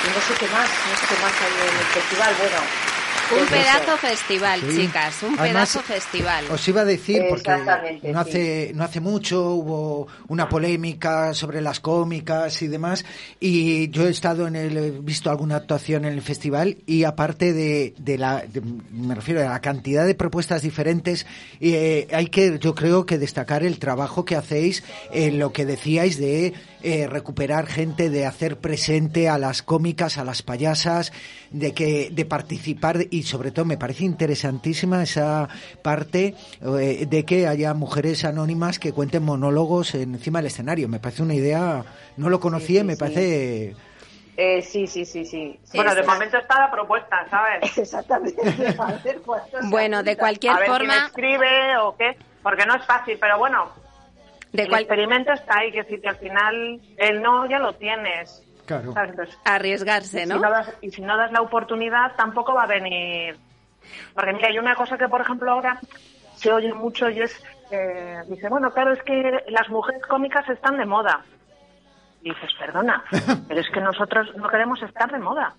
y 0.08 0.13
no 0.13 0.21
sé 0.21 0.34
qué 0.39 0.47
más, 0.47 0.69
no 0.89 0.95
sé 0.95 1.15
qué 1.15 1.21
más 1.21 1.41
hay 1.41 1.52
en 1.69 1.78
el 1.78 1.86
festival. 1.86 2.34
Bueno, 2.39 2.92
un 3.31 3.47
pedazo 3.47 3.97
festival, 3.97 4.62
chicas, 4.75 5.23
un 5.23 5.38
pedazo 5.38 5.81
festival. 5.81 6.45
Os 6.51 6.67
iba 6.67 6.81
a 6.81 6.86
decir, 6.86 7.23
porque 7.29 7.51
no 8.12 8.19
hace, 8.19 8.71
no 8.75 8.83
hace 8.83 8.99
mucho 8.99 9.51
hubo 9.51 10.07
una 10.27 10.49
polémica 10.49 11.33
sobre 11.33 11.62
las 11.62 11.79
cómicas 11.79 12.62
y 12.62 12.67
demás, 12.67 13.05
y 13.39 13.89
yo 13.89 14.07
he 14.07 14.12
estado 14.12 14.47
en 14.47 14.55
el, 14.55 14.77
he 14.77 14.91
visto 14.91 15.29
alguna 15.29 15.57
actuación 15.57 16.05
en 16.05 16.13
el 16.13 16.21
festival, 16.21 16.77
y 16.86 17.03
aparte 17.03 17.53
de, 17.53 17.93
de 17.97 18.17
la, 18.17 18.43
me 18.91 19.15
refiero 19.15 19.41
a 19.41 19.49
la 19.49 19.62
cantidad 19.62 20.05
de 20.05 20.15
propuestas 20.15 20.62
diferentes, 20.62 21.25
eh, 21.59 22.07
hay 22.12 22.27
que, 22.27 22.59
yo 22.59 22.75
creo 22.75 23.05
que 23.05 23.17
destacar 23.17 23.63
el 23.63 23.79
trabajo 23.79 24.25
que 24.25 24.36
hacéis 24.36 24.83
en 25.12 25.39
lo 25.39 25.53
que 25.53 25.65
decíais 25.65 26.17
de 26.17 26.53
eh, 26.84 27.08
recuperar 27.08 27.65
gente, 27.67 28.10
de 28.10 28.26
hacer 28.26 28.58
presente 28.58 29.30
a 29.30 29.38
las 29.38 29.63
cómicas, 29.63 30.17
a 30.17 30.24
las 30.24 30.41
payasas, 30.41 31.13
de 31.50 31.74
que, 31.74 32.10
de 32.12 32.26
participar 32.26 32.98
y 33.10 33.24
sobre 33.24 33.52
todo 33.52 33.65
me 33.65 33.78
parece 33.78 34.04
interesantísima 34.04 35.02
esa 35.02 35.48
parte 35.82 36.36
eh, 36.62 37.06
de 37.10 37.26
que 37.26 37.48
haya 37.48 37.74
mujeres 37.74 38.26
anónimas 38.26 38.80
que 38.80 38.91
cuenten 38.91 39.24
monólogos 39.24 39.96
encima 39.96 40.39
del 40.39 40.48
escenario. 40.48 40.89
Me 40.89 41.00
parece 41.00 41.24
una 41.24 41.36
idea, 41.36 41.84
no 42.17 42.30
lo 42.30 42.39
conocía 42.39 42.84
me 42.84 42.98
parece... 42.98 43.76
Eh, 44.36 44.62
sí, 44.63 44.88
sí, 44.88 45.06
sí, 45.06 45.26
sí. 45.26 45.60
Bueno, 45.76 45.93
de 45.93 46.02
momento 46.02 46.38
está 46.38 46.60
la 46.60 46.72
propuesta, 46.72 47.28
¿sabes? 47.30 47.78
Exactamente. 47.78 48.41
bueno, 49.69 50.02
de 50.02 50.17
cualquier 50.17 50.54
a 50.54 50.65
forma. 50.65 50.93
Si 50.93 51.00
me 51.00 51.06
escribe 51.06 51.78
o 51.78 51.96
qué, 51.96 52.17
porque 52.41 52.65
no 52.65 52.76
es 52.76 52.86
fácil, 52.86 53.17
pero 53.22 53.38
bueno. 53.38 53.83
De 54.53 54.63
el 54.63 54.73
experimento 54.73 55.33
está 55.33 55.59
ahí, 55.59 55.71
que 55.71 55.83
si 55.85 55.99
que 55.99 56.09
al 56.09 56.17
final 56.17 56.79
el 56.97 57.21
no 57.21 57.47
ya 57.47 57.57
lo 57.57 57.73
tienes. 57.73 58.43
Claro. 58.65 58.93
Arriesgarse, 59.43 60.25
¿no? 60.25 60.35
Y 60.81 60.91
si 60.91 61.01
no, 61.01 61.17
das, 61.17 61.31
la 61.31 61.41
oportunidad, 61.41 62.15
tampoco 62.15 62.53
va 62.53 62.63
a 62.63 62.67
venir. 62.67 63.35
Porque 64.13 64.31
mira, 64.31 64.47
hay 64.47 64.59
una 64.59 64.75
cosa 64.75 64.97
que, 64.97 65.09
por 65.09 65.21
ejemplo, 65.21 65.51
ahora 65.51 65.79
se 66.35 66.53
oye 66.53 66.71
mucho 66.71 67.09
y 67.09 67.21
es, 67.21 67.43
eh, 67.71 68.21
dice, 68.27 68.47
bueno, 68.47 68.71
claro, 68.71 68.93
es 68.93 69.01
que 69.03 69.43
las 69.49 69.69
mujeres 69.69 70.03
cómicas 70.03 70.47
están 70.47 70.77
de 70.77 70.85
moda. 70.85 71.25
Y 72.21 72.29
dices, 72.29 72.51
perdona, 72.59 73.03
pero 73.47 73.59
es 73.59 73.69
que 73.69 73.81
nosotros 73.81 74.35
no 74.37 74.47
queremos 74.49 74.81
estar 74.83 75.11
de 75.11 75.19
moda. 75.19 75.55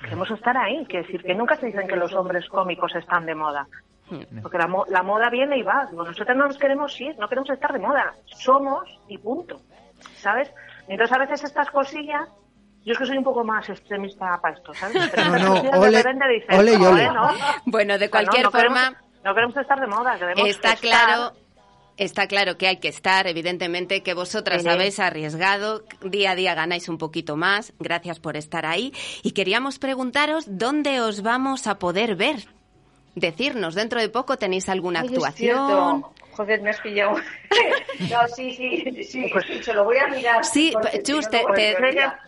Queremos 0.00 0.30
estar 0.30 0.56
ahí, 0.56 0.86
que 0.86 0.98
decir, 0.98 1.22
que 1.22 1.34
nunca 1.34 1.56
se 1.56 1.66
dicen 1.66 1.88
que 1.88 1.96
los 1.96 2.12
hombres 2.14 2.48
cómicos 2.48 2.94
están 2.94 3.26
de 3.26 3.34
moda. 3.34 3.66
Porque 4.42 4.58
la, 4.58 4.68
la 4.88 5.02
moda 5.02 5.30
viene 5.30 5.58
y 5.58 5.62
va. 5.62 5.88
Nosotros 5.92 6.36
no 6.36 6.46
nos 6.46 6.58
queremos 6.58 7.00
ir, 7.00 7.16
no 7.18 7.28
queremos 7.28 7.50
estar 7.50 7.72
de 7.72 7.78
moda. 7.78 8.14
Somos 8.26 8.88
y 9.08 9.18
punto. 9.18 9.60
¿Sabes? 10.16 10.50
Entonces, 10.88 11.16
a 11.16 11.18
veces 11.18 11.44
estas 11.44 11.70
cosillas, 11.70 12.28
yo 12.84 12.92
es 12.92 12.98
que 12.98 13.06
soy 13.06 13.18
un 13.18 13.24
poco 13.24 13.44
más 13.44 13.68
extremista 13.68 14.38
para 14.40 14.54
esto, 14.54 14.74
¿sabes? 14.74 15.10
Pero 15.14 15.30
no, 15.30 15.38
no, 15.38 15.80
ole, 15.80 16.02
ole, 16.50 16.86
ole. 16.86 17.10
Bueno, 17.66 17.98
de 17.98 18.10
cualquier 18.10 18.50
forma... 18.50 18.94
no 19.24 19.34
queremos 19.34 19.56
estar 19.56 19.80
de 19.80 19.86
moda, 19.86 20.18
queremos 20.18 20.48
Está 20.48 20.76
claro... 20.76 21.32
Está 21.98 22.26
claro 22.26 22.56
que 22.56 22.66
hay 22.66 22.78
que 22.78 22.88
estar, 22.88 23.26
evidentemente, 23.26 24.02
que 24.02 24.14
vosotras 24.14 24.66
habéis 24.66 24.98
arriesgado, 24.98 25.84
día 26.00 26.30
a 26.30 26.34
día 26.34 26.54
ganáis 26.54 26.88
un 26.88 26.96
poquito 26.96 27.36
más, 27.36 27.74
gracias 27.78 28.18
por 28.18 28.38
estar 28.38 28.64
ahí. 28.64 28.94
Y 29.22 29.32
queríamos 29.32 29.78
preguntaros 29.78 30.46
dónde 30.48 31.02
os 31.02 31.22
vamos 31.22 31.66
a 31.66 31.78
poder 31.78 32.16
ver. 32.16 32.46
Decirnos, 33.14 33.74
dentro 33.74 34.00
de 34.00 34.08
poco 34.08 34.38
tenéis 34.38 34.68
alguna 34.68 35.00
actuación. 35.00 36.04
Joder, 36.32 36.62
me 36.62 36.70
has 36.70 36.80
pillado. 36.80 37.16
no, 38.10 38.28
sí, 38.28 38.54
sí, 38.54 39.04
sí, 39.04 39.28
pues, 39.30 39.44
se 39.62 39.74
lo 39.74 39.84
voy 39.84 39.98
a 39.98 40.08
mirar. 40.08 40.44
Sí, 40.44 40.72
Chus, 41.02 41.28
te, 41.28 41.44
te... 41.54 41.76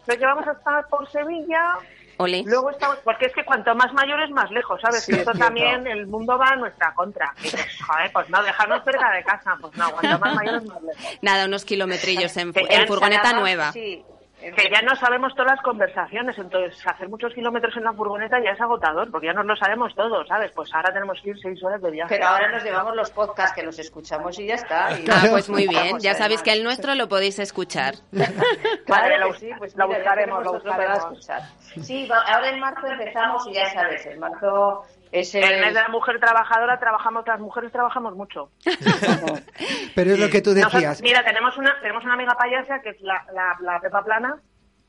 Sé 0.07 0.19
que 0.19 0.27
vamos 0.27 0.47
a 0.47 0.53
estar 0.53 0.87
por 0.89 1.11
Sevilla. 1.11 1.79
Ole. 2.19 2.45
Luego 2.47 2.71
estamos, 2.71 2.99
porque 2.99 3.27
es 3.27 3.33
que 3.33 3.45
cuanto 3.45 3.75
más 3.75 3.93
mayores, 3.93 4.31
más 4.31 4.49
lejos, 4.51 4.81
¿sabes? 4.81 5.09
y 5.09 5.15
esto 5.15 5.33
también, 5.33 5.85
el 5.87 6.07
mundo 6.07 6.39
va 6.39 6.51
a 6.51 6.57
nuestra 6.57 6.95
contra. 6.95 7.35
Y 7.41 7.45
dices, 7.45 7.67
joder, 7.85 8.13
pues 8.13 8.31
no, 8.31 8.43
dejarnos 8.43 8.85
cerca 8.85 9.11
de 9.11 9.25
casa, 9.25 9.57
pues 9.61 9.75
no, 9.77 9.91
cuanto 9.91 10.19
más 10.21 10.35
mayores, 10.35 10.65
más 10.65 10.83
lejos. 10.83 11.19
Nada, 11.23 11.47
unos 11.47 11.65
kilometrillos 11.65 12.37
en, 12.37 12.53
en 12.55 12.87
furgoneta 12.87 13.33
nueva. 13.33 13.73
Sí, 13.73 14.05
que 14.53 14.71
ya 14.71 14.83
no 14.83 14.95
sabemos 14.97 15.33
todas 15.35 15.53
las 15.53 15.63
conversaciones, 15.63 16.37
entonces 16.39 16.87
hacer 16.87 17.09
muchos 17.09 17.33
kilómetros 17.33 17.77
en 17.77 17.85
la 17.85 17.93
furgoneta 17.93 18.39
ya 18.43 18.51
es 18.51 18.61
agotador, 18.61 19.11
porque 19.11 19.29
ya 19.29 19.33
nos 19.33 19.47
lo 19.47 19.57
sabemos 19.57 19.95
todos, 19.95 20.27
¿sabes? 20.29 20.53
Pues 20.53 20.73
ahora 20.75 20.93
tenemos 20.93 21.21
que 21.23 21.31
ir 21.31 21.39
seis 21.41 21.63
horas 21.63 21.81
de 21.81 21.91
viaje. 21.91 22.15
Pero 22.15 22.29
ahora 22.29 22.51
nos 22.51 22.65
llevamos 22.65 22.95
los 22.97 23.11
podcasts 23.11 23.55
que 23.55 23.63
los 23.63 23.79
escuchamos 23.79 24.39
y 24.39 24.47
ya 24.47 24.55
está. 24.55 24.89
ah, 24.89 25.27
pues 25.31 25.49
muy 25.49 25.67
bien, 25.67 25.99
ya 26.01 26.15
sabéis 26.15 26.43
que 26.43 26.53
el 26.53 26.63
nuestro 26.65 26.95
lo 26.95 27.09
podéis 27.09 27.39
escuchar. 27.39 27.95
vale, 28.89 29.19
lo, 29.19 29.33
sí, 29.35 29.51
pues 29.59 29.77
lo 29.77 29.87
buscaremos, 29.89 30.45
lo 30.45 30.53
buscaremos. 30.55 30.99
Escuchar. 30.99 31.43
Sí, 31.83 32.09
ahora 32.11 32.51
en 32.51 32.61
marzo 32.61 32.87
empezamos 32.87 33.47
y 33.49 33.55
ya 33.55 33.71
sabes, 33.73 34.07
en 34.07 34.19
marzo 34.19 34.85
es 35.21 35.35
el... 35.35 35.61
mes 35.61 35.75
de 35.75 35.81
la 35.81 35.89
mujer 35.89 36.19
trabajadora 36.21 36.79
trabajamos, 36.79 37.27
las 37.27 37.41
mujeres 37.41 37.71
trabajamos 37.73 38.15
mucho. 38.17 38.51
Pero 39.95 40.13
es 40.13 40.19
lo 40.19 40.29
que 40.29 40.43
tú 40.43 40.53
decías. 40.55 41.01
mira, 41.03 41.25
tenemos 41.25 41.57
una, 41.57 41.79
tenemos 41.81 42.05
una 42.05 42.15
amiga 42.15 42.35
payasa 42.35 42.81
que 42.81 42.91
es 42.91 43.01
la, 43.01 43.25
la, 43.61 43.81
Pepa 43.81 44.03
Plana, 44.05 44.37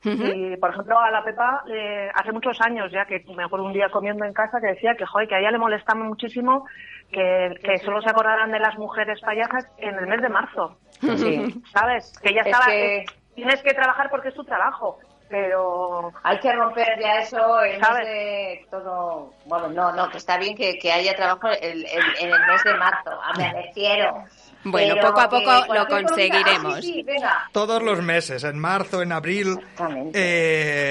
Y, 0.04 0.56
por 0.56 0.70
ejemplo, 0.70 0.98
a 0.98 1.10
la 1.10 1.24
Pepa, 1.24 1.64
eh, 1.68 2.08
hace 2.14 2.32
muchos 2.32 2.60
años 2.60 2.90
ya 2.92 3.04
que 3.06 3.24
me 3.36 3.44
acuerdo 3.44 3.66
un 3.66 3.72
día 3.72 3.88
comiendo 3.88 4.24
en 4.24 4.32
casa 4.32 4.60
que 4.60 4.68
decía 4.68 4.94
que, 4.96 5.06
joder, 5.06 5.28
que 5.28 5.34
a 5.34 5.38
ella 5.40 5.50
le 5.50 5.58
molestaba 5.58 6.00
muchísimo 6.04 6.66
que, 7.10 7.54
que 7.62 7.78
solo 7.78 8.00
se 8.02 8.10
acordaran 8.10 8.50
de 8.52 8.58
las 8.60 8.76
mujeres 8.78 9.20
payasas 9.20 9.66
en 9.78 9.94
el 9.96 10.06
mes 10.06 10.20
de 10.22 10.28
marzo. 10.28 10.76
Sí. 11.00 11.62
¿Sabes? 11.72 12.12
Que 12.22 12.30
ella 12.30 12.40
Es 12.42 12.46
estaba... 12.48 12.66
que- 12.66 12.96
eh, 12.98 13.04
Tienes 13.36 13.60
que 13.62 13.74
trabajar 13.74 14.08
porque 14.08 14.28
es 14.28 14.34
tu 14.34 14.44
trabajo, 14.44 14.98
pero... 15.28 16.12
Hay 16.22 16.38
que 16.40 16.52
romper 16.52 16.98
ya 17.00 17.20
eso 17.20 17.62
en 17.62 17.80
¿Sabes? 17.80 18.06
de 18.06 18.66
todo. 18.70 19.32
Bueno, 19.46 19.68
no, 19.68 19.92
no, 19.92 20.08
que 20.10 20.18
está 20.18 20.36
bien 20.38 20.56
que, 20.56 20.78
que 20.78 20.92
haya 20.92 21.14
trabajo 21.14 21.48
el- 21.48 21.84
el- 21.86 22.16
en 22.20 22.30
el 22.32 22.46
mes 22.46 22.62
de 22.64 22.74
marzo, 22.74 23.10
a 23.22 23.32
me 23.34 23.52
refiero. 23.52 24.24
Bueno, 24.64 24.94
Pero 24.94 25.08
poco 25.08 25.20
a 25.20 25.28
poco 25.28 25.74
lo 25.74 25.86
conseguiremos. 25.86 26.74
ah, 26.76 26.80
sí, 26.82 26.92
sí, 26.94 27.02
venga. 27.04 27.48
Todos 27.52 27.82
los 27.82 28.02
meses, 28.02 28.42
en 28.44 28.58
marzo, 28.58 29.00
en 29.02 29.12
abril. 29.12 29.58
Exactamente. 29.60 30.10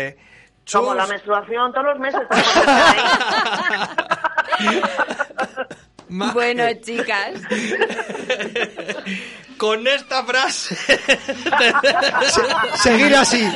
Eh, 0.09 0.17
Como 0.71 0.93
la 0.93 1.05
menstruación 1.07 1.73
todos 1.73 1.85
los 1.87 1.99
meses. 1.99 2.21
ahí. 4.59 4.81
ma- 6.09 6.33
Bueno, 6.33 6.63
chicas, 6.81 7.39
con 9.57 9.87
esta 9.87 10.23
frase 10.25 10.75
Seguir 12.83 13.15
así. 13.15 13.49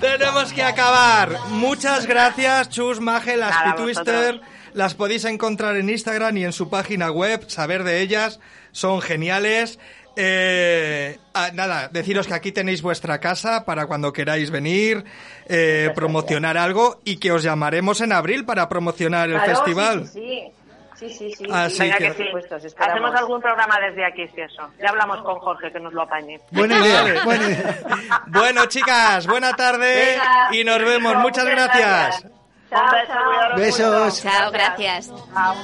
tenemos 0.00 0.52
que 0.52 0.62
acabar. 0.62 1.36
Muchas 1.50 2.06
gracias, 2.06 2.70
Chus, 2.70 3.00
Maje, 3.00 3.36
las 3.36 3.50
Nada, 3.50 3.76
Twister. 3.76 4.32
vosotros. 4.34 4.48
Las 4.74 4.94
podéis 4.94 5.26
encontrar 5.26 5.76
en 5.76 5.90
Instagram 5.90 6.34
y 6.38 6.44
en 6.44 6.52
su 6.54 6.70
página 6.70 7.10
web, 7.10 7.44
saber 7.48 7.84
de 7.84 8.00
ellas. 8.00 8.40
Son 8.72 9.02
geniales. 9.02 9.78
Eh, 10.16 11.18
ah, 11.34 11.50
nada, 11.52 11.88
deciros 11.92 12.26
que 12.26 12.32
aquí 12.34 12.52
tenéis 12.52 12.80
vuestra 12.80 13.20
casa 13.20 13.66
para 13.66 13.86
cuando 13.86 14.12
queráis 14.14 14.50
venir, 14.50 15.04
eh, 15.46 15.90
promocionar 15.94 16.56
algo 16.56 17.00
y 17.04 17.16
que 17.16 17.32
os 17.32 17.42
llamaremos 17.42 18.00
en 18.00 18.12
abril 18.12 18.46
para 18.46 18.66
promocionar 18.68 19.28
el 19.30 19.36
Claro, 19.36 19.54
festival. 19.56 20.06
Sí, 20.06 20.20
sí, 20.20 20.20
sí. 20.20 20.52
Sí, 20.96 21.08
sí, 21.10 21.32
sí, 21.32 21.46
Así 21.50 21.74
sí. 21.76 21.82
Venga, 21.82 21.96
que- 21.98 22.04
que 22.08 22.14
sí. 22.14 22.66
Esperamos. 22.66 22.76
Hacemos 22.78 23.14
algún 23.14 23.40
programa 23.40 23.78
desde 23.80 24.04
aquí, 24.04 24.26
si 24.34 24.40
eso. 24.40 24.68
Ya 24.80 24.88
hablamos 24.90 25.22
con 25.22 25.38
Jorge, 25.40 25.72
que 25.72 25.80
nos 25.80 25.92
lo 25.92 26.02
apañe. 26.02 26.40
Buena 26.50 26.78
idea. 26.78 27.24
Buena 27.24 27.44
idea. 27.46 27.80
Bueno, 28.26 28.66
chicas, 28.66 29.26
buena 29.26 29.54
tarde 29.54 29.94
Venga. 30.16 30.48
y 30.52 30.64
nos 30.64 30.78
vemos. 30.78 31.16
Muchas 31.16 31.44
gracias. 31.46 32.26
Chao, 32.70 32.86
beso, 32.90 33.12
chao. 33.12 33.24
cuidaros 33.26 33.60
Besos. 33.60 34.22
chao, 34.22 34.50
gracias. 34.50 35.12
Chao. 35.34 35.54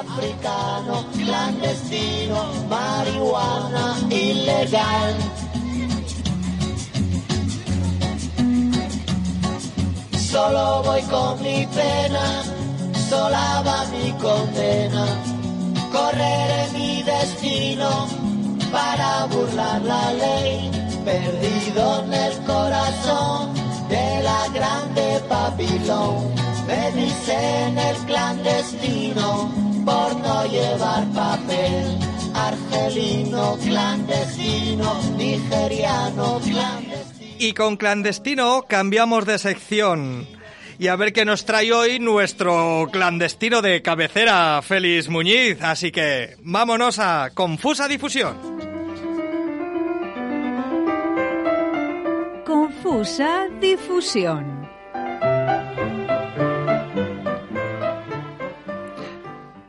africano, 0.00 1.06
clandestino, 1.14 2.44
marihuana 2.68 3.96
ilegal. 4.10 5.14
Solo 10.30 10.82
voy 10.82 11.02
con 11.02 11.42
mi 11.42 11.66
pena, 11.66 12.42
sola 13.08 13.62
va 13.66 13.84
mi 13.92 14.12
condena. 14.24 15.04
Correré 15.92 16.62
mi 16.72 17.02
destino 17.02 18.08
para 18.70 19.26
burlar 19.26 19.80
la 19.82 20.12
ley, 20.12 20.70
perdido 21.04 22.04
en 22.04 22.12
el 22.12 22.34
corazón 22.44 23.54
de 23.88 24.22
la 24.22 24.48
grande 24.52 25.22
Babilón. 25.28 26.34
Me 26.66 26.92
dicen 26.92 27.78
el 27.78 27.96
clandestino 28.06 29.50
por 29.84 30.16
no 30.16 30.46
llevar 30.46 31.04
papel. 31.12 31.98
Argelino, 32.34 33.56
clandestino, 33.64 34.94
nigeriano, 35.16 36.40
clandestino. 36.40 37.34
Y 37.38 37.52
con 37.52 37.76
clandestino 37.76 38.64
cambiamos 38.68 39.26
de 39.26 39.38
sección. 39.38 40.37
Y 40.80 40.86
a 40.86 40.94
ver 40.94 41.12
qué 41.12 41.24
nos 41.24 41.44
trae 41.44 41.72
hoy 41.72 41.98
nuestro 41.98 42.88
clandestino 42.92 43.62
de 43.62 43.82
cabecera, 43.82 44.62
Félix 44.62 45.08
Muñiz. 45.08 45.60
Así 45.60 45.90
que 45.90 46.36
vámonos 46.40 47.00
a 47.00 47.30
Confusa 47.34 47.88
Difusión. 47.88 48.36
Confusa 52.46 53.48
difusión. 53.60 54.68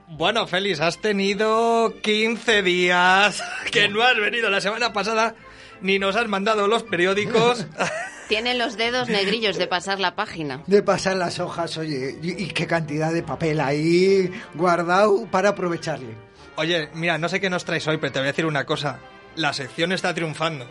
Bueno, 0.10 0.46
Félix, 0.46 0.80
has 0.80 1.02
tenido 1.02 1.94
15 2.04 2.62
días 2.62 3.44
que 3.72 3.88
no 3.88 4.04
has 4.04 4.18
venido 4.18 4.50
la 4.50 4.62
semana 4.62 4.94
pasada 4.94 5.34
ni 5.82 5.98
nos 5.98 6.16
has 6.16 6.28
mandado 6.28 6.68
los 6.68 6.84
periódicos. 6.84 7.66
Tienen 8.30 8.60
los 8.60 8.78
dedos 8.78 9.10
negrillos 9.10 9.58
de 9.58 9.68
pasar 9.68 10.00
la 10.00 10.16
página. 10.16 10.62
De 10.68 10.84
pasar 10.84 11.18
las 11.18 11.40
hojas, 11.40 11.78
oye, 11.78 12.18
y, 12.22 12.44
y 12.44 12.48
qué 12.50 12.68
cantidad 12.68 13.12
de 13.12 13.24
papel 13.24 13.60
ahí 13.60 14.32
guardado 14.54 15.26
para 15.32 15.50
aprovecharle. 15.50 16.16
Oye, 16.56 16.90
mira, 16.94 17.18
no 17.18 17.28
sé 17.28 17.42
qué 17.42 17.50
nos 17.50 17.66
traes 17.66 17.88
hoy, 17.88 17.98
pero 17.98 18.14
te 18.14 18.20
voy 18.20 18.28
a 18.28 18.32
decir 18.32 18.46
una 18.46 18.66
cosa. 18.66 19.00
La 19.36 19.52
sección 19.54 19.92
está 19.92 20.14
triunfando. 20.14 20.70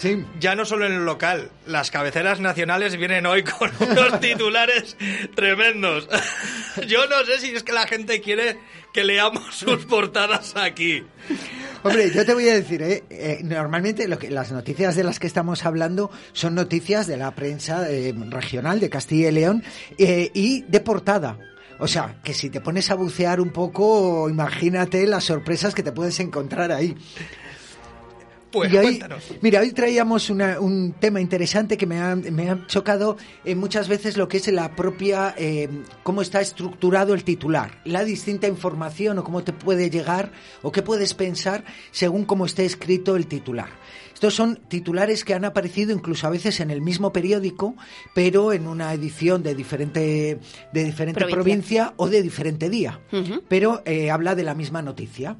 Sí. 0.00 0.24
Ya 0.40 0.54
no 0.54 0.64
solo 0.64 0.86
en 0.86 0.94
el 0.94 1.04
local, 1.04 1.50
las 1.66 1.90
cabeceras 1.90 2.40
nacionales 2.40 2.96
vienen 2.96 3.26
hoy 3.26 3.44
con 3.44 3.70
unos 3.80 4.18
titulares 4.18 4.96
tremendos. 5.34 6.08
Yo 6.88 7.06
no 7.06 7.22
sé 7.26 7.38
si 7.38 7.54
es 7.54 7.62
que 7.62 7.72
la 7.72 7.86
gente 7.86 8.22
quiere 8.22 8.56
que 8.94 9.04
leamos 9.04 9.54
sus 9.54 9.84
portadas 9.84 10.56
aquí. 10.56 11.04
Hombre, 11.82 12.10
yo 12.10 12.26
te 12.26 12.34
voy 12.34 12.48
a 12.48 12.54
decir, 12.54 12.82
¿eh? 12.82 13.04
Eh, 13.08 13.38
normalmente 13.42 14.08
lo 14.08 14.18
que, 14.18 14.30
las 14.30 14.52
noticias 14.52 14.96
de 14.96 15.04
las 15.04 15.18
que 15.18 15.26
estamos 15.26 15.64
hablando 15.64 16.10
son 16.32 16.54
noticias 16.54 17.06
de 17.06 17.16
la 17.16 17.30
prensa 17.34 17.90
eh, 17.90 18.12
regional 18.28 18.80
de 18.80 18.90
Castilla 18.90 19.28
y 19.28 19.32
León 19.32 19.62
eh, 19.96 20.30
y 20.34 20.62
de 20.62 20.80
portada. 20.80 21.38
O 21.78 21.88
sea, 21.88 22.16
que 22.22 22.34
si 22.34 22.50
te 22.50 22.60
pones 22.60 22.90
a 22.90 22.94
bucear 22.94 23.40
un 23.40 23.50
poco, 23.50 24.28
imagínate 24.28 25.06
las 25.06 25.24
sorpresas 25.24 25.74
que 25.74 25.82
te 25.82 25.92
puedes 25.92 26.20
encontrar 26.20 26.72
ahí. 26.72 26.94
Pues 28.50 28.72
Y 28.72 28.76
hoy- 28.76 28.84
cuéntanos. 28.98 29.22
mira, 29.42 29.60
hoy 29.60 29.70
traíamos 29.72 30.28
una- 30.28 30.58
un 30.60 30.92
tema 30.98 31.20
interesante 31.20 31.76
que 31.76 31.86
me 31.86 32.00
ha, 32.00 32.16
me 32.16 32.50
ha 32.50 32.66
chocado 32.66 33.16
eh, 33.44 33.54
muchas 33.54 33.86
veces 33.88 34.16
lo 34.16 34.26
que 34.28 34.38
es 34.38 34.48
la 34.48 34.74
propia, 34.74 35.34
eh, 35.38 35.68
cómo 36.02 36.20
está 36.22 36.40
estructurado 36.40 37.14
el 37.14 37.22
titular, 37.22 37.80
la 37.84 38.04
distinta 38.04 38.48
información 38.48 39.18
o 39.18 39.24
cómo 39.24 39.44
te 39.44 39.52
puede 39.52 39.88
llegar 39.90 40.32
o 40.62 40.72
qué 40.72 40.82
puedes 40.82 41.14
pensar 41.14 41.64
según 41.92 42.24
cómo 42.24 42.44
esté 42.46 42.64
escrito 42.64 43.14
el 43.16 43.26
titular. 43.28 43.68
Estos 44.14 44.34
son 44.34 44.56
titulares 44.68 45.24
que 45.24 45.32
han 45.32 45.44
aparecido 45.46 45.92
incluso 45.92 46.26
a 46.26 46.30
veces 46.30 46.60
en 46.60 46.70
el 46.70 46.82
mismo 46.82 47.10
periódico, 47.12 47.74
pero 48.14 48.52
en 48.52 48.66
una 48.66 48.92
edición 48.92 49.42
de 49.42 49.54
diferente, 49.54 50.38
de 50.74 50.84
diferente 50.84 51.20
Provincia. 51.20 51.34
provincia 51.42 51.94
o 51.96 52.08
de 52.08 52.22
diferente 52.22 52.68
día. 52.68 53.00
Pero 53.48 53.80
eh, 53.86 54.10
habla 54.10 54.34
de 54.34 54.42
la 54.42 54.54
misma 54.54 54.82
noticia. 54.82 55.36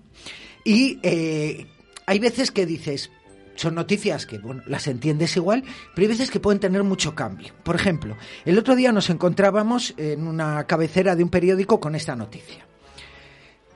Y 0.65 0.99
eh, 1.03 1.67
hay 2.11 2.19
veces 2.19 2.51
que 2.51 2.67
dices, 2.67 3.09
son 3.55 3.77
noticias 3.77 4.27
que, 4.27 4.39
bueno, 4.39 4.65
las 4.67 4.89
entiendes 4.89 5.37
igual, 5.37 5.63
pero 5.95 6.07
hay 6.07 6.09
veces 6.09 6.29
que 6.29 6.41
pueden 6.41 6.59
tener 6.59 6.83
mucho 6.83 7.15
cambio. 7.15 7.53
Por 7.63 7.77
ejemplo, 7.77 8.17
el 8.45 8.59
otro 8.59 8.75
día 8.75 8.91
nos 8.91 9.11
encontrábamos 9.11 9.95
en 9.97 10.27
una 10.27 10.67
cabecera 10.67 11.15
de 11.15 11.23
un 11.23 11.29
periódico 11.29 11.79
con 11.79 11.95
esta 11.95 12.17
noticia. 12.17 12.67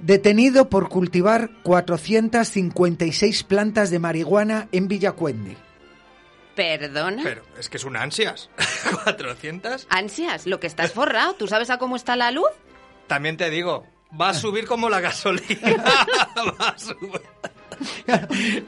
Detenido 0.01 0.69
por 0.69 0.89
cultivar 0.89 1.49
456 1.63 3.45
plantas 3.45 3.93
de 3.93 4.01
marihuana 4.01 4.67
en 4.73 4.89
Villacuende. 4.89 5.57
¿Perdona? 6.57 7.23
Pero 7.23 7.45
es 7.57 7.69
que 7.69 7.77
es 7.77 7.85
un 7.85 7.97
ansias. 7.97 8.51
400. 9.05 9.87
Ansias, 9.91 10.49
lo 10.49 10.59
que 10.59 10.67
estás 10.67 10.91
forrado. 10.91 11.35
¿Tú 11.35 11.47
sabes 11.47 11.71
a 11.71 11.79
cómo 11.79 11.95
está 11.95 12.17
la 12.17 12.33
luz? 12.33 12.51
También 13.07 13.37
te 13.37 13.49
digo, 13.49 13.87
va 14.21 14.31
a 14.31 14.35
subir 14.35 14.67
como 14.67 14.89
la 14.89 14.99
gasolina. 14.99 15.85
va 16.61 16.69
a 16.71 16.79
subir. 16.81 17.21
No 18.07 18.19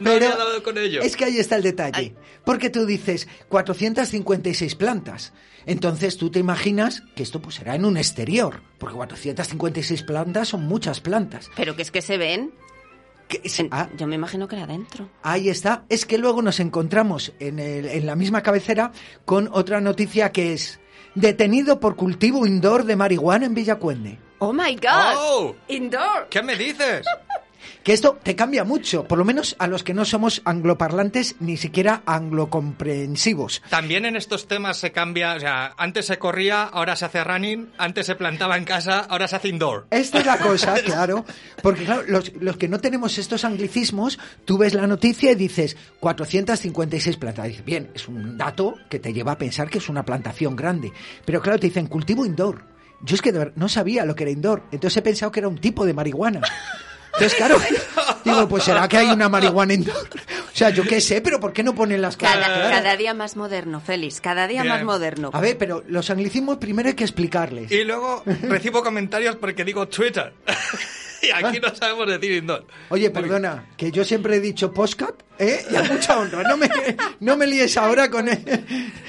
Pero 0.01 0.27
había 0.27 0.37
dado 0.37 0.63
con 0.63 0.77
ello. 0.79 1.03
Es 1.03 1.17
que 1.17 1.25
ahí 1.25 1.39
está 1.39 1.57
el 1.57 1.63
detalle. 1.63 1.93
Ay. 1.97 2.15
Porque 2.45 2.71
tú 2.71 2.87
dices 2.87 3.29
456 3.49 4.75
plantas. 4.75 5.33
Entonces 5.67 6.17
tú 6.17 6.31
te 6.31 6.39
imaginas 6.39 7.03
que 7.17 7.23
esto 7.23 7.41
pues 7.43 7.57
será 7.57 7.75
en 7.75 7.85
un 7.85 7.97
exterior. 7.97 8.63
Porque 8.79 8.95
456 8.97 10.03
plantas 10.05 10.49
son 10.49 10.65
muchas 10.67 11.01
plantas. 11.01 11.51
Pero 11.57 11.75
que 11.77 11.83
es 11.83 11.91
que 11.91 12.03
se 12.03 12.19
ven. 12.19 12.53
En- 13.29 13.69
ah, 13.73 13.89
Yo 13.97 14.07
me 14.07 14.15
imagino 14.15 14.47
que 14.47 14.55
era 14.55 14.65
adentro. 14.67 15.11
ahí 15.25 15.49
está. 15.49 15.85
Es 15.89 16.07
que 16.07 16.17
luego 16.19 16.43
nos 16.43 16.61
encontramos 16.61 17.33
en, 17.41 17.59
el- 17.59 17.87
en 17.87 18.07
la 18.07 18.15
misma 18.15 18.43
cabecera 18.43 18.93
con 19.25 19.49
otra 19.53 19.81
noticia 19.81 20.31
que 20.31 20.53
es 20.53 20.79
detenido 21.17 21.81
por 21.81 21.97
cultivo 21.97 22.47
indoor 22.47 22.85
de 22.85 22.95
marihuana 22.95 23.47
en 23.47 23.55
Villacuende. 23.55 24.19
¡Oh, 24.39 24.53
my 24.53 24.77
God! 24.77 25.15
Oh. 25.17 25.57
¡Indoor! 25.69 26.29
¿Qué 26.31 26.43
me 26.43 26.55
dices? 26.55 27.05
Que 27.87 27.93
esto 27.93 28.19
te 28.21 28.35
cambia 28.35 28.65
mucho, 28.65 29.05
por 29.05 29.17
lo 29.17 29.25
menos 29.25 29.55
a 29.61 29.69
los 29.69 29.85
que 29.85 29.95
no 29.95 30.05
somos 30.05 30.43
angloparlantes 30.45 31.37
ni 31.39 31.57
siquiera 31.57 32.03
anglocomprensivos. 32.05 33.63
También 33.71 34.05
en 34.05 34.17
estos 34.17 34.49
temas 34.49 34.79
se 34.79 34.91
cambia, 34.91 35.37
o 35.37 35.39
sea, 35.39 35.73
antes 35.77 36.07
se 36.07 36.19
corría, 36.19 36.65
ahora 36.65 36.97
se 36.97 37.05
hace 37.05 37.23
running, 37.23 37.71
antes 37.79 38.07
se 38.07 38.17
plantaba 38.17 38.57
en 38.57 38.65
casa, 38.65 39.07
ahora 39.09 39.29
se 39.29 39.37
hace 39.37 39.51
indoor. 39.51 39.87
Esta 39.93 40.19
es 40.19 40.27
la 40.27 40.37
cosa, 40.39 40.75
claro. 40.85 41.25
Porque 41.63 41.85
claro, 41.85 42.03
los, 42.09 42.35
los 42.35 42.57
que 42.57 42.67
no 42.67 42.81
tenemos 42.81 43.19
estos 43.19 43.45
anglicismos, 43.45 44.19
tú 44.45 44.59
ves 44.59 44.75
la 44.75 44.89
noticia 44.89 45.31
y 45.31 45.37
dices 45.37 45.77
456 46.01 47.17
plantas. 47.19 47.47
Dices, 47.47 47.65
bien, 47.65 47.93
es 47.95 48.09
un 48.09 48.37
dato 48.37 48.75
que 48.91 48.99
te 48.99 49.13
lleva 49.13 49.31
a 49.31 49.39
pensar 49.39 49.71
que 49.71 49.79
es 49.79 49.89
una 49.89 50.05
plantación 50.05 50.57
grande. 50.57 50.93
Pero 51.25 51.41
claro, 51.41 51.61
te 51.61 51.69
dicen 51.69 51.87
cultivo 51.87 52.27
indoor. 52.27 52.65
Yo 53.03 53.15
es 53.15 53.23
que 53.23 53.53
no 53.55 53.69
sabía 53.69 54.05
lo 54.05 54.17
que 54.17 54.25
era 54.25 54.33
indoor. 54.33 54.65
Entonces 54.73 54.97
he 54.97 55.03
pensado 55.03 55.31
que 55.31 55.39
era 55.39 55.49
un 55.49 55.59
tipo 55.59 55.87
de 55.87 55.95
marihuana. 55.95 56.41
Entonces, 57.19 57.35
claro, 57.35 57.59
digo, 58.25 58.49
pues 58.49 58.65
será 58.65 58.87
que 58.89 58.97
hay 58.99 59.07
una 59.09 59.29
marihuana 59.29 59.75
indoor. 59.75 60.09
O 60.53 60.57
sea, 60.59 60.71
yo 60.71 60.85
qué 60.85 61.01
sé, 61.01 61.21
pero 61.21 61.41
¿por 61.41 61.53
qué 61.53 61.63
no 61.63 61.75
ponen 61.75 62.01
las 62.03 62.17
cosas? 62.17 62.35
Cada, 62.35 62.47
claras? 62.47 62.71
cada 62.71 62.97
día 62.97 63.15
más 63.15 63.37
moderno, 63.37 63.81
Félix, 63.81 64.21
cada 64.21 64.47
día 64.47 64.63
Bien. 64.63 64.75
más 64.75 64.85
moderno. 64.85 65.31
A 65.33 65.41
ver, 65.41 65.57
pero 65.59 65.83
los 65.89 66.09
anglicismos 66.11 66.59
primero 66.59 66.89
hay 66.89 66.95
que 66.95 67.05
explicarles. 67.05 67.71
Y 67.71 67.85
luego 67.85 68.23
recibo 68.43 68.83
comentarios 68.83 69.37
porque 69.37 69.65
digo 69.65 69.87
Twitter. 69.89 70.33
y 71.23 71.31
aquí 71.31 71.59
no 71.61 71.75
sabemos 71.75 72.07
decir 72.09 72.33
indoor. 72.33 72.67
Oye, 72.91 73.11
perdona, 73.11 73.67
que 73.77 73.91
yo 73.91 74.05
siempre 74.05 74.37
he 74.37 74.41
dicho 74.41 74.73
postcat, 74.73 75.15
¿eh? 75.39 75.65
Y 75.71 75.77
a 75.77 75.83
mucha 75.85 76.19
honra. 76.19 76.43
No 76.43 76.57
me, 76.57 76.69
no 77.21 77.37
me 77.37 77.47
líes 77.47 77.77
ahora 77.77 78.11
con 78.11 78.29
él. 78.29 78.43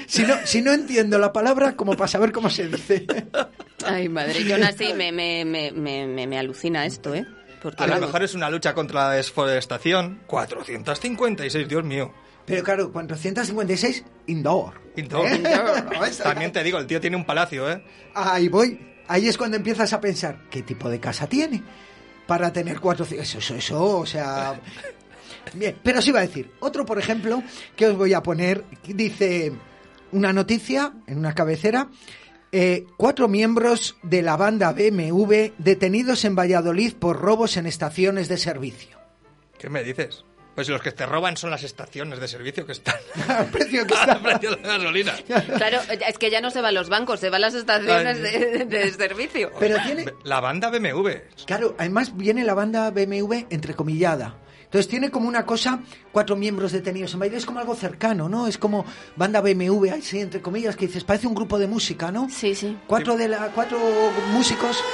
Si 0.06 0.22
no, 0.22 0.34
si 0.44 0.60
no 0.62 0.72
entiendo 0.72 1.18
la 1.18 1.32
palabra, 1.32 1.76
como 1.76 1.94
para 1.94 2.08
saber 2.08 2.32
cómo 2.32 2.48
se 2.50 2.68
dice. 2.68 3.06
Ay, 3.84 4.08
madre, 4.08 4.44
yo 4.44 4.56
así 4.64 4.92
me, 4.94 5.12
me, 5.12 5.44
me, 5.44 5.72
me, 5.72 6.06
me- 6.06 6.26
me 6.26 6.38
alucina 6.38 6.84
esto, 6.84 7.14
¿eh? 7.14 7.26
Porque 7.62 7.82
A 7.82 7.86
lo 7.86 7.98
mejor 7.98 8.22
es 8.22 8.34
una 8.34 8.48
lucha 8.50 8.74
contra 8.74 9.08
la 9.08 9.14
desforestación. 9.14 10.20
456, 10.26 11.68
Dios 11.68 11.84
mío. 11.84 12.12
Pero 12.46 12.62
claro, 12.62 12.90
456, 12.92 14.04
indoor. 14.26 14.80
Indoor. 14.96 15.26
¿Eh? 15.26 15.38
No, 15.92 16.04
esa- 16.04 16.24
También 16.24 16.50
te 16.52 16.62
digo, 16.62 16.78
el 16.78 16.86
tío 16.86 17.00
tiene 17.00 17.16
un 17.16 17.24
palacio, 17.26 17.70
¿eh? 17.70 17.82
Ahí 18.14 18.48
voy. 18.48 18.80
Ahí 19.06 19.28
es 19.28 19.36
cuando 19.36 19.56
empiezas 19.56 19.92
a 19.92 20.00
pensar, 20.00 20.38
¿qué 20.50 20.62
tipo 20.62 20.88
de 20.88 21.00
casa 21.00 21.26
tiene? 21.26 21.62
Para 22.26 22.52
tener 22.52 22.80
400... 22.80 23.26
Eso, 23.26 23.38
eso, 23.38 23.54
eso, 23.54 23.98
o 23.98 24.06
sea... 24.06 24.60
Bien, 25.54 25.76
pero 25.82 26.02
sí 26.02 26.10
iba 26.10 26.18
a 26.20 26.22
decir, 26.26 26.50
otro, 26.60 26.84
por 26.84 26.98
ejemplo, 26.98 27.42
que 27.74 27.86
os 27.86 27.96
voy 27.96 28.12
a 28.12 28.22
poner, 28.22 28.64
dice 28.86 29.50
una 30.12 30.32
noticia 30.32 30.92
en 31.06 31.18
una 31.18 31.34
cabecera, 31.34 31.88
eh, 32.52 32.86
cuatro 32.96 33.28
miembros 33.28 33.96
de 34.02 34.22
la 34.22 34.36
banda 34.36 34.72
BMW 34.72 35.52
detenidos 35.58 36.24
en 36.24 36.34
Valladolid 36.34 36.94
por 36.94 37.20
robos 37.20 37.56
en 37.56 37.66
estaciones 37.66 38.28
de 38.28 38.38
servicio. 38.38 38.98
¿Qué 39.58 39.68
me 39.68 39.82
dices? 39.82 40.24
Pues 40.54 40.68
los 40.68 40.82
que 40.82 40.90
te 40.90 41.06
roban 41.06 41.36
son 41.36 41.50
las 41.52 41.62
estaciones 41.62 42.18
de 42.18 42.26
servicio 42.26 42.66
que 42.66 42.72
están 42.72 42.96
Al 43.28 43.46
precio 43.46 43.86
que 43.86 43.94
al 43.94 44.00
está. 44.10 44.20
precio 44.22 44.50
de 44.56 44.62
la 44.62 44.76
gasolina. 44.76 45.14
Claro, 45.56 45.78
es 46.08 46.18
que 46.18 46.30
ya 46.30 46.40
no 46.40 46.50
se 46.50 46.60
van 46.60 46.74
los 46.74 46.88
bancos, 46.88 47.20
se 47.20 47.30
van 47.30 47.42
las 47.42 47.54
estaciones 47.54 48.20
de, 48.20 48.64
de 48.64 48.90
servicio. 48.92 49.52
Pero 49.60 49.76
tiene, 49.86 50.06
La 50.24 50.40
banda 50.40 50.68
BMW. 50.70 51.10
Claro, 51.46 51.76
además 51.78 52.16
viene 52.16 52.42
la 52.44 52.54
banda 52.54 52.90
BMW 52.90 53.44
entrecomillada. 53.50 54.34
Entonces 54.68 54.88
tiene 54.88 55.10
como 55.10 55.28
una 55.28 55.46
cosa, 55.46 55.80
cuatro 56.12 56.36
miembros 56.36 56.72
detenidos 56.72 57.14
en 57.14 57.20
baile, 57.20 57.38
es 57.38 57.46
como 57.46 57.58
algo 57.58 57.74
cercano, 57.74 58.28
¿no? 58.28 58.46
Es 58.46 58.58
como 58.58 58.84
banda 59.16 59.40
BMW, 59.40 59.94
sí, 60.02 60.20
entre 60.20 60.42
comillas, 60.42 60.76
que 60.76 60.86
dices, 60.86 61.04
parece 61.04 61.26
un 61.26 61.34
grupo 61.34 61.58
de 61.58 61.66
música, 61.66 62.12
¿no? 62.12 62.28
Sí, 62.28 62.54
sí. 62.54 62.76
Cuatro 62.86 63.16
de 63.16 63.28
la, 63.28 63.50
cuatro 63.54 63.78
músicos. 64.30 64.84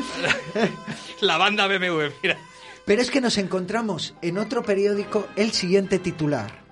La 1.20 1.36
banda 1.36 1.68
BMW, 1.68 2.14
mira. 2.22 2.38
Pero 2.86 3.02
es 3.02 3.10
que 3.10 3.20
nos 3.20 3.36
encontramos 3.36 4.14
en 4.22 4.38
otro 4.38 4.62
periódico 4.62 5.28
el 5.36 5.52
siguiente 5.52 5.98
titular. 5.98 6.62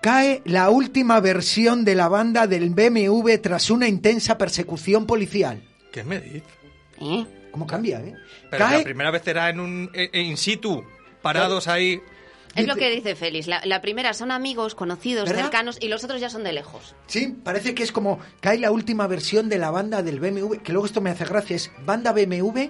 Cae 0.00 0.40
la 0.46 0.70
última 0.70 1.20
versión 1.20 1.84
de 1.84 1.94
la 1.94 2.08
banda 2.08 2.46
del 2.46 2.70
BMW 2.70 3.36
tras 3.42 3.70
una 3.70 3.88
intensa 3.88 4.38
persecución 4.38 5.06
policial. 5.06 5.62
¿Qué 5.92 6.02
me 6.02 6.18
dices? 6.18 6.42
¿Eh? 7.00 7.26
¿Cómo 7.58 7.66
cambia, 7.66 7.98
eh? 7.98 8.14
Pero 8.50 8.64
Cae 8.64 8.78
la 8.78 8.84
primera 8.84 9.10
vez 9.10 9.26
era 9.26 9.50
en 9.50 9.58
un 9.58 9.90
eh, 9.92 10.10
in 10.20 10.36
situ, 10.36 10.84
parados 11.22 11.66
ahí. 11.66 12.00
Es 12.54 12.68
lo 12.68 12.76
que 12.76 12.88
dice 12.88 13.16
Félix. 13.16 13.48
La, 13.48 13.60
la 13.64 13.80
primera 13.80 14.14
son 14.14 14.30
amigos, 14.30 14.76
conocidos, 14.76 15.28
¿Verdad? 15.28 15.42
cercanos, 15.42 15.76
y 15.80 15.88
los 15.88 16.04
otros 16.04 16.20
ya 16.20 16.30
son 16.30 16.44
de 16.44 16.52
lejos. 16.52 16.94
Sí, 17.08 17.36
parece 17.42 17.74
que 17.74 17.82
es 17.82 17.90
como 17.90 18.20
cae 18.40 18.58
la 18.60 18.70
última 18.70 19.08
versión 19.08 19.48
de 19.48 19.58
la 19.58 19.72
banda 19.72 20.04
del 20.04 20.20
BMW, 20.20 20.58
que 20.62 20.72
luego 20.72 20.86
esto 20.86 21.00
me 21.00 21.10
hace 21.10 21.24
gracia, 21.24 21.56
es 21.56 21.72
banda 21.84 22.12
BMW 22.12 22.68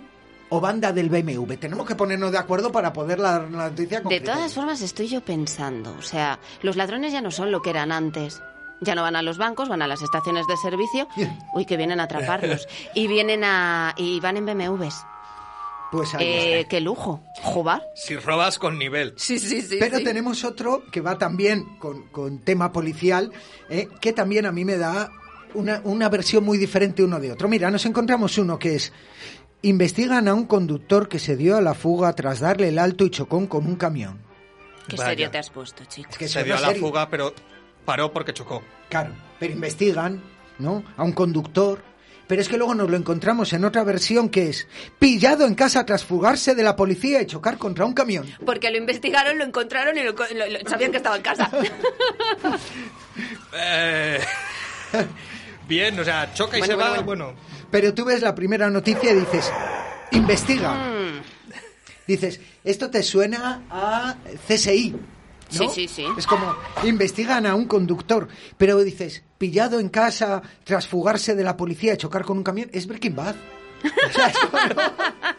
o 0.49 0.61
banda 0.61 0.93
del 0.93 1.11
BMW. 1.11 1.55
Tenemos 1.57 1.87
que 1.87 1.95
ponernos 1.95 2.33
de 2.33 2.39
acuerdo 2.39 2.73
para 2.73 2.95
poder 2.95 3.19
la, 3.19 3.41
la 3.41 3.69
noticia 3.69 4.01
De 4.01 4.21
todas 4.21 4.55
formas, 4.55 4.81
estoy 4.81 5.09
yo 5.09 5.21
pensando, 5.21 5.95
o 5.99 6.03
sea, 6.03 6.39
los 6.63 6.77
ladrones 6.77 7.13
ya 7.13 7.21
no 7.21 7.31
son 7.31 7.53
lo 7.53 7.61
que 7.61 7.69
eran 7.71 7.93
antes. 7.93 8.41
Ya 8.81 8.95
no 8.95 9.03
van 9.03 9.17
a 9.17 9.23
los 9.23 9.39
bancos, 9.39 9.69
van 9.69 9.83
a 9.83 9.87
las 9.89 10.03
estaciones 10.03 10.47
de 10.47 10.57
servicio. 10.57 11.09
Uy, 11.55 11.67
que 11.67 11.77
vienen 11.77 12.01
a 12.01 12.05
atraparlos. 12.05 12.67
Y 12.95 13.07
vienen 13.09 13.43
a. 13.45 13.95
y 13.97 14.21
van 14.21 14.37
en 14.37 14.47
BMWs. 14.47 14.95
Pues 15.91 16.15
ahí 16.15 16.27
Eh, 16.27 16.57
está. 16.61 16.69
qué 16.69 16.81
lujo. 16.81 17.21
¿Jugar? 17.43 17.83
Si 17.95 18.15
robas 18.17 18.59
con 18.59 18.79
nivel. 18.79 19.15
Sí, 19.17 19.39
sí, 19.39 19.63
sí. 19.63 19.77
Pero 19.81 20.01
tenemos 20.01 20.45
otro 20.45 20.83
que 20.93 21.01
va 21.01 21.17
también 21.19 21.65
con, 21.79 22.09
con 22.09 22.41
tema 22.41 22.73
policial, 22.73 23.33
eh, 23.71 23.89
que 24.01 24.13
también 24.13 24.45
a 24.47 24.53
mí 24.53 24.65
me 24.67 24.77
da 24.77 25.11
una, 25.55 25.81
una 25.85 26.09
versión 26.11 26.45
muy 26.45 26.59
diferente 26.59 27.03
uno 27.03 27.19
de 27.19 27.33
otro. 27.33 27.49
Mira, 27.49 27.71
nos 27.71 27.87
encontramos 27.87 28.37
uno 28.37 28.59
que 28.59 28.75
es, 28.77 28.93
investigan 29.63 30.29
a 30.29 30.35
un 30.35 30.45
conductor 30.45 31.09
que 31.09 31.19
se 31.19 31.37
dio 31.37 31.57
a 31.57 31.61
la 31.63 31.73
fuga 31.75 32.13
tras 32.13 32.41
darle 32.41 32.69
el 32.69 32.79
alto 32.79 33.05
y 33.05 33.11
chocó 33.11 33.49
con 33.49 33.67
un 33.67 33.77
camión. 33.77 34.21
Qué 34.89 34.97
Vaya. 34.97 35.09
serio 35.11 35.31
te 35.31 35.39
has 35.39 35.49
puesto, 35.51 35.85
chico. 35.87 36.11
Es 36.11 36.19
que 36.19 36.29
Se 36.29 36.45
dio 36.45 36.55
a 36.57 36.61
la 36.61 36.69
serio. 36.69 36.83
fuga, 36.87 37.09
pero 37.09 37.33
paró 37.89 38.13
porque 38.13 38.35
chocó. 38.35 38.63
Claro, 38.91 39.15
pero 39.41 39.55
investigan, 39.55 40.23
¿no? 40.59 40.85
A 40.99 41.05
un 41.05 41.13
conductor. 41.13 41.83
Pero 42.27 42.43
es 42.43 42.49
que 42.51 42.59
luego 42.59 42.75
nos 42.75 42.91
lo 42.91 42.97
encontramos 42.99 43.51
en 43.55 43.65
otra 43.65 43.83
versión 43.85 44.29
que 44.29 44.51
es 44.51 44.69
pillado 44.99 45.47
en 45.47 45.55
casa 45.55 45.87
tras 45.87 46.05
fugarse 46.05 46.55
de 46.55 46.63
la 46.63 46.77
policía 46.77 47.23
y 47.23 47.27
chocar 47.27 47.57
contra 47.57 47.87
un 47.87 47.95
camión. 47.95 48.27
Porque 48.45 48.71
lo 48.71 48.77
investigaron, 48.77 49.39
lo 49.39 49.45
encontraron 49.45 49.97
y 49.97 50.03
lo- 50.03 50.13
lo- 50.13 50.47
lo- 50.51 50.69
sabían 50.69 50.91
que 50.91 50.99
estaba 50.99 51.17
en 51.17 51.23
casa. 51.23 51.51
Eh, 53.53 54.21
Bien, 55.67 55.99
o 55.99 56.05
sea, 56.05 56.33
choca 56.35 56.57
y 56.57 56.61
Bueno, 56.61 56.73
se 56.73 56.77
bueno, 56.77 56.91
va. 56.97 57.03
bueno. 57.03 57.25
Bueno, 57.27 57.41
Pero 57.71 57.95
tú 57.95 58.05
ves 58.05 58.23
la 58.23 58.35
primera 58.35 58.71
noticia 58.71 59.11
y 59.13 59.17
dices, 59.17 59.51
investiga. 60.13 60.73
Mm. 60.75 61.23
Dices, 62.07 62.41
esto 62.65 62.91
te 62.91 63.03
suena 63.03 63.63
a 63.71 64.15
CSI. 64.47 64.95
¿No? 65.53 65.69
Sí, 65.69 65.69
sí, 65.75 65.89
sí. 65.89 66.07
Es 66.17 66.27
como, 66.27 66.55
investigan 66.85 67.47
a 67.47 67.55
un 67.55 67.67
conductor, 67.67 68.29
pero 68.57 68.79
dices, 68.83 69.23
pillado 69.39 69.81
en 69.81 69.89
casa 69.89 70.43
tras 70.65 70.87
fugarse 70.87 71.35
de 71.35 71.45
la 71.45 71.57
policía 71.57 71.95
y 71.95 71.97
chocar 71.97 72.25
con 72.25 72.39
un 72.39 72.45
camión, 72.45 72.71
es 72.73 72.87
Breaking 72.87 73.17
Bad. 73.17 73.37
O 73.85 74.13
sea, 74.13 74.33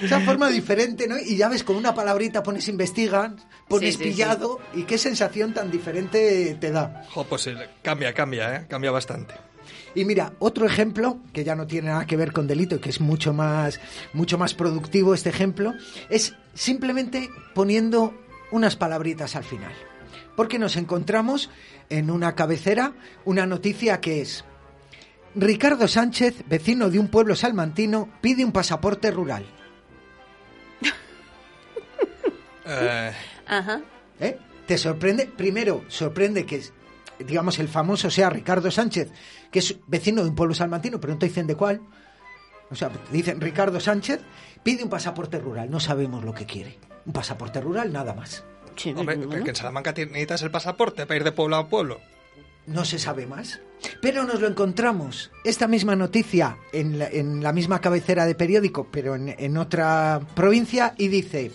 Esa 0.00 0.20
forma 0.20 0.48
diferente, 0.48 1.06
¿no? 1.06 1.16
Y 1.18 1.36
ya 1.36 1.48
ves, 1.48 1.62
con 1.62 1.76
una 1.76 1.94
palabrita 1.94 2.42
pones 2.42 2.66
investigan, 2.68 3.36
pones 3.68 3.94
Sí, 3.94 4.02
sí, 4.02 4.10
pillado, 4.10 4.58
y 4.74 4.82
qué 4.82 4.98
sensación 4.98 5.54
tan 5.54 5.70
diferente 5.70 6.56
te 6.60 6.70
da. 6.72 7.04
jo, 7.10 7.24
pues 7.24 7.46
eh, 7.46 7.54
cambia, 7.82 8.12
cambia, 8.12 8.56
¿eh? 8.56 8.66
Cambia 8.68 8.90
bastante. 8.90 9.34
Y 9.94 10.04
mira, 10.04 10.32
otro 10.38 10.66
ejemplo 10.66 11.18
que 11.32 11.44
ya 11.44 11.54
no 11.54 11.66
tiene 11.66 11.88
nada 11.88 12.06
que 12.06 12.16
ver 12.16 12.32
con 12.32 12.46
delito, 12.46 12.80
que 12.80 12.88
es 12.90 13.00
mucho 13.00 13.32
más, 13.32 13.78
mucho 14.12 14.38
más 14.38 14.54
productivo 14.54 15.14
este 15.14 15.28
ejemplo, 15.28 15.74
es 16.08 16.34
simplemente 16.54 17.30
poniendo 17.54 18.14
unas 18.52 18.76
palabritas 18.76 19.34
al 19.34 19.44
final. 19.44 19.72
Porque 20.36 20.58
nos 20.58 20.76
encontramos 20.76 21.50
en 21.88 22.10
una 22.10 22.34
cabecera 22.34 22.92
una 23.24 23.46
noticia 23.46 24.00
que 24.00 24.20
es 24.20 24.44
Ricardo 25.34 25.88
Sánchez, 25.88 26.44
vecino 26.48 26.90
de 26.90 26.98
un 26.98 27.08
pueblo 27.08 27.34
salmantino, 27.34 28.08
pide 28.20 28.44
un 28.44 28.52
pasaporte 28.52 29.10
rural. 29.10 29.44
Eh, 32.64 33.12
Ajá. 33.48 33.80
¿Eh? 34.20 34.38
¿Te 34.68 34.78
sorprende? 34.78 35.26
Primero, 35.26 35.84
sorprende 35.88 36.46
que, 36.46 36.62
digamos, 37.18 37.58
el 37.58 37.66
famoso 37.66 38.08
sea 38.08 38.30
Ricardo 38.30 38.70
Sánchez, 38.70 39.10
que 39.50 39.58
es 39.58 39.76
vecino 39.88 40.22
de 40.22 40.28
un 40.28 40.36
pueblo 40.36 40.54
salmantino, 40.54 41.00
pero 41.00 41.12
no 41.12 41.18
te 41.18 41.26
dicen 41.26 41.48
de 41.48 41.56
cuál. 41.56 41.80
O 42.70 42.76
sea, 42.76 42.88
te 42.88 43.12
dicen 43.12 43.40
Ricardo 43.40 43.80
Sánchez 43.80 44.20
pide 44.62 44.84
un 44.84 44.90
pasaporte 44.90 45.40
rural, 45.40 45.70
no 45.70 45.80
sabemos 45.80 46.24
lo 46.24 46.32
que 46.32 46.46
quiere. 46.46 46.78
Un 47.06 47.12
pasaporte 47.12 47.60
rural, 47.60 47.92
nada 47.92 48.14
más. 48.14 48.44
Sí, 48.76 48.94
hombre, 48.96 49.18
que 49.42 49.50
en 49.50 49.56
Salamanca 49.56 49.92
necesitas 49.92 50.42
el 50.42 50.50
pasaporte 50.50 51.04
para 51.06 51.16
ir 51.16 51.24
de 51.24 51.32
pueblo 51.32 51.56
a 51.56 51.68
pueblo. 51.68 52.00
No 52.66 52.84
se 52.84 52.98
sabe 52.98 53.26
más. 53.26 53.60
Pero 54.00 54.22
nos 54.24 54.40
lo 54.40 54.46
encontramos, 54.46 55.30
esta 55.44 55.66
misma 55.66 55.96
noticia, 55.96 56.56
en 56.72 56.98
la, 56.98 57.08
en 57.08 57.42
la 57.42 57.52
misma 57.52 57.80
cabecera 57.80 58.24
de 58.24 58.34
periódico, 58.36 58.86
pero 58.90 59.16
en, 59.16 59.34
en 59.36 59.56
otra 59.58 60.20
provincia, 60.34 60.94
y 60.96 61.08
dice, 61.08 61.50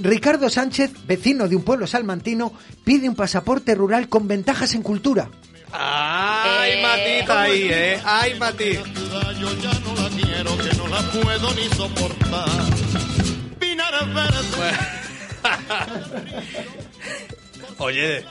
Ricardo 0.00 0.48
Sánchez, 0.48 1.06
vecino 1.06 1.46
de 1.46 1.56
un 1.56 1.62
pueblo 1.62 1.86
salmantino, 1.86 2.52
pide 2.84 3.08
un 3.08 3.14
pasaporte 3.14 3.74
rural 3.74 4.08
con 4.08 4.26
ventajas 4.26 4.74
en 4.74 4.82
cultura. 4.82 5.28
¡Ay, 5.70 6.72
Eh, 6.72 6.82
matita 6.82 7.42
ahí, 7.42 7.68
eh! 7.70 8.00
¡Ay, 8.04 8.38
matiz! 8.38 8.80
puedo 11.12 11.54
ni 11.54 11.68
soportar. 11.76 12.73
Oye, 17.78 18.24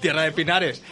tierra 0.00 0.22
de 0.22 0.32
pinares. 0.32 0.82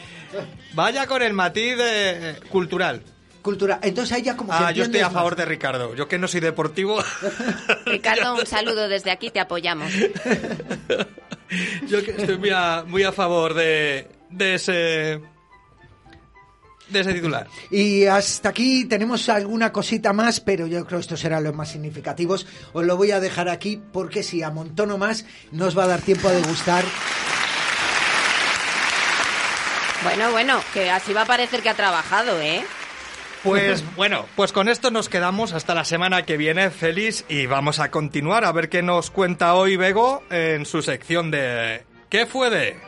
Vaya 0.75 1.07
con 1.07 1.23
el 1.23 1.33
matiz 1.33 1.77
de- 1.77 2.37
cultural. 2.51 3.03
Cultura. 3.43 3.79
Entonces 3.83 4.17
ahí 4.17 4.23
ya 4.23 4.37
como 4.37 4.51
que 4.51 4.59
Ah, 4.65 4.73
yo 4.73 4.83
estoy 4.85 5.01
a 5.01 5.11
favor 5.11 5.33
más. 5.33 5.39
de 5.39 5.45
Ricardo. 5.45 5.95
Yo 5.95 6.09
que 6.09 6.19
no 6.19 6.27
soy 6.27 6.41
deportivo. 6.41 6.99
Ricardo, 7.87 8.35
un 8.35 8.47
saludo 8.47 8.89
desde 8.89 9.11
aquí, 9.13 9.31
te 9.31 9.39
apoyamos. 9.41 9.93
Yo 11.87 12.05
que 12.05 12.11
estoy 12.11 12.39
muy 12.39 12.51
a, 12.51 12.83
muy 12.85 13.05
a 13.05 13.13
favor 13.13 13.55
de, 13.55 14.09
de 14.31 14.55
ese. 14.57 15.21
De 16.89 17.01
ese 17.01 17.15
titular. 17.15 17.47
Y 17.71 18.05
hasta 18.07 18.51
aquí 18.51 18.85
tenemos 18.85 19.29
alguna 19.29 19.73
cosita 19.73 20.13
más, 20.13 20.41
pero 20.41 20.67
yo 20.67 20.85
creo 20.87 20.99
que 20.99 21.03
estos 21.03 21.21
serán 21.21 21.45
los 21.45 21.55
más 21.55 21.71
significativos. 21.71 22.47
Os 22.73 22.85
lo 22.85 22.97
voy 22.97 23.11
a 23.11 23.21
dejar 23.21 23.49
aquí 23.49 23.81
porque 23.93 24.23
si 24.23 24.43
amontono 24.43 24.99
más, 24.99 25.27
no 25.53 25.67
os 25.67 25.77
va 25.77 25.85
a 25.85 25.89
dar 25.89 26.01
tiempo 26.01 26.29
a 26.29 26.33
degustar. 26.33 26.85
Bueno, 30.03 30.31
bueno, 30.31 30.61
que 30.73 30.91
así 30.91 31.13
va 31.13 31.23
a 31.23 31.27
parecer 31.27 31.63
que 31.63 31.69
ha 31.69 31.75
trabajado, 31.75 32.41
¿eh? 32.41 32.65
Pues 33.43 33.83
bueno, 33.97 34.27
pues 34.37 34.53
con 34.53 34.69
esto 34.69 34.91
nos 34.91 35.09
quedamos 35.09 35.53
hasta 35.53 35.75
la 35.75 35.85
semana 35.85 36.25
que 36.25 36.37
viene, 36.37 36.71
feliz, 36.71 37.25
y 37.29 37.47
vamos 37.47 37.81
a 37.81 37.91
continuar 37.91 38.45
a 38.45 38.53
ver 38.53 38.69
qué 38.69 38.83
nos 38.83 39.11
cuenta 39.11 39.55
hoy 39.55 39.77
Bego 39.77 40.23
en 40.31 40.67
su 40.67 40.83
sección 40.83 41.31
de 41.31 41.85
¿Qué 42.09 42.27
fue 42.27 42.51
de? 42.51 42.86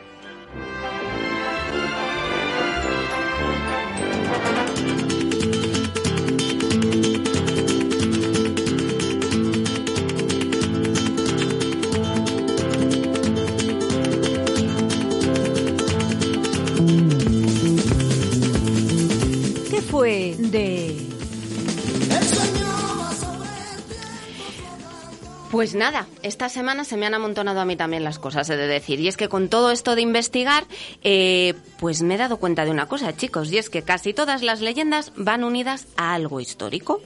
Pues 25.51 25.73
nada, 25.73 26.05
esta 26.21 26.47
semana 26.47 26.83
se 26.83 26.95
me 26.95 27.07
han 27.07 27.15
amontonado 27.15 27.59
a 27.59 27.65
mí 27.65 27.75
también 27.75 28.03
las 28.03 28.19
cosas, 28.19 28.47
he 28.51 28.55
de 28.55 28.67
decir. 28.67 28.99
Y 28.99 29.07
es 29.07 29.17
que 29.17 29.29
con 29.29 29.49
todo 29.49 29.71
esto 29.71 29.95
de 29.95 30.01
investigar, 30.01 30.65
eh, 31.03 31.55
pues 31.79 32.03
me 32.03 32.15
he 32.15 32.17
dado 32.17 32.37
cuenta 32.37 32.65
de 32.65 32.71
una 32.71 32.85
cosa, 32.85 33.17
chicos, 33.17 33.51
y 33.51 33.57
es 33.57 33.71
que 33.71 33.81
casi 33.81 34.13
todas 34.13 34.43
las 34.43 34.61
leyendas 34.61 35.11
van 35.15 35.43
unidas 35.43 35.87
a 35.97 36.13
algo 36.13 36.39
histórico. 36.39 37.01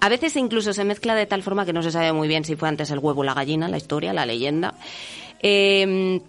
A 0.00 0.08
veces 0.08 0.36
incluso 0.36 0.72
se 0.72 0.84
mezcla 0.84 1.16
de 1.16 1.26
tal 1.26 1.42
forma 1.42 1.66
que 1.66 1.72
no 1.72 1.82
se 1.82 1.90
sabe 1.90 2.12
muy 2.12 2.28
bien 2.28 2.44
si 2.44 2.54
fue 2.54 2.68
antes 2.68 2.90
el 2.92 3.00
huevo 3.00 3.24
la 3.24 3.34
gallina, 3.34 3.66
la 3.66 3.78
historia, 3.78 4.12
la 4.12 4.26
leyenda, 4.26 4.74
eh, 5.42 6.20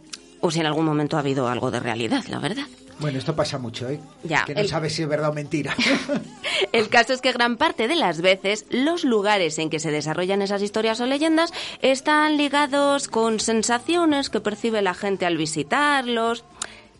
o 0.41 0.49
si 0.49 0.59
en 0.59 0.65
algún 0.65 0.85
momento 0.85 1.17
ha 1.17 1.19
habido 1.19 1.47
algo 1.47 1.69
de 1.69 1.79
realidad, 1.79 2.23
la 2.29 2.39
verdad. 2.39 2.65
Bueno, 2.99 3.17
esto 3.17 3.33
pasa 3.35 3.57
mucho, 3.57 3.87
¿eh? 3.89 3.99
Ya, 4.23 4.43
que 4.45 4.53
no 4.53 4.59
el- 4.61 4.67
sabes 4.67 4.93
si 4.93 5.01
es 5.03 5.07
verdad 5.07 5.29
o 5.29 5.33
mentira. 5.33 5.73
El 6.73 6.89
caso 6.89 7.13
es 7.13 7.21
que 7.21 7.31
gran 7.31 7.55
parte 7.55 7.87
de 7.87 7.95
las 7.95 8.19
veces 8.21 8.65
los 8.69 9.05
lugares 9.05 9.57
en 9.59 9.69
que 9.69 9.79
se 9.79 9.91
desarrollan 9.91 10.41
esas 10.41 10.61
historias 10.61 10.99
o 10.99 11.05
leyendas 11.05 11.53
están 11.81 12.35
ligados 12.37 13.07
con 13.07 13.39
sensaciones 13.39 14.29
que 14.29 14.41
percibe 14.41 14.81
la 14.81 14.93
gente 14.93 15.25
al 15.25 15.37
visitarlos. 15.37 16.43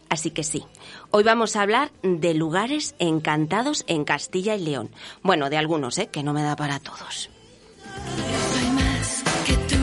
Así 0.08 0.32
que 0.32 0.44
sí, 0.44 0.64
hoy 1.12 1.24
vamos 1.24 1.56
a 1.58 1.62
hablar 1.62 1.92
de 2.02 2.34
lugares 2.34 2.96
encantados 3.00 3.84
en 3.88 4.06
Castilla 4.06 4.56
y 4.56 4.62
León. 4.64 4.90
Bueno, 5.22 5.50
de 5.50 5.58
algunos, 5.58 5.98
¿eh? 5.98 6.08
Que 6.08 6.24
no 6.24 6.34
me 6.34 6.42
da 6.44 6.56
para 6.56 6.80
todos. 6.80 7.30
Soy 8.54 8.70
más 8.72 9.24
que 9.46 9.54
tú, 9.54 9.76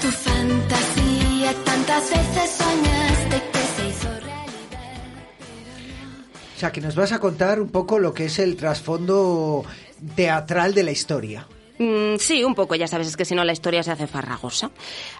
tu 0.00 0.08
fantasía. 0.08 1.52
Tantas 1.64 2.10
veces 2.10 2.50
soñaste 2.56 3.09
O 6.60 6.66
sea, 6.68 6.72
que 6.72 6.82
nos 6.82 6.94
vas 6.94 7.10
a 7.12 7.20
contar 7.20 7.58
un 7.58 7.70
poco 7.70 7.98
lo 7.98 8.12
que 8.12 8.26
es 8.26 8.38
el 8.38 8.54
trasfondo 8.54 9.64
teatral 10.14 10.74
de 10.74 10.82
la 10.82 10.90
historia. 10.90 11.46
Mm, 11.78 12.16
sí, 12.18 12.44
un 12.44 12.54
poco, 12.54 12.74
ya 12.74 12.86
sabes, 12.86 13.08
es 13.08 13.16
que 13.16 13.24
si 13.24 13.34
no 13.34 13.44
la 13.44 13.54
historia 13.54 13.82
se 13.82 13.92
hace 13.92 14.06
farragosa. 14.06 14.70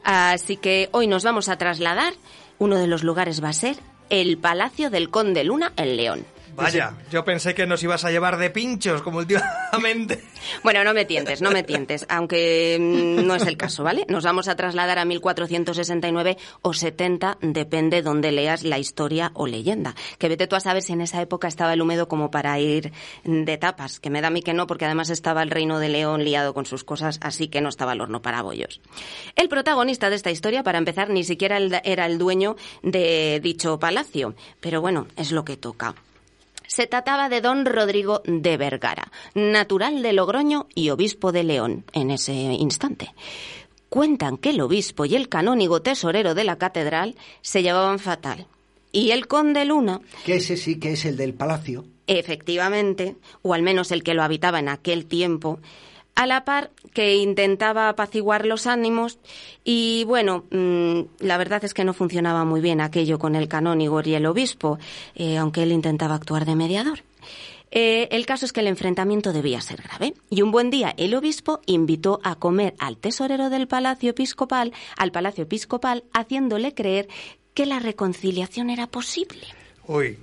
Así 0.04 0.58
que 0.58 0.90
hoy 0.92 1.06
nos 1.06 1.24
vamos 1.24 1.48
a 1.48 1.56
trasladar. 1.56 2.12
Uno 2.58 2.76
de 2.76 2.86
los 2.86 3.04
lugares 3.04 3.42
va 3.42 3.48
a 3.48 3.54
ser 3.54 3.78
el 4.10 4.36
Palacio 4.36 4.90
del 4.90 5.08
Conde 5.08 5.42
Luna 5.42 5.72
en 5.78 5.96
León. 5.96 6.26
Vaya, 6.60 6.94
yo 7.10 7.24
pensé 7.24 7.54
que 7.54 7.66
nos 7.66 7.82
ibas 7.82 8.04
a 8.04 8.10
llevar 8.10 8.36
de 8.36 8.50
pinchos 8.50 9.02
como 9.02 9.18
últimamente. 9.18 10.24
Bueno, 10.62 10.82
no 10.84 10.94
me 10.94 11.04
tientes, 11.04 11.42
no 11.42 11.50
me 11.50 11.62
tientes, 11.62 12.06
aunque 12.08 12.78
mm, 12.80 13.26
no 13.26 13.34
es 13.34 13.46
el 13.46 13.58
caso, 13.58 13.84
¿vale? 13.84 14.06
Nos 14.08 14.24
vamos 14.24 14.48
a 14.48 14.56
trasladar 14.56 14.98
a 14.98 15.04
1469 15.04 16.38
o 16.62 16.72
70, 16.72 17.38
depende 17.42 18.00
donde 18.00 18.32
leas 18.32 18.64
la 18.64 18.78
historia 18.78 19.32
o 19.34 19.46
leyenda. 19.46 19.94
Que 20.18 20.28
vete 20.28 20.46
tú 20.46 20.56
a 20.56 20.60
saber 20.60 20.82
si 20.82 20.94
en 20.94 21.02
esa 21.02 21.20
época 21.20 21.46
estaba 21.46 21.74
el 21.74 21.82
húmedo 21.82 22.08
como 22.08 22.30
para 22.30 22.58
ir 22.58 22.92
de 23.24 23.58
tapas, 23.58 24.00
que 24.00 24.08
me 24.08 24.22
da 24.22 24.28
a 24.28 24.30
mí 24.30 24.42
que 24.42 24.54
no, 24.54 24.66
porque 24.66 24.86
además 24.86 25.10
estaba 25.10 25.42
el 25.42 25.50
reino 25.50 25.78
de 25.78 25.90
León 25.90 26.24
liado 26.24 26.54
con 26.54 26.64
sus 26.66 26.84
cosas, 26.84 27.20
así 27.22 27.48
que 27.48 27.60
no 27.60 27.68
estaba 27.68 27.92
el 27.92 28.00
horno 28.00 28.22
para 28.22 28.42
bollos. 28.42 28.80
El 29.36 29.48
protagonista 29.48 30.08
de 30.08 30.16
esta 30.16 30.30
historia, 30.30 30.62
para 30.62 30.78
empezar, 30.78 31.10
ni 31.10 31.24
siquiera 31.24 31.58
era 31.84 32.06
el 32.06 32.18
dueño 32.18 32.56
de 32.82 33.40
dicho 33.42 33.78
palacio, 33.78 34.34
pero 34.60 34.80
bueno, 34.80 35.06
es 35.16 35.32
lo 35.32 35.44
que 35.44 35.56
toca. 35.56 35.94
Se 36.72 36.86
trataba 36.86 37.28
de 37.28 37.40
don 37.40 37.66
Rodrigo 37.66 38.22
de 38.26 38.56
Vergara, 38.56 39.10
natural 39.34 40.02
de 40.02 40.12
Logroño 40.12 40.68
y 40.72 40.90
obispo 40.90 41.32
de 41.32 41.42
León 41.42 41.84
en 41.92 42.12
ese 42.12 42.32
instante. 42.32 43.12
Cuentan 43.88 44.36
que 44.36 44.50
el 44.50 44.60
obispo 44.60 45.04
y 45.04 45.16
el 45.16 45.28
canónigo 45.28 45.82
tesorero 45.82 46.32
de 46.36 46.44
la 46.44 46.58
catedral 46.58 47.16
se 47.40 47.64
llevaban 47.64 47.98
fatal. 47.98 48.46
Y 48.92 49.10
el 49.10 49.26
conde 49.26 49.64
Luna, 49.64 50.00
Que 50.24 50.36
ese 50.36 50.56
sí 50.56 50.78
que 50.78 50.92
es 50.92 51.04
el 51.04 51.16
del 51.16 51.34
palacio. 51.34 51.86
efectivamente, 52.06 53.16
o 53.42 53.52
al 53.52 53.62
menos 53.62 53.90
el 53.90 54.04
que 54.04 54.14
lo 54.14 54.22
habitaba 54.22 54.60
en 54.60 54.68
aquel 54.68 55.06
tiempo, 55.06 55.58
a 56.20 56.26
la 56.26 56.44
par 56.44 56.70
que 56.92 57.16
intentaba 57.16 57.88
apaciguar 57.88 58.44
los 58.44 58.66
ánimos 58.66 59.18
y 59.64 60.04
bueno, 60.04 60.44
mm, 60.50 61.24
la 61.24 61.38
verdad 61.38 61.64
es 61.64 61.72
que 61.72 61.82
no 61.82 61.94
funcionaba 61.94 62.44
muy 62.44 62.60
bien 62.60 62.82
aquello 62.82 63.18
con 63.18 63.34
el 63.36 63.48
canónigo 63.48 64.02
y 64.04 64.12
el 64.12 64.26
obispo, 64.26 64.78
eh, 65.14 65.38
aunque 65.38 65.62
él 65.62 65.72
intentaba 65.72 66.14
actuar 66.14 66.44
de 66.44 66.56
mediador. 66.56 67.04
Eh, 67.70 68.08
el 68.10 68.26
caso 68.26 68.44
es 68.44 68.52
que 68.52 68.60
el 68.60 68.66
enfrentamiento 68.66 69.32
debía 69.32 69.62
ser 69.62 69.80
grave 69.80 70.12
y 70.28 70.42
un 70.42 70.50
buen 70.50 70.68
día 70.68 70.92
el 70.98 71.14
obispo 71.14 71.60
invitó 71.64 72.20
a 72.22 72.34
comer 72.34 72.74
al 72.78 72.98
tesorero 72.98 73.48
del 73.48 73.66
palacio 73.66 74.10
episcopal, 74.10 74.74
al 74.98 75.12
palacio 75.12 75.44
episcopal, 75.44 76.04
haciéndole 76.12 76.74
creer 76.74 77.08
que 77.54 77.64
la 77.64 77.78
reconciliación 77.78 78.68
era 78.68 78.88
posible. 78.88 79.46
Uy, 79.86 80.18